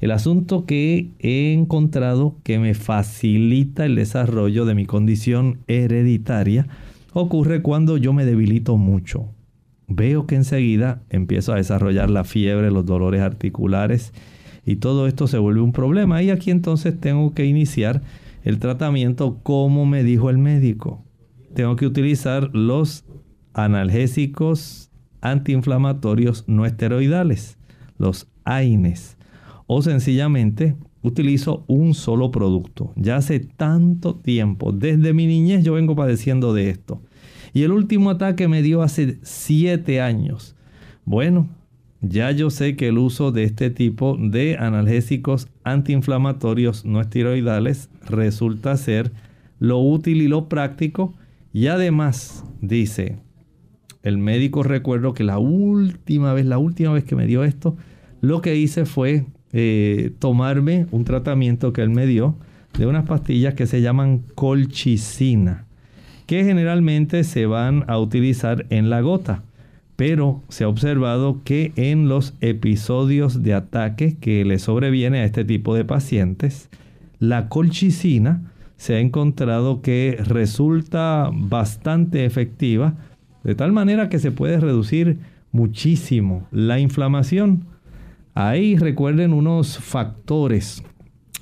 el 0.00 0.12
asunto 0.12 0.66
que 0.66 1.08
he 1.18 1.52
encontrado 1.52 2.36
que 2.44 2.60
me 2.60 2.74
facilita 2.74 3.86
el 3.86 3.96
desarrollo 3.96 4.64
de 4.66 4.74
mi 4.74 4.86
condición 4.86 5.58
hereditaria 5.66 6.68
ocurre 7.12 7.62
cuando 7.62 7.96
yo 7.96 8.12
me 8.12 8.24
debilito 8.24 8.76
mucho 8.76 9.30
veo 9.88 10.26
que 10.26 10.34
enseguida 10.34 11.02
empiezo 11.10 11.52
a 11.52 11.56
desarrollar 11.56 12.10
la 12.10 12.24
fiebre, 12.24 12.70
los 12.70 12.86
dolores 12.86 13.20
articulares 13.20 14.12
y 14.66 14.76
todo 14.76 15.06
esto 15.06 15.28
se 15.28 15.38
vuelve 15.38 15.60
un 15.60 15.72
problema. 15.72 16.22
Y 16.22 16.30
aquí 16.30 16.50
entonces 16.50 16.98
tengo 17.00 17.32
que 17.32 17.46
iniciar 17.46 18.02
el 18.42 18.58
tratamiento 18.58 19.38
como 19.42 19.86
me 19.86 20.02
dijo 20.02 20.28
el 20.28 20.38
médico. 20.38 21.04
Tengo 21.54 21.76
que 21.76 21.86
utilizar 21.86 22.50
los 22.54 23.04
analgésicos 23.54 24.90
antiinflamatorios 25.20 26.44
no 26.46 26.66
esteroidales, 26.66 27.58
los 27.96 28.28
AINES. 28.44 29.16
O 29.68 29.82
sencillamente 29.82 30.76
utilizo 31.02 31.64
un 31.68 31.94
solo 31.94 32.30
producto. 32.30 32.92
Ya 32.96 33.16
hace 33.16 33.40
tanto 33.40 34.16
tiempo, 34.16 34.72
desde 34.72 35.12
mi 35.12 35.26
niñez 35.26 35.64
yo 35.64 35.74
vengo 35.74 35.94
padeciendo 35.94 36.52
de 36.52 36.70
esto. 36.70 37.00
Y 37.52 37.62
el 37.62 37.72
último 37.72 38.10
ataque 38.10 38.48
me 38.48 38.62
dio 38.62 38.82
hace 38.82 39.18
siete 39.22 40.00
años. 40.00 40.56
Bueno, 41.04 41.48
ya 42.08 42.30
yo 42.30 42.50
sé 42.50 42.76
que 42.76 42.88
el 42.88 42.98
uso 42.98 43.32
de 43.32 43.44
este 43.44 43.70
tipo 43.70 44.16
de 44.18 44.56
analgésicos 44.58 45.48
antiinflamatorios 45.64 46.84
no 46.84 47.00
esteroidales 47.00 47.90
resulta 48.08 48.76
ser 48.76 49.12
lo 49.58 49.78
útil 49.78 50.22
y 50.22 50.28
lo 50.28 50.48
práctico. 50.48 51.14
Y 51.52 51.68
además, 51.68 52.44
dice, 52.60 53.18
el 54.02 54.18
médico 54.18 54.62
recuerdo 54.62 55.14
que 55.14 55.24
la 55.24 55.38
última 55.38 56.34
vez, 56.34 56.46
la 56.46 56.58
última 56.58 56.92
vez 56.92 57.04
que 57.04 57.16
me 57.16 57.26
dio 57.26 57.44
esto, 57.44 57.76
lo 58.20 58.40
que 58.40 58.56
hice 58.56 58.84
fue 58.84 59.26
eh, 59.52 60.12
tomarme 60.18 60.86
un 60.90 61.04
tratamiento 61.04 61.72
que 61.72 61.82
él 61.82 61.90
me 61.90 62.06
dio 62.06 62.36
de 62.78 62.86
unas 62.86 63.06
pastillas 63.06 63.54
que 63.54 63.66
se 63.66 63.80
llaman 63.80 64.22
colchicina 64.34 65.66
que 66.26 66.44
generalmente 66.44 67.24
se 67.24 67.46
van 67.46 67.84
a 67.86 67.98
utilizar 67.98 68.66
en 68.70 68.90
la 68.90 69.00
gota. 69.00 69.42
Pero 69.96 70.42
se 70.48 70.64
ha 70.64 70.68
observado 70.68 71.40
que 71.42 71.72
en 71.76 72.08
los 72.08 72.34
episodios 72.40 73.42
de 73.42 73.54
ataque 73.54 74.16
que 74.20 74.44
le 74.44 74.58
sobreviene 74.58 75.20
a 75.20 75.24
este 75.24 75.44
tipo 75.44 75.74
de 75.74 75.84
pacientes, 75.84 76.68
la 77.18 77.48
colchicina 77.48 78.52
se 78.76 78.94
ha 78.94 79.00
encontrado 79.00 79.80
que 79.80 80.18
resulta 80.22 81.30
bastante 81.32 82.26
efectiva, 82.26 82.94
de 83.42 83.54
tal 83.54 83.72
manera 83.72 84.08
que 84.08 84.18
se 84.18 84.32
puede 84.32 84.60
reducir 84.60 85.18
muchísimo 85.50 86.46
la 86.50 86.78
inflamación. 86.78 87.64
Ahí 88.34 88.76
recuerden 88.76 89.32
unos 89.32 89.78
factores. 89.78 90.82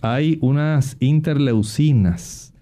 Hay 0.01 0.39
unas 0.43 0.97
interleucinas 1.01 2.55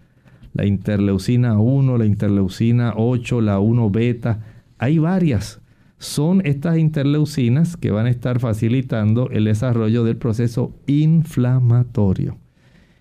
la 0.55 0.67
interleucina 0.67 1.59
1, 1.59 1.99
la 1.99 2.05
interleucina 2.05 2.93
8, 2.97 3.41
la 3.41 3.59
1 3.59 3.91
beta. 3.91 4.41
Hay 4.79 4.99
varias. 4.99 5.62
Son 6.03 6.45
estas 6.45 6.79
interleucinas 6.79 7.77
que 7.77 7.93
van 7.93 8.07
a 8.07 8.11
estar 8.11 8.41
facilitando 8.41 9.31
el 9.31 9.45
desarrollo 9.45 10.03
del 10.03 10.17
proceso 10.17 10.75
inflamatorio. 10.89 12.39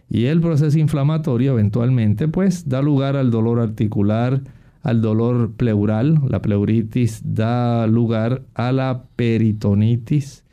Y 0.08 0.26
el 0.26 0.40
proceso 0.40 0.78
inflamatorio 0.78 1.54
eventualmente 1.54 2.28
pues 2.28 2.70
da 2.70 2.84
lugar 2.84 3.18
al 3.18 3.32
dolor 3.32 3.60
articular, 3.60 4.44
al 4.84 5.02
dolor 5.02 5.54
pleural, 5.54 6.22
la 6.30 6.44
pleuritis 6.44 7.24
da 7.26 7.88
lugar 7.88 8.44
a 8.54 8.72
la 8.72 9.06
peritonitis 9.16 10.44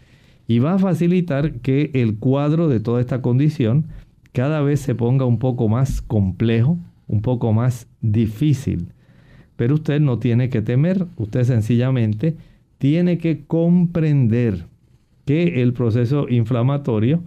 y 0.47 0.59
va 0.61 0.73
a 0.73 0.79
facilitar 0.79 1.61
que 1.61 1.91
el 1.93 2.17
cuadro 2.17 2.69
de 2.69 2.81
toda 2.81 3.03
esta 3.03 3.21
condición 3.21 3.89
cada 4.33 4.63
vez 4.63 4.81
se 4.81 4.95
ponga 4.95 5.27
un 5.27 5.39
poco 5.39 5.69
más 5.69 6.01
complejo, 6.01 6.79
un 7.09 7.21
poco 7.21 7.53
más 7.53 7.89
difícil. 8.01 8.95
Pero 9.59 9.75
usted 9.75 10.01
no 10.01 10.21
tiene 10.21 10.51
que 10.51 10.63
temer, 10.63 11.09
usted 11.17 11.43
sencillamente 11.43 12.37
tiene 12.79 13.19
que 13.19 13.45
comprender 13.45 14.67
que 15.25 15.63
el 15.63 15.73
proceso 15.73 16.29
inflamatorio 16.29 17.25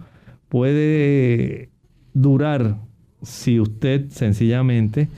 puede 0.48 1.68
durar 2.14 2.78
si 3.20 3.60
usted 3.60 4.08
sencillamente 4.08 5.08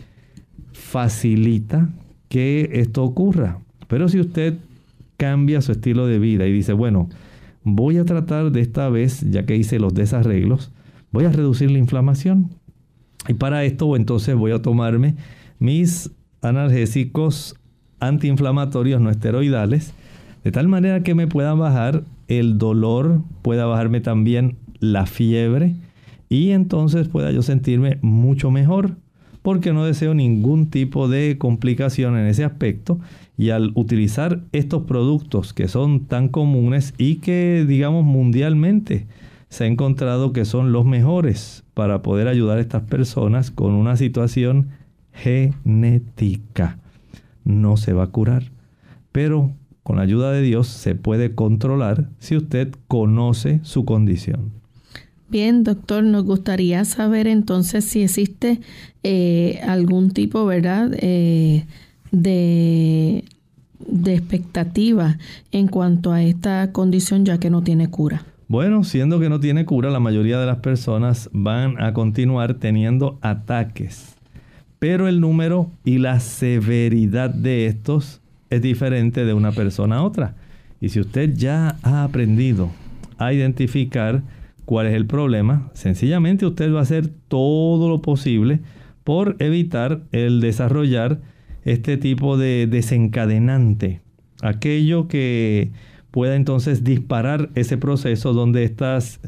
facilita 0.73 1.89
que 2.29 2.69
esto 2.73 3.05
ocurra. 3.05 3.61
Pero 3.87 4.09
si 4.09 4.19
usted 4.19 4.55
cambia 5.17 5.62
su 5.62 5.71
estilo 5.71 6.09
de 6.09 6.19
vida 6.19 6.49
y 6.49 6.53
dice, 6.53 6.73
bueno, 6.73 7.09
voy 7.62 7.99
a 7.99 8.05
tratar 8.05 8.51
de 8.51 8.61
esta 8.61 8.89
vez, 8.89 9.21
ya 9.31 9.47
que 9.47 9.55
hice 9.55 9.79
los 9.79 9.95
desarreglos, 9.95 10.73
voy 11.12 11.27
a 11.27 11.31
reducir 11.31 11.71
la 11.71 11.79
inflamación. 11.79 12.51
Y 13.29 13.35
para 13.35 13.62
esto 13.62 13.95
entonces 13.95 14.35
voy 14.35 14.51
a 14.51 14.61
tomarme 14.61 15.15
mis 15.61 16.11
analgésicos 16.45 17.57
antiinflamatorios 18.01 19.01
no 19.01 19.11
esteroidales, 19.11 19.95
de 20.45 20.53
tal 20.53 20.68
manera 20.68 21.03
que 21.03 21.14
me 21.14 21.26
puedan 21.26 21.59
bajar 21.59 22.05
el 22.28 22.59
dolor, 22.59 23.22
pueda 23.42 23.66
bajarme 23.66 24.01
también 24.01 24.57
la 24.78 25.07
fiebre 25.07 25.74
y 26.28 26.51
entonces 26.51 27.09
pueda 27.09 27.30
yo 27.30 27.42
sentirme 27.42 27.99
mucho 28.03 28.51
mejor 28.51 28.97
porque 29.45 29.74
no 29.74 29.84
deseo 29.84 30.14
ningún 30.14 30.70
tipo 30.70 31.07
de 31.07 31.36
complicación 31.36 32.16
en 32.16 32.26
ese 32.26 32.45
aspecto. 32.45 32.99
Y 33.36 33.51
al 33.51 33.72
utilizar 33.74 34.40
estos 34.53 34.84
productos 34.84 35.53
que 35.53 35.68
son 35.68 36.07
tan 36.07 36.28
comunes 36.28 36.95
y 36.97 37.16
que 37.16 37.66
digamos 37.68 38.07
mundialmente 38.07 39.07
se 39.51 39.64
ha 39.64 39.66
encontrado 39.66 40.32
que 40.32 40.47
son 40.47 40.72
los 40.72 40.86
mejores 40.86 41.62
para 41.74 42.01
poder 42.01 42.26
ayudar 42.26 42.57
a 42.57 42.62
estas 42.62 42.84
personas 42.84 43.51
con 43.51 43.74
una 43.74 43.97
situación 43.97 44.70
genética. 45.15 46.79
No 47.45 47.77
se 47.77 47.93
va 47.93 48.05
a 48.05 48.09
curar, 48.09 48.51
pero 49.12 49.53
con 49.83 49.97
la 49.97 50.03
ayuda 50.03 50.33
de 50.33 50.43
Dios 50.43 50.67
se 50.67 50.95
puede 50.95 51.35
controlar 51.35 52.09
si 52.19 52.37
usted 52.37 52.73
conoce 52.89 53.61
su 53.62 53.85
condición. 53.85 54.53
Bien, 55.29 55.65
doctor, 55.65 56.05
nos 56.05 56.25
gustaría 56.25 56.85
saber 56.85 57.27
entonces 57.27 57.85
si 57.85 58.03
existe 58.03 58.61
eh, 59.03 59.61
algún 59.67 60.11
tipo, 60.11 60.47
¿verdad?, 60.47 60.93
eh, 61.01 61.65
de, 62.12 63.25
de 63.79 64.15
expectativa 64.15 65.19
en 65.51 65.69
cuanto 65.69 66.12
a 66.12 66.23
esta 66.23 66.71
condición 66.73 67.25
ya 67.25 67.39
que 67.39 67.51
no 67.51 67.62
tiene 67.62 67.91
cura. 67.91 68.25
Bueno, 68.49 68.85
siendo 68.85 69.19
que 69.19 69.29
no 69.29 69.41
tiene 69.41 69.65
cura, 69.65 69.91
la 69.91 70.01
mayoría 70.01 70.39
de 70.39 70.47
las 70.47 70.59
personas 70.59 71.31
van 71.33 71.83
a 71.83 71.93
continuar 71.95 72.55
teniendo 72.55 73.19
ataques. 73.23 74.14
Pero 74.85 75.09
el 75.09 75.18
número 75.18 75.70
y 75.82 75.97
la 75.97 76.20
severidad 76.20 77.30
de 77.30 77.64
estos 77.64 78.20
es 78.51 78.61
diferente 78.61 79.24
de 79.24 79.32
una 79.32 79.51
persona 79.51 79.97
a 79.97 80.03
otra. 80.03 80.37
Y 80.78 80.91
si 80.91 81.01
usted 81.01 81.32
ya 81.35 81.78
ha 81.82 82.05
aprendido 82.05 82.70
a 83.16 83.32
identificar 83.32 84.22
cuál 84.66 84.89
es 84.89 84.93
el 84.93 85.07
problema, 85.07 85.70
sencillamente 85.72 86.45
usted 86.45 86.70
va 86.70 86.80
a 86.80 86.82
hacer 86.82 87.09
todo 87.28 87.89
lo 87.89 88.03
posible 88.03 88.61
por 89.05 89.37
evitar 89.39 90.03
el 90.12 90.43
desarrollar 90.43 91.18
este 91.64 91.97
tipo 91.97 92.37
de 92.37 92.66
desencadenante. 92.66 94.03
Aquello 94.43 95.09
que 95.09 95.70
pueda 96.11 96.37
entonces 96.37 96.85
disparar 96.85 97.49
ese 97.55 97.78
proceso 97.78 98.35
donde 98.35 98.64
estas, 98.64 99.18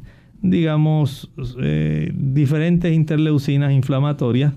digamos, 0.42 1.32
eh, 1.62 2.12
diferentes 2.14 2.92
interleucinas 2.92 3.72
inflamatorias 3.72 4.52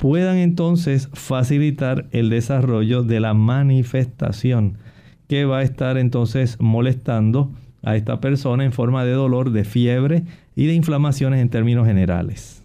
puedan 0.00 0.38
entonces 0.38 1.10
facilitar 1.12 2.08
el 2.10 2.30
desarrollo 2.30 3.02
de 3.02 3.20
la 3.20 3.34
manifestación 3.34 4.78
que 5.28 5.44
va 5.44 5.58
a 5.58 5.62
estar 5.62 5.98
entonces 5.98 6.56
molestando 6.58 7.52
a 7.82 7.96
esta 7.96 8.18
persona 8.18 8.64
en 8.64 8.72
forma 8.72 9.04
de 9.04 9.12
dolor, 9.12 9.52
de 9.52 9.64
fiebre 9.64 10.24
y 10.56 10.66
de 10.66 10.72
inflamaciones 10.72 11.42
en 11.42 11.50
términos 11.50 11.86
generales. 11.86 12.64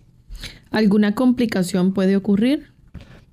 ¿Alguna 0.71 1.13
complicación 1.13 1.93
puede 1.93 2.15
ocurrir? 2.15 2.67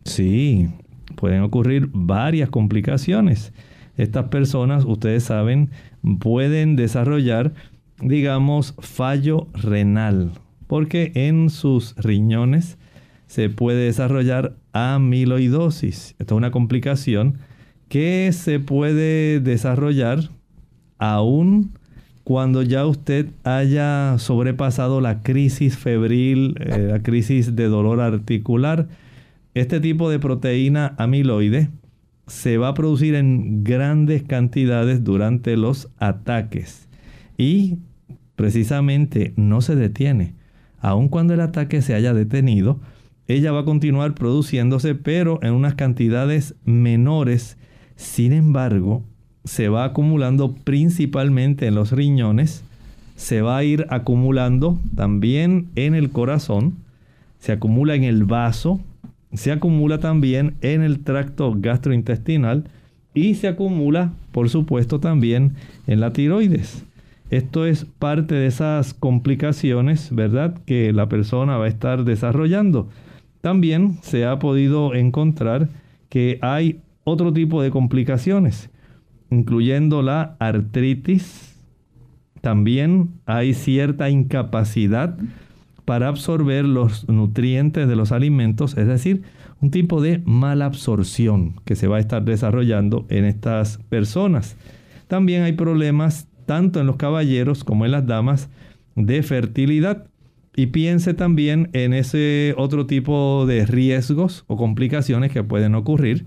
Sí, 0.04 0.68
pueden 1.14 1.42
ocurrir 1.42 1.88
varias 1.92 2.50
complicaciones. 2.50 3.52
Estas 3.96 4.26
personas, 4.30 4.84
ustedes 4.84 5.22
saben, 5.22 5.70
pueden 6.18 6.74
desarrollar, 6.74 7.54
digamos, 8.00 8.74
fallo 8.80 9.46
renal, 9.54 10.32
porque 10.66 11.12
en 11.14 11.50
sus 11.50 11.94
riñones 11.96 12.78
se 13.32 13.48
puede 13.48 13.86
desarrollar 13.86 14.56
amiloidosis. 14.74 16.14
Esta 16.18 16.34
es 16.34 16.36
una 16.36 16.50
complicación 16.50 17.38
que 17.88 18.30
se 18.34 18.60
puede 18.60 19.40
desarrollar 19.40 20.28
aún 20.98 21.72
cuando 22.24 22.60
ya 22.60 22.84
usted 22.84 23.28
haya 23.42 24.16
sobrepasado 24.18 25.00
la 25.00 25.22
crisis 25.22 25.78
febril, 25.78 26.56
eh, 26.60 26.88
la 26.90 27.02
crisis 27.02 27.56
de 27.56 27.68
dolor 27.68 28.02
articular. 28.02 28.88
Este 29.54 29.80
tipo 29.80 30.10
de 30.10 30.18
proteína 30.18 30.94
amiloide 30.98 31.70
se 32.26 32.58
va 32.58 32.68
a 32.68 32.74
producir 32.74 33.14
en 33.14 33.64
grandes 33.64 34.24
cantidades 34.24 35.04
durante 35.04 35.56
los 35.56 35.88
ataques 35.96 36.86
y 37.38 37.78
precisamente 38.36 39.32
no 39.36 39.62
se 39.62 39.74
detiene. 39.74 40.34
Aun 40.80 41.08
cuando 41.08 41.32
el 41.32 41.40
ataque 41.40 41.80
se 41.80 41.94
haya 41.94 42.12
detenido, 42.12 42.78
ella 43.28 43.52
va 43.52 43.60
a 43.60 43.64
continuar 43.64 44.14
produciéndose, 44.14 44.94
pero 44.94 45.38
en 45.42 45.52
unas 45.52 45.74
cantidades 45.74 46.54
menores. 46.64 47.56
Sin 47.96 48.32
embargo, 48.32 49.02
se 49.44 49.68
va 49.68 49.84
acumulando 49.84 50.54
principalmente 50.54 51.66
en 51.66 51.74
los 51.74 51.92
riñones, 51.92 52.64
se 53.16 53.42
va 53.42 53.56
a 53.58 53.64
ir 53.64 53.86
acumulando 53.90 54.78
también 54.94 55.68
en 55.76 55.94
el 55.94 56.10
corazón, 56.10 56.74
se 57.38 57.52
acumula 57.52 57.94
en 57.94 58.04
el 58.04 58.24
vaso, 58.24 58.80
se 59.32 59.52
acumula 59.52 59.98
también 59.98 60.54
en 60.60 60.82
el 60.82 61.00
tracto 61.00 61.54
gastrointestinal 61.56 62.64
y 63.14 63.34
se 63.34 63.48
acumula, 63.48 64.12
por 64.32 64.48
supuesto, 64.48 65.00
también 65.00 65.54
en 65.86 66.00
la 66.00 66.12
tiroides. 66.12 66.84
Esto 67.30 67.64
es 67.64 67.86
parte 67.98 68.34
de 68.34 68.46
esas 68.46 68.92
complicaciones, 68.92 70.14
¿verdad?, 70.14 70.58
que 70.66 70.92
la 70.92 71.08
persona 71.08 71.56
va 71.56 71.64
a 71.64 71.68
estar 71.68 72.04
desarrollando. 72.04 72.88
También 73.42 73.98
se 74.02 74.24
ha 74.24 74.38
podido 74.38 74.94
encontrar 74.94 75.68
que 76.08 76.38
hay 76.40 76.80
otro 77.04 77.32
tipo 77.32 77.60
de 77.60 77.70
complicaciones, 77.70 78.70
incluyendo 79.30 80.00
la 80.00 80.36
artritis. 80.38 81.58
También 82.40 83.10
hay 83.26 83.52
cierta 83.54 84.08
incapacidad 84.08 85.18
para 85.84 86.08
absorber 86.08 86.64
los 86.64 87.08
nutrientes 87.08 87.88
de 87.88 87.96
los 87.96 88.12
alimentos, 88.12 88.78
es 88.78 88.86
decir, 88.86 89.22
un 89.60 89.70
tipo 89.70 90.00
de 90.00 90.22
mala 90.24 90.66
absorción 90.66 91.54
que 91.64 91.74
se 91.74 91.88
va 91.88 91.96
a 91.96 92.00
estar 92.00 92.24
desarrollando 92.24 93.06
en 93.08 93.24
estas 93.24 93.78
personas. 93.88 94.56
También 95.08 95.42
hay 95.42 95.52
problemas 95.52 96.28
tanto 96.46 96.80
en 96.80 96.86
los 96.86 96.96
caballeros 96.96 97.64
como 97.64 97.84
en 97.84 97.92
las 97.92 98.06
damas 98.06 98.48
de 98.94 99.22
fertilidad. 99.22 100.06
Y 100.54 100.66
piense 100.66 101.14
también 101.14 101.70
en 101.72 101.94
ese 101.94 102.54
otro 102.58 102.86
tipo 102.86 103.46
de 103.46 103.64
riesgos 103.64 104.44
o 104.48 104.56
complicaciones 104.56 105.32
que 105.32 105.42
pueden 105.42 105.74
ocurrir, 105.74 106.26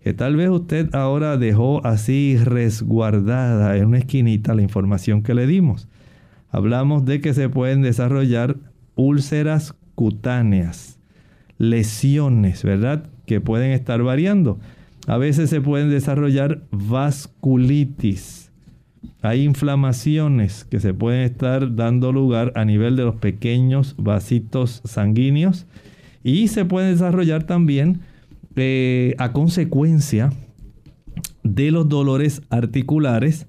que 0.00 0.12
tal 0.12 0.36
vez 0.36 0.50
usted 0.50 0.94
ahora 0.94 1.38
dejó 1.38 1.84
así 1.86 2.36
resguardada 2.36 3.76
en 3.76 3.86
una 3.86 3.98
esquinita 3.98 4.54
la 4.54 4.62
información 4.62 5.22
que 5.22 5.34
le 5.34 5.46
dimos. 5.46 5.88
Hablamos 6.50 7.06
de 7.06 7.20
que 7.20 7.32
se 7.32 7.48
pueden 7.48 7.80
desarrollar 7.80 8.56
úlceras 8.94 9.74
cutáneas, 9.94 10.98
lesiones, 11.56 12.62
¿verdad? 12.64 13.08
Que 13.26 13.40
pueden 13.40 13.70
estar 13.70 14.02
variando. 14.02 14.58
A 15.06 15.16
veces 15.16 15.48
se 15.48 15.62
pueden 15.62 15.88
desarrollar 15.88 16.62
vasculitis 16.70 18.51
hay 19.22 19.44
inflamaciones 19.44 20.64
que 20.64 20.80
se 20.80 20.94
pueden 20.94 21.22
estar 21.22 21.76
dando 21.76 22.12
lugar 22.12 22.52
a 22.56 22.64
nivel 22.64 22.96
de 22.96 23.04
los 23.04 23.16
pequeños 23.16 23.94
vasitos 23.96 24.82
sanguíneos 24.84 25.66
y 26.24 26.48
se 26.48 26.64
puede 26.64 26.90
desarrollar 26.90 27.44
también 27.44 28.00
eh, 28.56 29.14
a 29.18 29.32
consecuencia 29.32 30.32
de 31.44 31.70
los 31.70 31.88
dolores 31.88 32.42
articulares. 32.50 33.46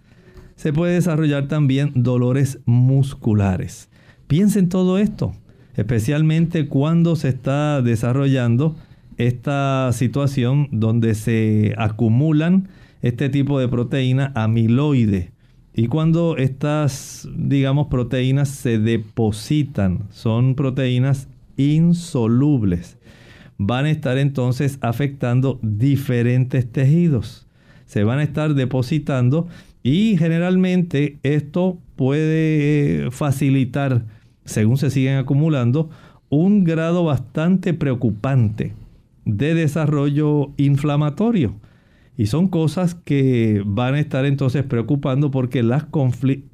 Se 0.56 0.74
puede 0.74 0.94
desarrollar 0.94 1.48
también 1.48 1.92
dolores 1.96 2.60
musculares. 2.66 3.90
Piensen 4.28 4.70
todo 4.70 5.00
esto, 5.00 5.34
especialmente 5.76 6.68
cuando 6.68 7.16
se 7.16 7.30
está 7.30 7.82
desarrollando 7.82 8.76
esta 9.18 9.92
situación 9.92 10.70
donde 10.72 11.16
se 11.16 11.74
acumulan 11.78 12.70
este 13.02 13.30
tipo 13.30 13.60
de 13.60 13.68
proteína 13.68 14.32
amiloide 14.36 15.33
y 15.76 15.88
cuando 15.88 16.38
estas, 16.38 17.28
digamos, 17.36 17.88
proteínas 17.88 18.50
se 18.50 18.78
depositan, 18.78 20.04
son 20.12 20.54
proteínas 20.54 21.28
insolubles, 21.58 22.98
van 23.58 23.86
a 23.86 23.92
estar 23.92 24.18
entonces 24.18 24.78
afectando 24.82 25.60
diferentes 25.64 26.72
tejidos. 26.72 27.48
Se 27.86 28.04
van 28.04 28.20
a 28.20 28.24
estar 28.24 28.54
depositando 28.54 29.48
y 29.82 30.16
generalmente 30.18 31.18
esto 31.24 31.80
puede 31.96 33.10
facilitar, 33.12 34.06
según 34.46 34.78
se 34.78 34.92
siguen 34.92 35.18
acumulando, 35.18 35.90
un 36.30 36.64
grado 36.64 37.04
bastante 37.04 37.74
preocupante 37.74 38.74
de 39.26 39.54
desarrollo 39.56 40.52
inflamatorio. 40.58 41.56
Y 42.16 42.28
son 42.28 42.48
cosas 42.48 42.94
que 42.94 43.64
van 43.66 43.96
a 43.96 44.00
estar 44.00 44.26
entonces 44.26 44.64
preocupando 44.64 45.32
porque 45.32 45.64
las 45.64 45.86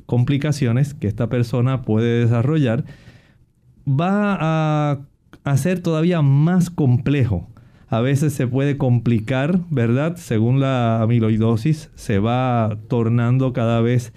complicaciones 0.05 0.93
que 0.93 1.07
esta 1.07 1.27
persona 1.27 1.81
puede 1.81 2.21
desarrollar 2.21 2.85
va 3.85 4.37
a 4.39 4.99
hacer 5.43 5.81
todavía 5.81 6.21
más 6.21 6.69
complejo. 6.69 7.49
A 7.89 8.01
veces 8.01 8.33
se 8.33 8.47
puede 8.47 8.77
complicar, 8.77 9.61
¿verdad? 9.69 10.15
Según 10.15 10.59
la 10.59 11.01
amiloidosis 11.01 11.89
se 11.95 12.19
va 12.19 12.77
tornando 12.87 13.51
cada 13.51 13.81
vez 13.81 14.13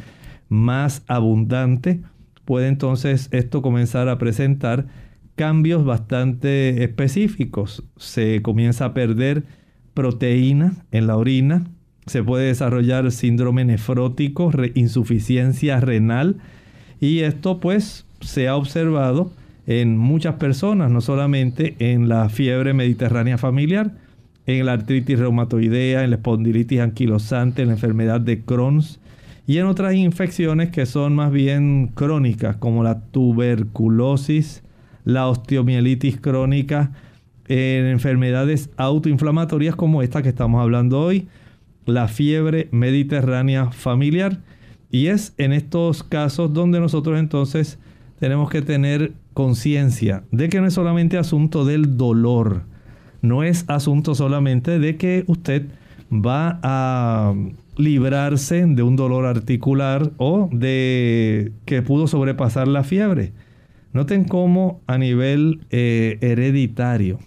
más 0.48 1.02
abundante. 1.08 2.02
Puede 2.44 2.68
entonces 2.68 3.28
esto 3.32 3.62
comenzar 3.62 4.08
a 4.08 4.18
presentar 4.18 4.86
cambios 5.36 5.84
bastante 5.84 6.84
específicos. 6.84 7.82
Se 7.96 8.42
comienza 8.42 8.84
a 8.84 8.94
perder 8.94 9.44
proteína 9.94 10.74
en 10.90 11.06
la 11.06 11.16
orina, 11.16 11.64
se 12.06 12.22
puede 12.22 12.46
desarrollar 12.46 13.10
síndrome 13.12 13.64
nefrótico, 13.64 14.50
insuficiencia 14.74 15.80
renal. 15.80 16.36
Y 17.00 17.20
esto 17.20 17.60
pues 17.60 18.06
se 18.20 18.48
ha 18.48 18.56
observado 18.56 19.32
en 19.66 19.96
muchas 19.96 20.36
personas, 20.36 20.90
no 20.90 21.00
solamente 21.00 21.76
en 21.78 22.08
la 22.08 22.28
fiebre 22.28 22.74
mediterránea 22.74 23.38
familiar, 23.38 23.92
en 24.46 24.66
la 24.66 24.72
artritis 24.72 25.18
reumatoidea, 25.18 26.02
en 26.02 26.10
la 26.10 26.16
espondilitis 26.16 26.80
anquilosante, 26.80 27.62
en 27.62 27.68
la 27.68 27.74
enfermedad 27.74 28.20
de 28.20 28.40
Crohn's 28.40 28.98
y 29.46 29.58
en 29.58 29.66
otras 29.66 29.94
infecciones 29.94 30.70
que 30.70 30.86
son 30.86 31.14
más 31.14 31.30
bien 31.30 31.88
crónicas 31.94 32.56
como 32.56 32.82
la 32.82 33.00
tuberculosis, 33.00 34.62
la 35.04 35.28
osteomielitis 35.28 36.20
crónica, 36.20 36.92
en 37.48 37.86
enfermedades 37.86 38.70
autoinflamatorias 38.76 39.76
como 39.76 40.02
esta 40.02 40.22
que 40.22 40.28
estamos 40.28 40.60
hablando 40.60 41.00
hoy, 41.00 41.28
la 41.86 42.08
fiebre 42.08 42.68
mediterránea 42.70 43.70
familiar. 43.70 44.40
Y 44.90 45.06
es 45.06 45.34
en 45.38 45.52
estos 45.52 46.02
casos 46.02 46.52
donde 46.52 46.78
nosotros 46.78 47.18
entonces 47.18 47.78
tenemos 48.18 48.50
que 48.50 48.62
tener 48.62 49.14
conciencia 49.34 50.24
de 50.30 50.48
que 50.48 50.60
no 50.60 50.66
es 50.66 50.74
solamente 50.74 51.18
asunto 51.18 51.64
del 51.64 51.96
dolor, 51.96 52.64
no 53.22 53.42
es 53.42 53.64
asunto 53.68 54.14
solamente 54.14 54.78
de 54.78 54.96
que 54.96 55.24
usted 55.26 55.66
va 56.12 56.60
a 56.62 57.34
librarse 57.76 58.66
de 58.66 58.82
un 58.82 58.96
dolor 58.96 59.24
articular 59.24 60.12
o 60.18 60.50
de 60.52 61.52
que 61.64 61.82
pudo 61.82 62.06
sobrepasar 62.06 62.68
la 62.68 62.84
fiebre. 62.84 63.32
Noten 63.92 64.24
cómo 64.24 64.82
a 64.86 64.98
nivel 64.98 65.60
eh, 65.70 66.18
hereditario, 66.20 67.18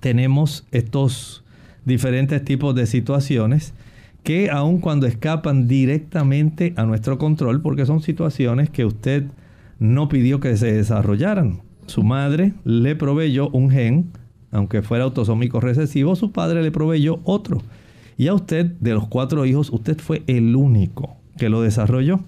tenemos 0.00 0.66
estos 0.70 1.44
diferentes 1.84 2.44
tipos 2.44 2.74
de 2.74 2.86
situaciones 2.86 3.74
que 4.22 4.50
aun 4.50 4.78
cuando 4.78 5.06
escapan 5.06 5.68
directamente 5.68 6.74
a 6.76 6.84
nuestro 6.84 7.18
control, 7.18 7.62
porque 7.62 7.86
son 7.86 8.02
situaciones 8.02 8.68
que 8.70 8.84
usted 8.84 9.24
no 9.78 10.08
pidió 10.08 10.40
que 10.40 10.56
se 10.56 10.72
desarrollaran. 10.72 11.62
Su 11.86 12.02
madre 12.02 12.52
le 12.64 12.94
proveyó 12.96 13.48
un 13.50 13.70
gen, 13.70 14.10
aunque 14.50 14.82
fuera 14.82 15.04
autosómico 15.04 15.60
recesivo, 15.60 16.16
su 16.16 16.32
padre 16.32 16.62
le 16.62 16.70
proveyó 16.70 17.20
otro. 17.24 17.62
Y 18.18 18.26
a 18.28 18.34
usted, 18.34 18.66
de 18.80 18.94
los 18.94 19.06
cuatro 19.06 19.46
hijos, 19.46 19.70
usted 19.70 19.96
fue 19.98 20.22
el 20.26 20.56
único 20.56 21.16
que 21.38 21.48
lo 21.48 21.62
desarrolló. 21.62 22.20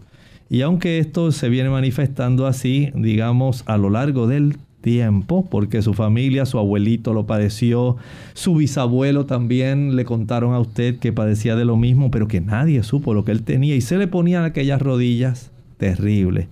Y 0.49 0.62
aunque 0.62 0.99
esto 0.99 1.33
se 1.33 1.49
viene 1.49 1.68
manifestando 1.68 2.47
así, 2.47 2.91
digamos, 2.95 3.62
a 3.66 3.77
lo 3.77 3.91
largo 3.91 4.27
del 4.27 4.57
tiempo, 4.81 5.47
porque 5.51 5.83
su 5.83 5.95
familia, 5.95 6.47
su 6.47 6.59
abuelito 6.59 7.12
lo 7.12 7.26
padeció, 7.26 7.97
su 8.35 8.55
bisabuelo 8.55 9.26
también 9.26 9.97
le 9.97 10.05
contaron 10.05 10.55
a 10.55 10.61
usted 10.61 10.99
que 10.99 11.12
padecía 11.12 11.57
de 11.57 11.64
lo 11.64 11.76
mismo, 11.76 12.11
pero 12.11 12.28
que 12.28 12.41
nadie 12.41 12.83
supo 12.83 13.14
lo 13.14 13.24
que 13.24 13.33
él 13.33 13.43
tenía 13.43 13.76
y 13.76 13.81
se 13.81 13.99
le 13.99 14.07
ponían 14.07 14.45
aquellas 14.45 14.81
rodillas 14.81 15.51
terribles. 15.76 16.49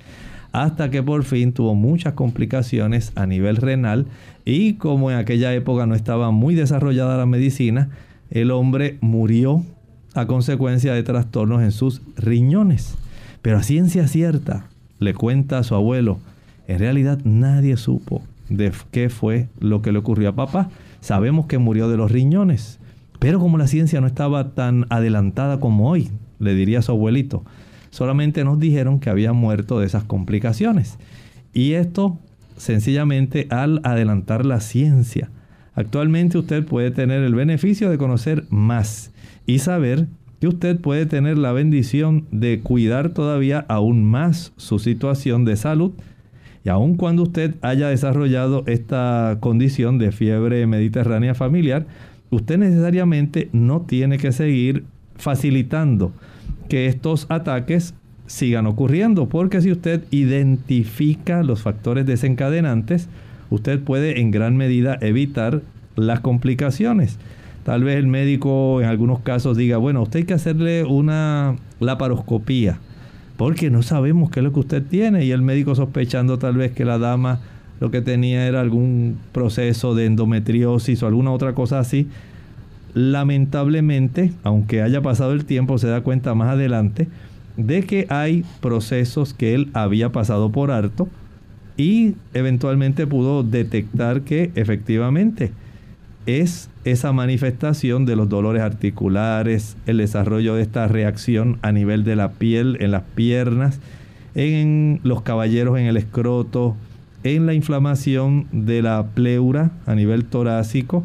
Hasta 0.53 0.91
que 0.91 1.03
por 1.03 1.25
fin 1.25 1.53
tuvo 1.53 1.75
muchas 1.75 2.15
complicaciones 2.15 3.13
a 3.15 3.27
nivel 3.27 3.57
renal 3.57 4.07
y 4.45 4.75
como 4.75 5.11
en 5.11 5.19
aquella 5.19 5.55
época 5.55 5.87
no 5.87 5.95
estaba 5.95 6.31
muy 6.31 6.55
desarrollada 6.55 7.19
la 7.19 7.27
medicina, 7.27 7.91
el 8.31 8.51
hombre 8.51 8.99
murió 9.01 9.63
a 10.15 10.27
consecuencia 10.27 10.95
de 10.95 11.03
trastornos 11.03 11.63
en 11.63 11.73
sus 11.73 12.03
riñones. 12.17 12.97
Pero 13.43 13.59
a 13.59 13.63
ciencia 13.63 14.09
cierta, 14.09 14.67
le 14.99 15.15
cuenta 15.15 15.59
a 15.59 15.63
su 15.63 15.75
abuelo, 15.75 16.19
en 16.69 16.79
realidad 16.79 17.19
nadie 17.25 17.77
supo 17.77 18.23
de 18.49 18.71
qué 18.93 19.09
fue 19.09 19.49
lo 19.59 19.83
que 19.83 19.91
le 19.91 19.99
ocurrió 19.99 20.29
a 20.29 20.35
papá. 20.35 20.71
Sabemos 21.01 21.47
que 21.47 21.59
murió 21.59 21.89
de 21.89 21.97
los 21.97 22.13
riñones, 22.13 22.79
pero 23.19 23.41
como 23.41 23.59
la 23.59 23.67
ciencia 23.67 24.01
no 24.01 24.07
estaba 24.07 24.51
tan 24.51 24.87
adelantada 24.91 25.59
como 25.59 25.91
hoy, 25.91 26.11
le 26.39 26.55
diría 26.55 26.83
su 26.83 26.93
abuelito, 26.93 27.43
solamente 27.91 28.45
nos 28.45 28.61
dijeron 28.61 29.01
que 29.01 29.11
había 29.11 29.33
muerto 29.33 29.81
de 29.81 29.87
esas 29.87 30.05
complicaciones. 30.05 30.99
Y 31.53 31.73
esto 31.73 32.19
sencillamente 32.57 33.47
al 33.51 33.81
adelantar 33.85 34.45
la 34.45 34.61
ciencia. 34.61 35.31
Actualmente 35.75 36.39
usted 36.39 36.65
puede 36.65 36.91
tener 36.91 37.23
el 37.23 37.35
beneficio 37.35 37.89
de 37.89 37.99
conocer 37.99 38.45
más 38.51 39.13
y 39.47 39.61
saber 39.61 40.07
que 40.41 40.49
usted 40.49 40.79
puede 40.81 41.07
tener 41.07 41.39
la 41.39 41.53
bendición 41.53 42.27
de 42.31 42.61
cuidar 42.61 43.11
todavía 43.11 43.65
aún 43.69 44.05
más 44.05 44.53
su 44.57 44.79
situación 44.79 45.45
de 45.45 45.57
salud 45.57 45.93
y 46.65 46.69
aun 46.69 46.97
cuando 46.97 47.23
usted 47.23 47.55
haya 47.63 47.89
desarrollado 47.89 48.65
esta 48.67 49.39
condición 49.41 49.99
de 49.99 50.13
fiebre 50.13 50.67
mediterránea 50.67 51.35
familiar, 51.35 51.87
usted 52.31 52.59
necesariamente 52.59 53.49
no 53.53 53.83
tiene 53.83 54.19
que 54.19 54.33
seguir 54.33 54.85
facilitando 55.17 56.13
que 56.69 56.87
estos 56.87 57.27
ataques 57.31 57.95
sigan 58.27 58.67
ocurriendo, 58.67 59.29
porque 59.29 59.63
si 59.63 59.73
usted 59.73 60.05
identifica 60.11 61.43
los 61.43 61.63
factores 61.63 62.05
desencadenantes, 62.07 63.09
usted 63.51 63.81
puede 63.81 64.21
en 64.21 64.31
gran 64.31 64.57
medida 64.57 64.99
evitar 65.01 65.63
las 65.97 66.21
complicaciones. 66.21 67.19
Tal 67.65 67.85
vez 67.85 67.97
el 67.97 68.07
médico 68.07 68.81
en 68.81 68.89
algunos 68.89 69.21
casos 69.21 69.57
diga, 69.57 69.79
bueno, 69.79 70.03
usted 70.03 70.21
hay 70.21 70.25
que 70.27 70.35
hacerle 70.35 70.85
una 70.85 71.57
laparoscopía 71.81 72.79
porque 73.39 73.71
no 73.71 73.83
sabemos 73.83 74.31
qué 74.31 74.41
es 74.41 74.45
lo 74.45 74.53
que 74.53 74.61
usted 74.61 74.83
tiene 74.83 75.25
y 75.25 75.31
el 75.31 75.43
médico 75.43 75.77
sospechando 75.77 76.41
tal 76.41 76.57
vez 76.57 76.73
que 76.73 76.85
la 76.85 76.99
dama 76.99 77.39
lo 77.79 77.93
que 77.93 78.03
tenía 78.03 78.49
era 78.49 78.61
algún 78.61 79.17
proceso 79.31 79.95
de 79.95 80.07
endometriosis 80.07 81.01
o 81.03 81.07
alguna 81.07 81.31
otra 81.31 81.55
cosa 81.55 81.79
así. 81.79 82.09
Lamentablemente, 82.95 84.33
aunque 84.43 84.83
haya 84.83 85.03
pasado 85.03 85.33
el 85.33 85.45
tiempo, 85.45 85.79
se 85.79 85.87
da 85.87 86.01
cuenta 86.01 86.35
más 86.35 86.49
adelante 86.49 87.07
de 87.57 87.85
que 87.85 88.07
hay 88.09 88.45
procesos 88.61 89.35
que 89.35 89.55
él 89.55 89.71
había 89.73 90.11
pasado 90.11 90.51
por 90.51 90.73
harto 90.73 91.09
y 91.77 92.17
eventualmente 92.35 93.07
pudo 93.07 93.45
detectar 93.45 94.23
que 94.23 94.51
efectivamente 94.57 95.53
es 96.29 96.69
esa 96.85 97.11
manifestación 97.15 98.05
de 98.05 98.15
los 98.15 98.29
dolores 98.29 98.61
articulares, 98.61 99.79
el 99.87 99.97
desarrollo 99.97 100.57
de 100.57 100.63
esta 100.63 100.87
reacción 100.87 101.59
a 101.63 101.73
nivel 101.73 102.05
de 102.05 102.17
la 102.17 102.33
piel, 102.33 102.77
en 102.81 102.91
las 102.91 103.03
piernas, 103.15 103.81
en 104.35 105.01
los 105.05 105.23
caballeros 105.23 105.79
en 105.79 105.87
el 105.87 105.97
escroto, 105.97 106.77
en 107.25 107.47
la 107.47 107.55
inflamación 107.55 108.47
de 108.53 108.83
la 108.83 109.07
pleura 109.15 109.71
a 109.87 109.95
nivel 109.95 110.27
torácico, 110.27 111.03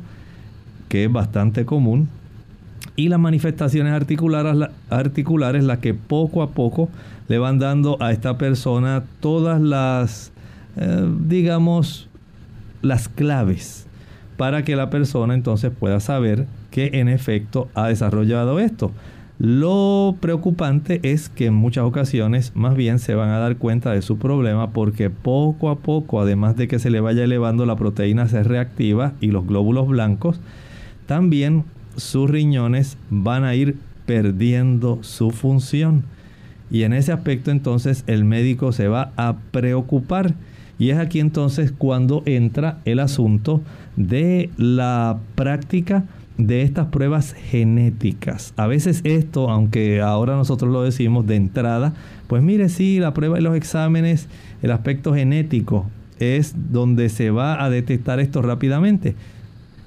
que 0.90 1.06
es 1.06 1.12
bastante 1.12 1.64
común, 1.64 2.10
y 2.98 3.08
las 3.08 3.20
manifestaciones 3.20 3.94
articulares, 3.94 4.70
articulares 4.90 5.64
las 5.64 5.78
que 5.78 5.94
poco 5.94 6.44
a 6.44 6.50
poco 6.50 6.90
le 7.30 7.38
van 7.38 7.60
dando 7.60 7.96
a 8.02 8.12
esta 8.12 8.38
persona 8.38 9.06
todas 9.22 9.62
las, 9.62 10.34
eh, 10.76 11.10
digamos, 11.22 12.10
las 12.82 13.08
claves 13.08 13.83
para 14.44 14.66
que 14.66 14.76
la 14.76 14.90
persona 14.90 15.36
entonces 15.36 15.72
pueda 15.72 16.02
saber 16.02 16.48
que 16.70 16.90
en 16.96 17.08
efecto 17.08 17.70
ha 17.76 17.88
desarrollado 17.88 18.60
esto. 18.60 18.92
Lo 19.40 20.18
preocupante 20.20 21.00
es 21.02 21.30
que 21.30 21.46
en 21.46 21.54
muchas 21.54 21.86
ocasiones 21.86 22.52
más 22.54 22.76
bien 22.76 23.00
se 23.00 23.16
van 23.16 23.30
a 23.30 23.40
dar 23.40 23.56
cuenta 23.56 23.94
de 23.94 24.02
su 24.02 24.18
problema 24.18 24.72
porque 24.72 25.10
poco 25.10 25.70
a 25.70 25.78
poco, 25.78 26.20
además 26.20 26.58
de 26.58 26.68
que 26.68 26.78
se 26.78 26.90
le 26.90 27.00
vaya 27.00 27.24
elevando 27.24 27.66
la 27.66 27.78
proteína 27.78 28.28
C 28.28 28.44
reactiva 28.44 29.14
y 29.22 29.28
los 29.28 29.48
glóbulos 29.48 29.88
blancos, 29.88 30.42
también 31.06 31.64
sus 31.96 32.30
riñones 32.30 32.98
van 33.10 33.46
a 33.46 33.56
ir 33.56 33.78
perdiendo 34.06 35.00
su 35.04 35.32
función. 35.32 36.04
Y 36.70 36.84
en 36.84 36.92
ese 36.92 37.14
aspecto 37.14 37.50
entonces 37.50 38.04
el 38.08 38.26
médico 38.26 38.74
se 38.74 38.90
va 38.90 39.14
a 39.16 39.38
preocupar. 39.52 40.34
Y 40.80 40.90
es 40.90 40.98
aquí 40.98 41.22
entonces 41.22 41.72
cuando 41.72 42.24
entra 42.26 42.80
el 42.84 43.00
asunto 43.00 43.62
de 43.96 44.50
la 44.58 45.20
práctica 45.36 46.06
de 46.38 46.64
estas 46.64 46.88
pruebas 46.88 47.34
genéticas. 47.34 48.54
A 48.58 48.68
veces 48.68 49.02
esto, 49.04 49.50
aunque 49.50 50.02
ahora 50.02 50.36
nosotros 50.36 50.72
lo 50.72 50.84
decimos 50.84 51.28
de 51.28 51.36
entrada, 51.36 51.94
pues 52.28 52.42
mire, 52.42 52.70
sí, 52.70 53.00
la 53.00 53.14
prueba 53.14 53.36
de 53.36 53.42
los 53.42 53.56
exámenes, 53.56 54.28
el 54.62 54.72
aspecto 54.72 55.14
genético 55.14 55.86
es 56.20 56.56
donde 56.72 57.10
se 57.10 57.30
va 57.30 57.64
a 57.64 57.70
detectar 57.70 58.20
esto 58.20 58.42
rápidamente. 58.42 59.16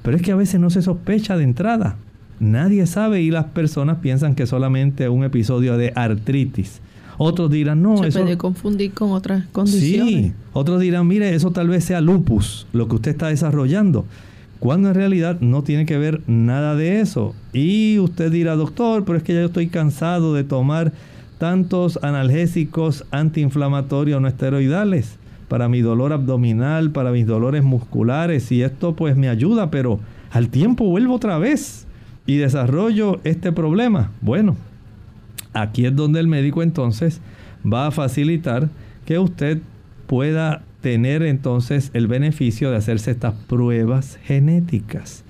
Pero 0.03 0.17
es 0.17 0.23
que 0.23 0.33
a 0.33 0.37
veces 0.37 0.61
no 0.61 0.71
se 0.71 0.83
sospecha 0.83 1.37
de 1.37 1.45
entrada. 1.45 1.97
Nadie 2.39 2.87
sabe 2.87 3.23
y 3.23 3.31
las 3.31 3.47
personas 3.47 3.99
piensan 3.99 4.35
que 4.35 4.47
solamente 4.47 5.09
un 5.09 5.25
episodio 5.25 5.77
de 5.77 5.93
artritis. 5.95 6.81
Otros 7.19 7.51
dirán, 7.51 7.83
no, 7.83 7.99
se 7.99 8.11
puede 8.11 8.37
confundir 8.37 8.93
con 8.93 9.13
otras 9.13 9.45
condiciones. 9.53 10.27
Sí, 10.27 10.33
otros 10.53 10.81
dirán, 10.81 11.07
mire, 11.07 11.35
eso 11.35 11.51
tal 11.51 11.69
vez 11.69 11.85
sea 11.85 12.01
lupus, 12.01 12.67
lo 12.73 12.89
que 12.89 12.97
usted 12.97 13.13
está 13.13 13.29
desarrollando. 13.29 14.05
Cuando 14.59 14.89
en 14.89 14.95
realidad 14.95 15.41
no 15.41 15.63
tiene 15.63 15.87
que 15.87 15.99
ver 15.99 16.23
nada 16.27 16.75
de 16.75 17.01
eso. 17.01 17.35
Y 17.53 17.99
usted 17.99 18.31
dirá, 18.31 18.57
doctor, 18.57 19.05
pero 19.05 19.19
es 19.19 19.25
que 19.25 19.35
ya 19.35 19.41
yo 19.41 19.47
estoy 19.47 19.69
cansado 19.69 20.35
de 20.35 20.45
tomar 20.45 20.93
tantos 21.39 21.99
analgésicos 22.03 23.05
antiinflamatorios 23.11 24.21
no 24.21 24.29
esteroidales 24.29 25.19
para 25.49 25.69
mi 25.69 25.81
dolor 25.81 26.13
abdominal, 26.13 26.91
para 26.91 27.13
mis 27.13 27.27
dolores 27.27 27.63
musculares, 27.63 28.51
y 28.51 28.63
esto 28.63 28.97
pues 28.97 29.17
me 29.17 29.29
ayuda, 29.29 29.71
pero 29.71 30.01
al 30.31 30.49
tiempo 30.49 30.87
vuelvo 30.87 31.15
otra 31.15 31.39
vez 31.39 31.87
y 32.27 32.37
desarrollo 32.37 33.21
este 33.25 33.53
problema. 33.53 34.11
Bueno, 34.21 34.57
Aquí 35.57 35.87
es 35.87 35.97
donde 35.97 36.21
el 36.21 36.29
médico 36.29 36.63
entonces 36.63 37.23
va 37.65 37.87
a 37.87 37.91
facilitar 37.91 38.69
que 39.07 39.19
usted 39.19 39.63
pueda 40.07 40.63
tener 40.83 41.23
entonces 41.23 41.91
el 41.95 42.09
beneficio 42.09 42.71
de 42.71 42.77
hacerse 42.77 43.13
estas 43.13 43.33
pruebas 43.33 44.19
genéticas. 44.23 45.25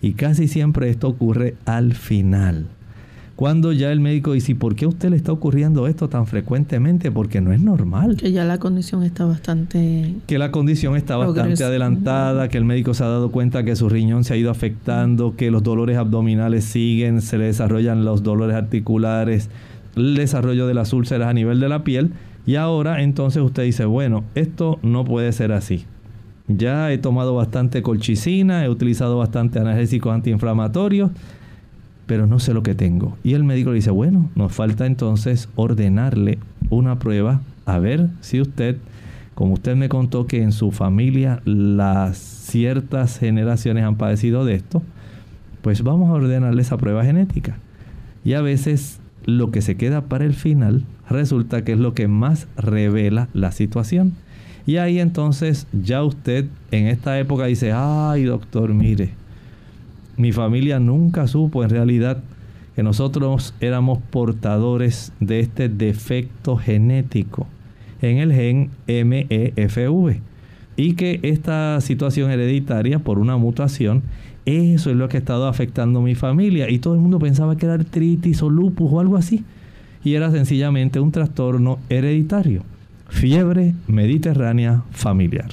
Y 0.00 0.12
casi 0.12 0.46
siempre 0.46 0.90
esto 0.90 1.08
ocurre 1.08 1.56
al 1.64 1.94
final. 1.94 2.68
Cuando 3.36 3.72
ya 3.72 3.90
el 3.90 3.98
médico 3.98 4.32
dice, 4.32 4.52
¿y 4.52 4.54
por 4.54 4.76
qué 4.76 4.84
a 4.84 4.88
usted 4.88 5.10
le 5.10 5.16
está 5.16 5.32
ocurriendo 5.32 5.88
esto 5.88 6.08
tan 6.08 6.26
frecuentemente? 6.28 7.10
Porque 7.10 7.40
no 7.40 7.52
es 7.52 7.60
normal. 7.60 8.16
Que 8.16 8.30
ya 8.30 8.44
la 8.44 8.58
condición 8.58 9.02
está 9.02 9.24
bastante... 9.24 10.14
Que 10.28 10.38
la 10.38 10.52
condición 10.52 10.94
está 10.94 11.16
bastante 11.16 11.64
adelantada, 11.64 12.48
que 12.48 12.58
el 12.58 12.64
médico 12.64 12.94
se 12.94 13.02
ha 13.02 13.08
dado 13.08 13.32
cuenta 13.32 13.64
que 13.64 13.74
su 13.74 13.88
riñón 13.88 14.22
se 14.22 14.34
ha 14.34 14.36
ido 14.36 14.52
afectando, 14.52 15.34
que 15.34 15.50
los 15.50 15.64
dolores 15.64 15.98
abdominales 15.98 16.64
siguen, 16.64 17.20
se 17.22 17.36
le 17.36 17.46
desarrollan 17.46 18.04
los 18.04 18.22
dolores 18.22 18.54
articulares, 18.54 19.50
el 19.96 20.14
desarrollo 20.14 20.68
de 20.68 20.74
las 20.74 20.92
úlceras 20.92 21.26
a 21.26 21.32
nivel 21.32 21.58
de 21.58 21.68
la 21.68 21.82
piel. 21.82 22.12
Y 22.46 22.54
ahora 22.54 23.02
entonces 23.02 23.42
usted 23.42 23.64
dice, 23.64 23.84
bueno, 23.84 24.22
esto 24.36 24.78
no 24.82 25.04
puede 25.04 25.32
ser 25.32 25.50
así. 25.50 25.86
Ya 26.46 26.92
he 26.92 26.98
tomado 26.98 27.34
bastante 27.34 27.82
colchicina, 27.82 28.64
he 28.64 28.68
utilizado 28.68 29.18
bastante 29.18 29.58
analgésicos 29.58 30.14
antiinflamatorios 30.14 31.10
pero 32.06 32.26
no 32.26 32.38
sé 32.38 32.54
lo 32.54 32.62
que 32.62 32.74
tengo. 32.74 33.16
Y 33.22 33.34
el 33.34 33.44
médico 33.44 33.70
le 33.70 33.76
dice, 33.76 33.90
bueno, 33.90 34.30
nos 34.34 34.52
falta 34.52 34.86
entonces 34.86 35.48
ordenarle 35.56 36.38
una 36.70 36.98
prueba 36.98 37.40
a 37.66 37.78
ver 37.78 38.08
si 38.20 38.40
usted, 38.40 38.76
como 39.34 39.54
usted 39.54 39.76
me 39.76 39.88
contó 39.88 40.26
que 40.26 40.42
en 40.42 40.52
su 40.52 40.70
familia 40.70 41.40
las 41.44 42.18
ciertas 42.18 43.18
generaciones 43.18 43.84
han 43.84 43.96
padecido 43.96 44.44
de 44.44 44.54
esto, 44.54 44.82
pues 45.62 45.82
vamos 45.82 46.10
a 46.10 46.14
ordenarle 46.14 46.60
esa 46.62 46.76
prueba 46.76 47.04
genética. 47.04 47.56
Y 48.24 48.34
a 48.34 48.42
veces 48.42 49.00
lo 49.24 49.50
que 49.50 49.62
se 49.62 49.76
queda 49.76 50.02
para 50.02 50.24
el 50.24 50.34
final 50.34 50.84
resulta 51.08 51.64
que 51.64 51.72
es 51.72 51.78
lo 51.78 51.94
que 51.94 52.08
más 52.08 52.46
revela 52.56 53.28
la 53.32 53.52
situación. 53.52 54.12
Y 54.66 54.76
ahí 54.76 54.98
entonces 54.98 55.66
ya 55.72 56.02
usted 56.02 56.46
en 56.70 56.86
esta 56.86 57.18
época 57.18 57.46
dice, 57.46 57.72
ay 57.72 58.24
doctor, 58.24 58.72
mire, 58.72 59.12
mi 60.16 60.32
familia 60.32 60.78
nunca 60.80 61.26
supo 61.26 61.64
en 61.64 61.70
realidad 61.70 62.22
que 62.74 62.82
nosotros 62.82 63.54
éramos 63.60 63.98
portadores 64.10 65.12
de 65.20 65.40
este 65.40 65.68
defecto 65.68 66.56
genético 66.56 67.46
en 68.02 68.18
el 68.18 68.32
gen 68.32 68.70
MEFV 68.86 70.20
y 70.76 70.94
que 70.94 71.20
esta 71.22 71.80
situación 71.80 72.30
hereditaria 72.30 72.98
por 72.98 73.18
una 73.18 73.36
mutación, 73.36 74.02
eso 74.44 74.90
es 74.90 74.96
lo 74.96 75.08
que 75.08 75.16
ha 75.16 75.20
estado 75.20 75.46
afectando 75.46 76.00
a 76.00 76.02
mi 76.02 76.14
familia 76.14 76.68
y 76.68 76.80
todo 76.80 76.94
el 76.94 77.00
mundo 77.00 77.18
pensaba 77.18 77.56
que 77.56 77.66
era 77.66 77.74
artritis 77.74 78.42
o 78.42 78.50
lupus 78.50 78.92
o 78.92 79.00
algo 79.00 79.16
así 79.16 79.44
y 80.02 80.14
era 80.14 80.30
sencillamente 80.30 81.00
un 81.00 81.12
trastorno 81.12 81.78
hereditario, 81.88 82.62
fiebre 83.08 83.74
mediterránea 83.86 84.82
familiar. 84.90 85.50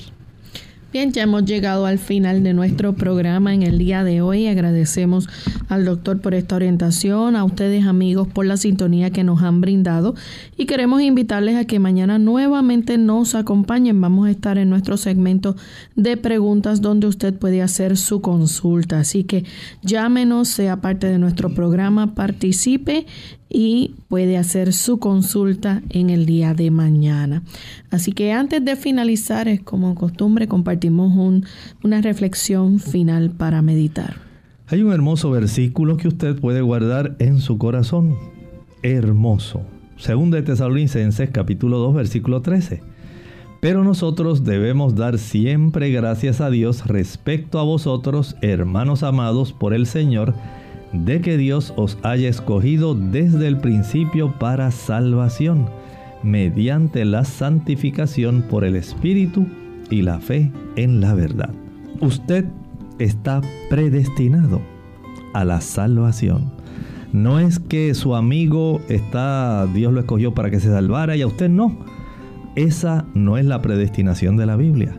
Bien, 0.94 1.14
ya 1.14 1.24
hemos 1.24 1.46
llegado 1.46 1.86
al 1.86 2.00
final 2.00 2.44
de 2.44 2.54
nuestro 2.54 2.92
programa 2.92 3.54
en 3.54 3.64
el 3.64 3.78
día 3.78 4.04
de 4.04 4.20
hoy. 4.20 4.48
Agradecemos 4.48 5.30
al 5.70 5.86
doctor 5.86 6.20
por 6.20 6.34
esta 6.34 6.58
orientación, 6.58 7.38
a 7.38 7.46
ustedes 7.46 7.86
amigos 7.86 8.28
por 8.28 8.46
la 8.46 8.58
sintonía 8.58 9.10
que 9.10 9.24
nos 9.24 9.42
han 9.42 9.62
brindado 9.62 10.16
y 10.58 10.66
queremos 10.66 11.02
invitarles 11.02 11.56
a 11.56 11.64
que 11.64 11.80
mañana 11.80 12.20
nuevamente 12.20 12.98
nos 12.98 13.36
acompañen. 13.36 14.02
Vamos 14.02 14.28
a 14.28 14.32
estar 14.32 14.58
en 14.58 14.70
nuestro 14.70 14.98
segmento 14.98 15.56
de 15.96 16.18
preguntas 16.18 16.82
donde 16.82 17.08
usted 17.08 17.36
puede 17.36 17.62
hacer 17.62 17.96
su 17.96 18.20
consulta. 18.20 19.00
Así 19.00 19.24
que 19.24 19.46
llámenos, 19.84 20.50
sea 20.50 20.82
parte 20.82 21.08
de 21.08 21.20
nuestro 21.20 21.54
programa, 21.54 22.16
participe 22.16 23.06
y 23.54 23.96
puede 24.08 24.38
hacer 24.38 24.74
su 24.74 25.00
consulta 25.00 25.82
en 25.90 26.10
el 26.10 26.26
día 26.26 26.54
de 26.54 26.72
mañana. 26.72 27.44
Así 27.90 28.12
que 28.14 28.32
antes 28.32 28.64
de 28.64 28.76
finalizar, 28.76 29.48
es 29.48 29.62
como 29.62 29.96
costumbre, 29.96 30.48
compartimos 30.48 31.12
una 31.84 32.02
reflexión 32.02 32.80
final 32.80 33.32
para 33.32 33.62
meditar. 33.62 34.16
Hay 34.68 34.82
un 34.84 34.94
hermoso 34.94 35.30
versículo 35.32 35.98
que 35.98 36.08
usted 36.08 36.40
puede 36.40 36.62
guardar 36.62 37.16
en 37.20 37.40
su 37.40 37.58
corazón. 37.58 38.16
Hermoso. 38.84 39.62
Según 39.98 40.32
de 40.32 40.42
Tesalonicenses 40.42 41.30
capítulo 41.30 41.78
2 41.80 41.94
versículo 41.94 42.42
13. 42.42 42.82
Pero 43.60 43.84
nosotros 43.84 44.44
debemos 44.44 44.96
dar 44.96 45.20
siempre 45.20 45.92
gracias 45.92 46.42
a 46.42 46.50
Dios 46.50 46.88
respecto 46.88 47.60
a 47.60 47.64
vosotros, 47.64 48.36
hermanos 48.42 49.04
amados 49.04 49.54
por 49.54 49.76
el 49.76 49.86
Señor, 49.86 50.34
de 50.94 51.22
que 51.22 51.38
Dios 51.38 51.74
os 51.78 51.98
haya 52.04 52.30
escogido 52.30 52.96
desde 52.96 53.48
el 53.48 53.58
principio 53.58 54.34
para 54.40 54.72
salvación, 54.72 55.70
mediante 56.24 57.06
la 57.06 57.26
santificación 57.26 58.44
por 58.44 58.64
el 58.64 58.76
Espíritu 58.76 59.48
y 59.90 60.02
la 60.02 60.20
fe 60.20 60.52
en 60.76 61.02
la 61.02 61.14
verdad. 61.14 61.52
Usted 62.00 62.46
está 63.00 63.42
predestinado 63.70 64.62
a 65.34 65.46
la 65.46 65.62
salvación. 65.62 66.52
No 67.14 67.40
es 67.40 67.60
que 67.60 67.94
su 67.94 68.16
amigo 68.16 68.80
está, 68.88 69.68
Dios 69.74 69.94
lo 69.94 70.00
escogió 70.00 70.34
para 70.34 70.50
que 70.50 70.60
se 70.60 70.70
salvara 70.70 71.16
y 71.16 71.22
a 71.22 71.28
usted 71.28 71.50
no. 71.50 71.78
Esa 72.56 73.06
no 73.14 73.38
es 73.38 73.46
la 73.46 73.62
predestinación 73.62 74.38
de 74.38 74.46
la 74.46 74.56
Biblia. 74.56 74.98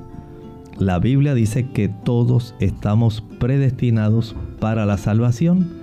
La 0.78 0.98
Biblia 0.98 1.34
dice 1.34 1.70
que 1.70 1.88
todos 1.88 2.54
estamos 2.60 3.22
predestinados 3.38 4.34
para 4.58 4.84
la 4.86 4.96
salvación 4.96 5.81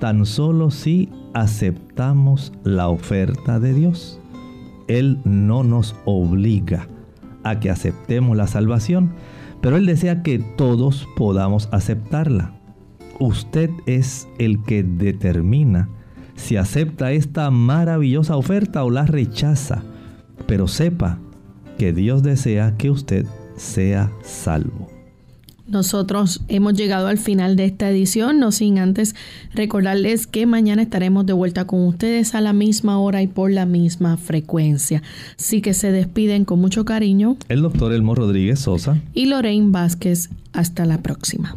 tan 0.00 0.26
solo 0.26 0.70
si 0.70 1.08
aceptamos 1.34 2.52
la 2.64 2.88
oferta 2.88 3.60
de 3.60 3.74
Dios. 3.74 4.18
Él 4.88 5.20
no 5.24 5.62
nos 5.62 5.94
obliga 6.04 6.88
a 7.44 7.60
que 7.60 7.70
aceptemos 7.70 8.36
la 8.36 8.48
salvación, 8.48 9.12
pero 9.60 9.76
Él 9.76 9.86
desea 9.86 10.22
que 10.22 10.40
todos 10.40 11.06
podamos 11.16 11.68
aceptarla. 11.70 12.52
Usted 13.20 13.70
es 13.86 14.26
el 14.38 14.62
que 14.64 14.82
determina 14.82 15.88
si 16.34 16.56
acepta 16.56 17.12
esta 17.12 17.50
maravillosa 17.50 18.36
oferta 18.36 18.82
o 18.82 18.90
la 18.90 19.04
rechaza, 19.04 19.82
pero 20.46 20.66
sepa 20.66 21.18
que 21.78 21.92
Dios 21.92 22.22
desea 22.22 22.76
que 22.76 22.90
usted 22.90 23.26
sea 23.56 24.10
salvo. 24.22 24.99
Nosotros 25.70 26.40
hemos 26.48 26.74
llegado 26.74 27.06
al 27.06 27.18
final 27.18 27.54
de 27.54 27.64
esta 27.64 27.88
edición, 27.88 28.40
no 28.40 28.50
sin 28.50 28.78
antes 28.78 29.14
recordarles 29.54 30.26
que 30.26 30.44
mañana 30.44 30.82
estaremos 30.82 31.26
de 31.26 31.32
vuelta 31.32 31.66
con 31.66 31.86
ustedes 31.86 32.34
a 32.34 32.40
la 32.40 32.52
misma 32.52 32.98
hora 32.98 33.22
y 33.22 33.28
por 33.28 33.52
la 33.52 33.66
misma 33.66 34.16
frecuencia. 34.16 35.02
Así 35.38 35.62
que 35.62 35.72
se 35.72 35.92
despiden 35.92 36.44
con 36.44 36.60
mucho 36.60 36.84
cariño. 36.84 37.36
El 37.48 37.62
doctor 37.62 37.92
Elmo 37.92 38.16
Rodríguez 38.16 38.58
Sosa. 38.58 38.98
Y 39.14 39.26
Lorraine 39.26 39.70
Vázquez. 39.70 40.28
Hasta 40.52 40.84
la 40.84 40.98
próxima. 40.98 41.56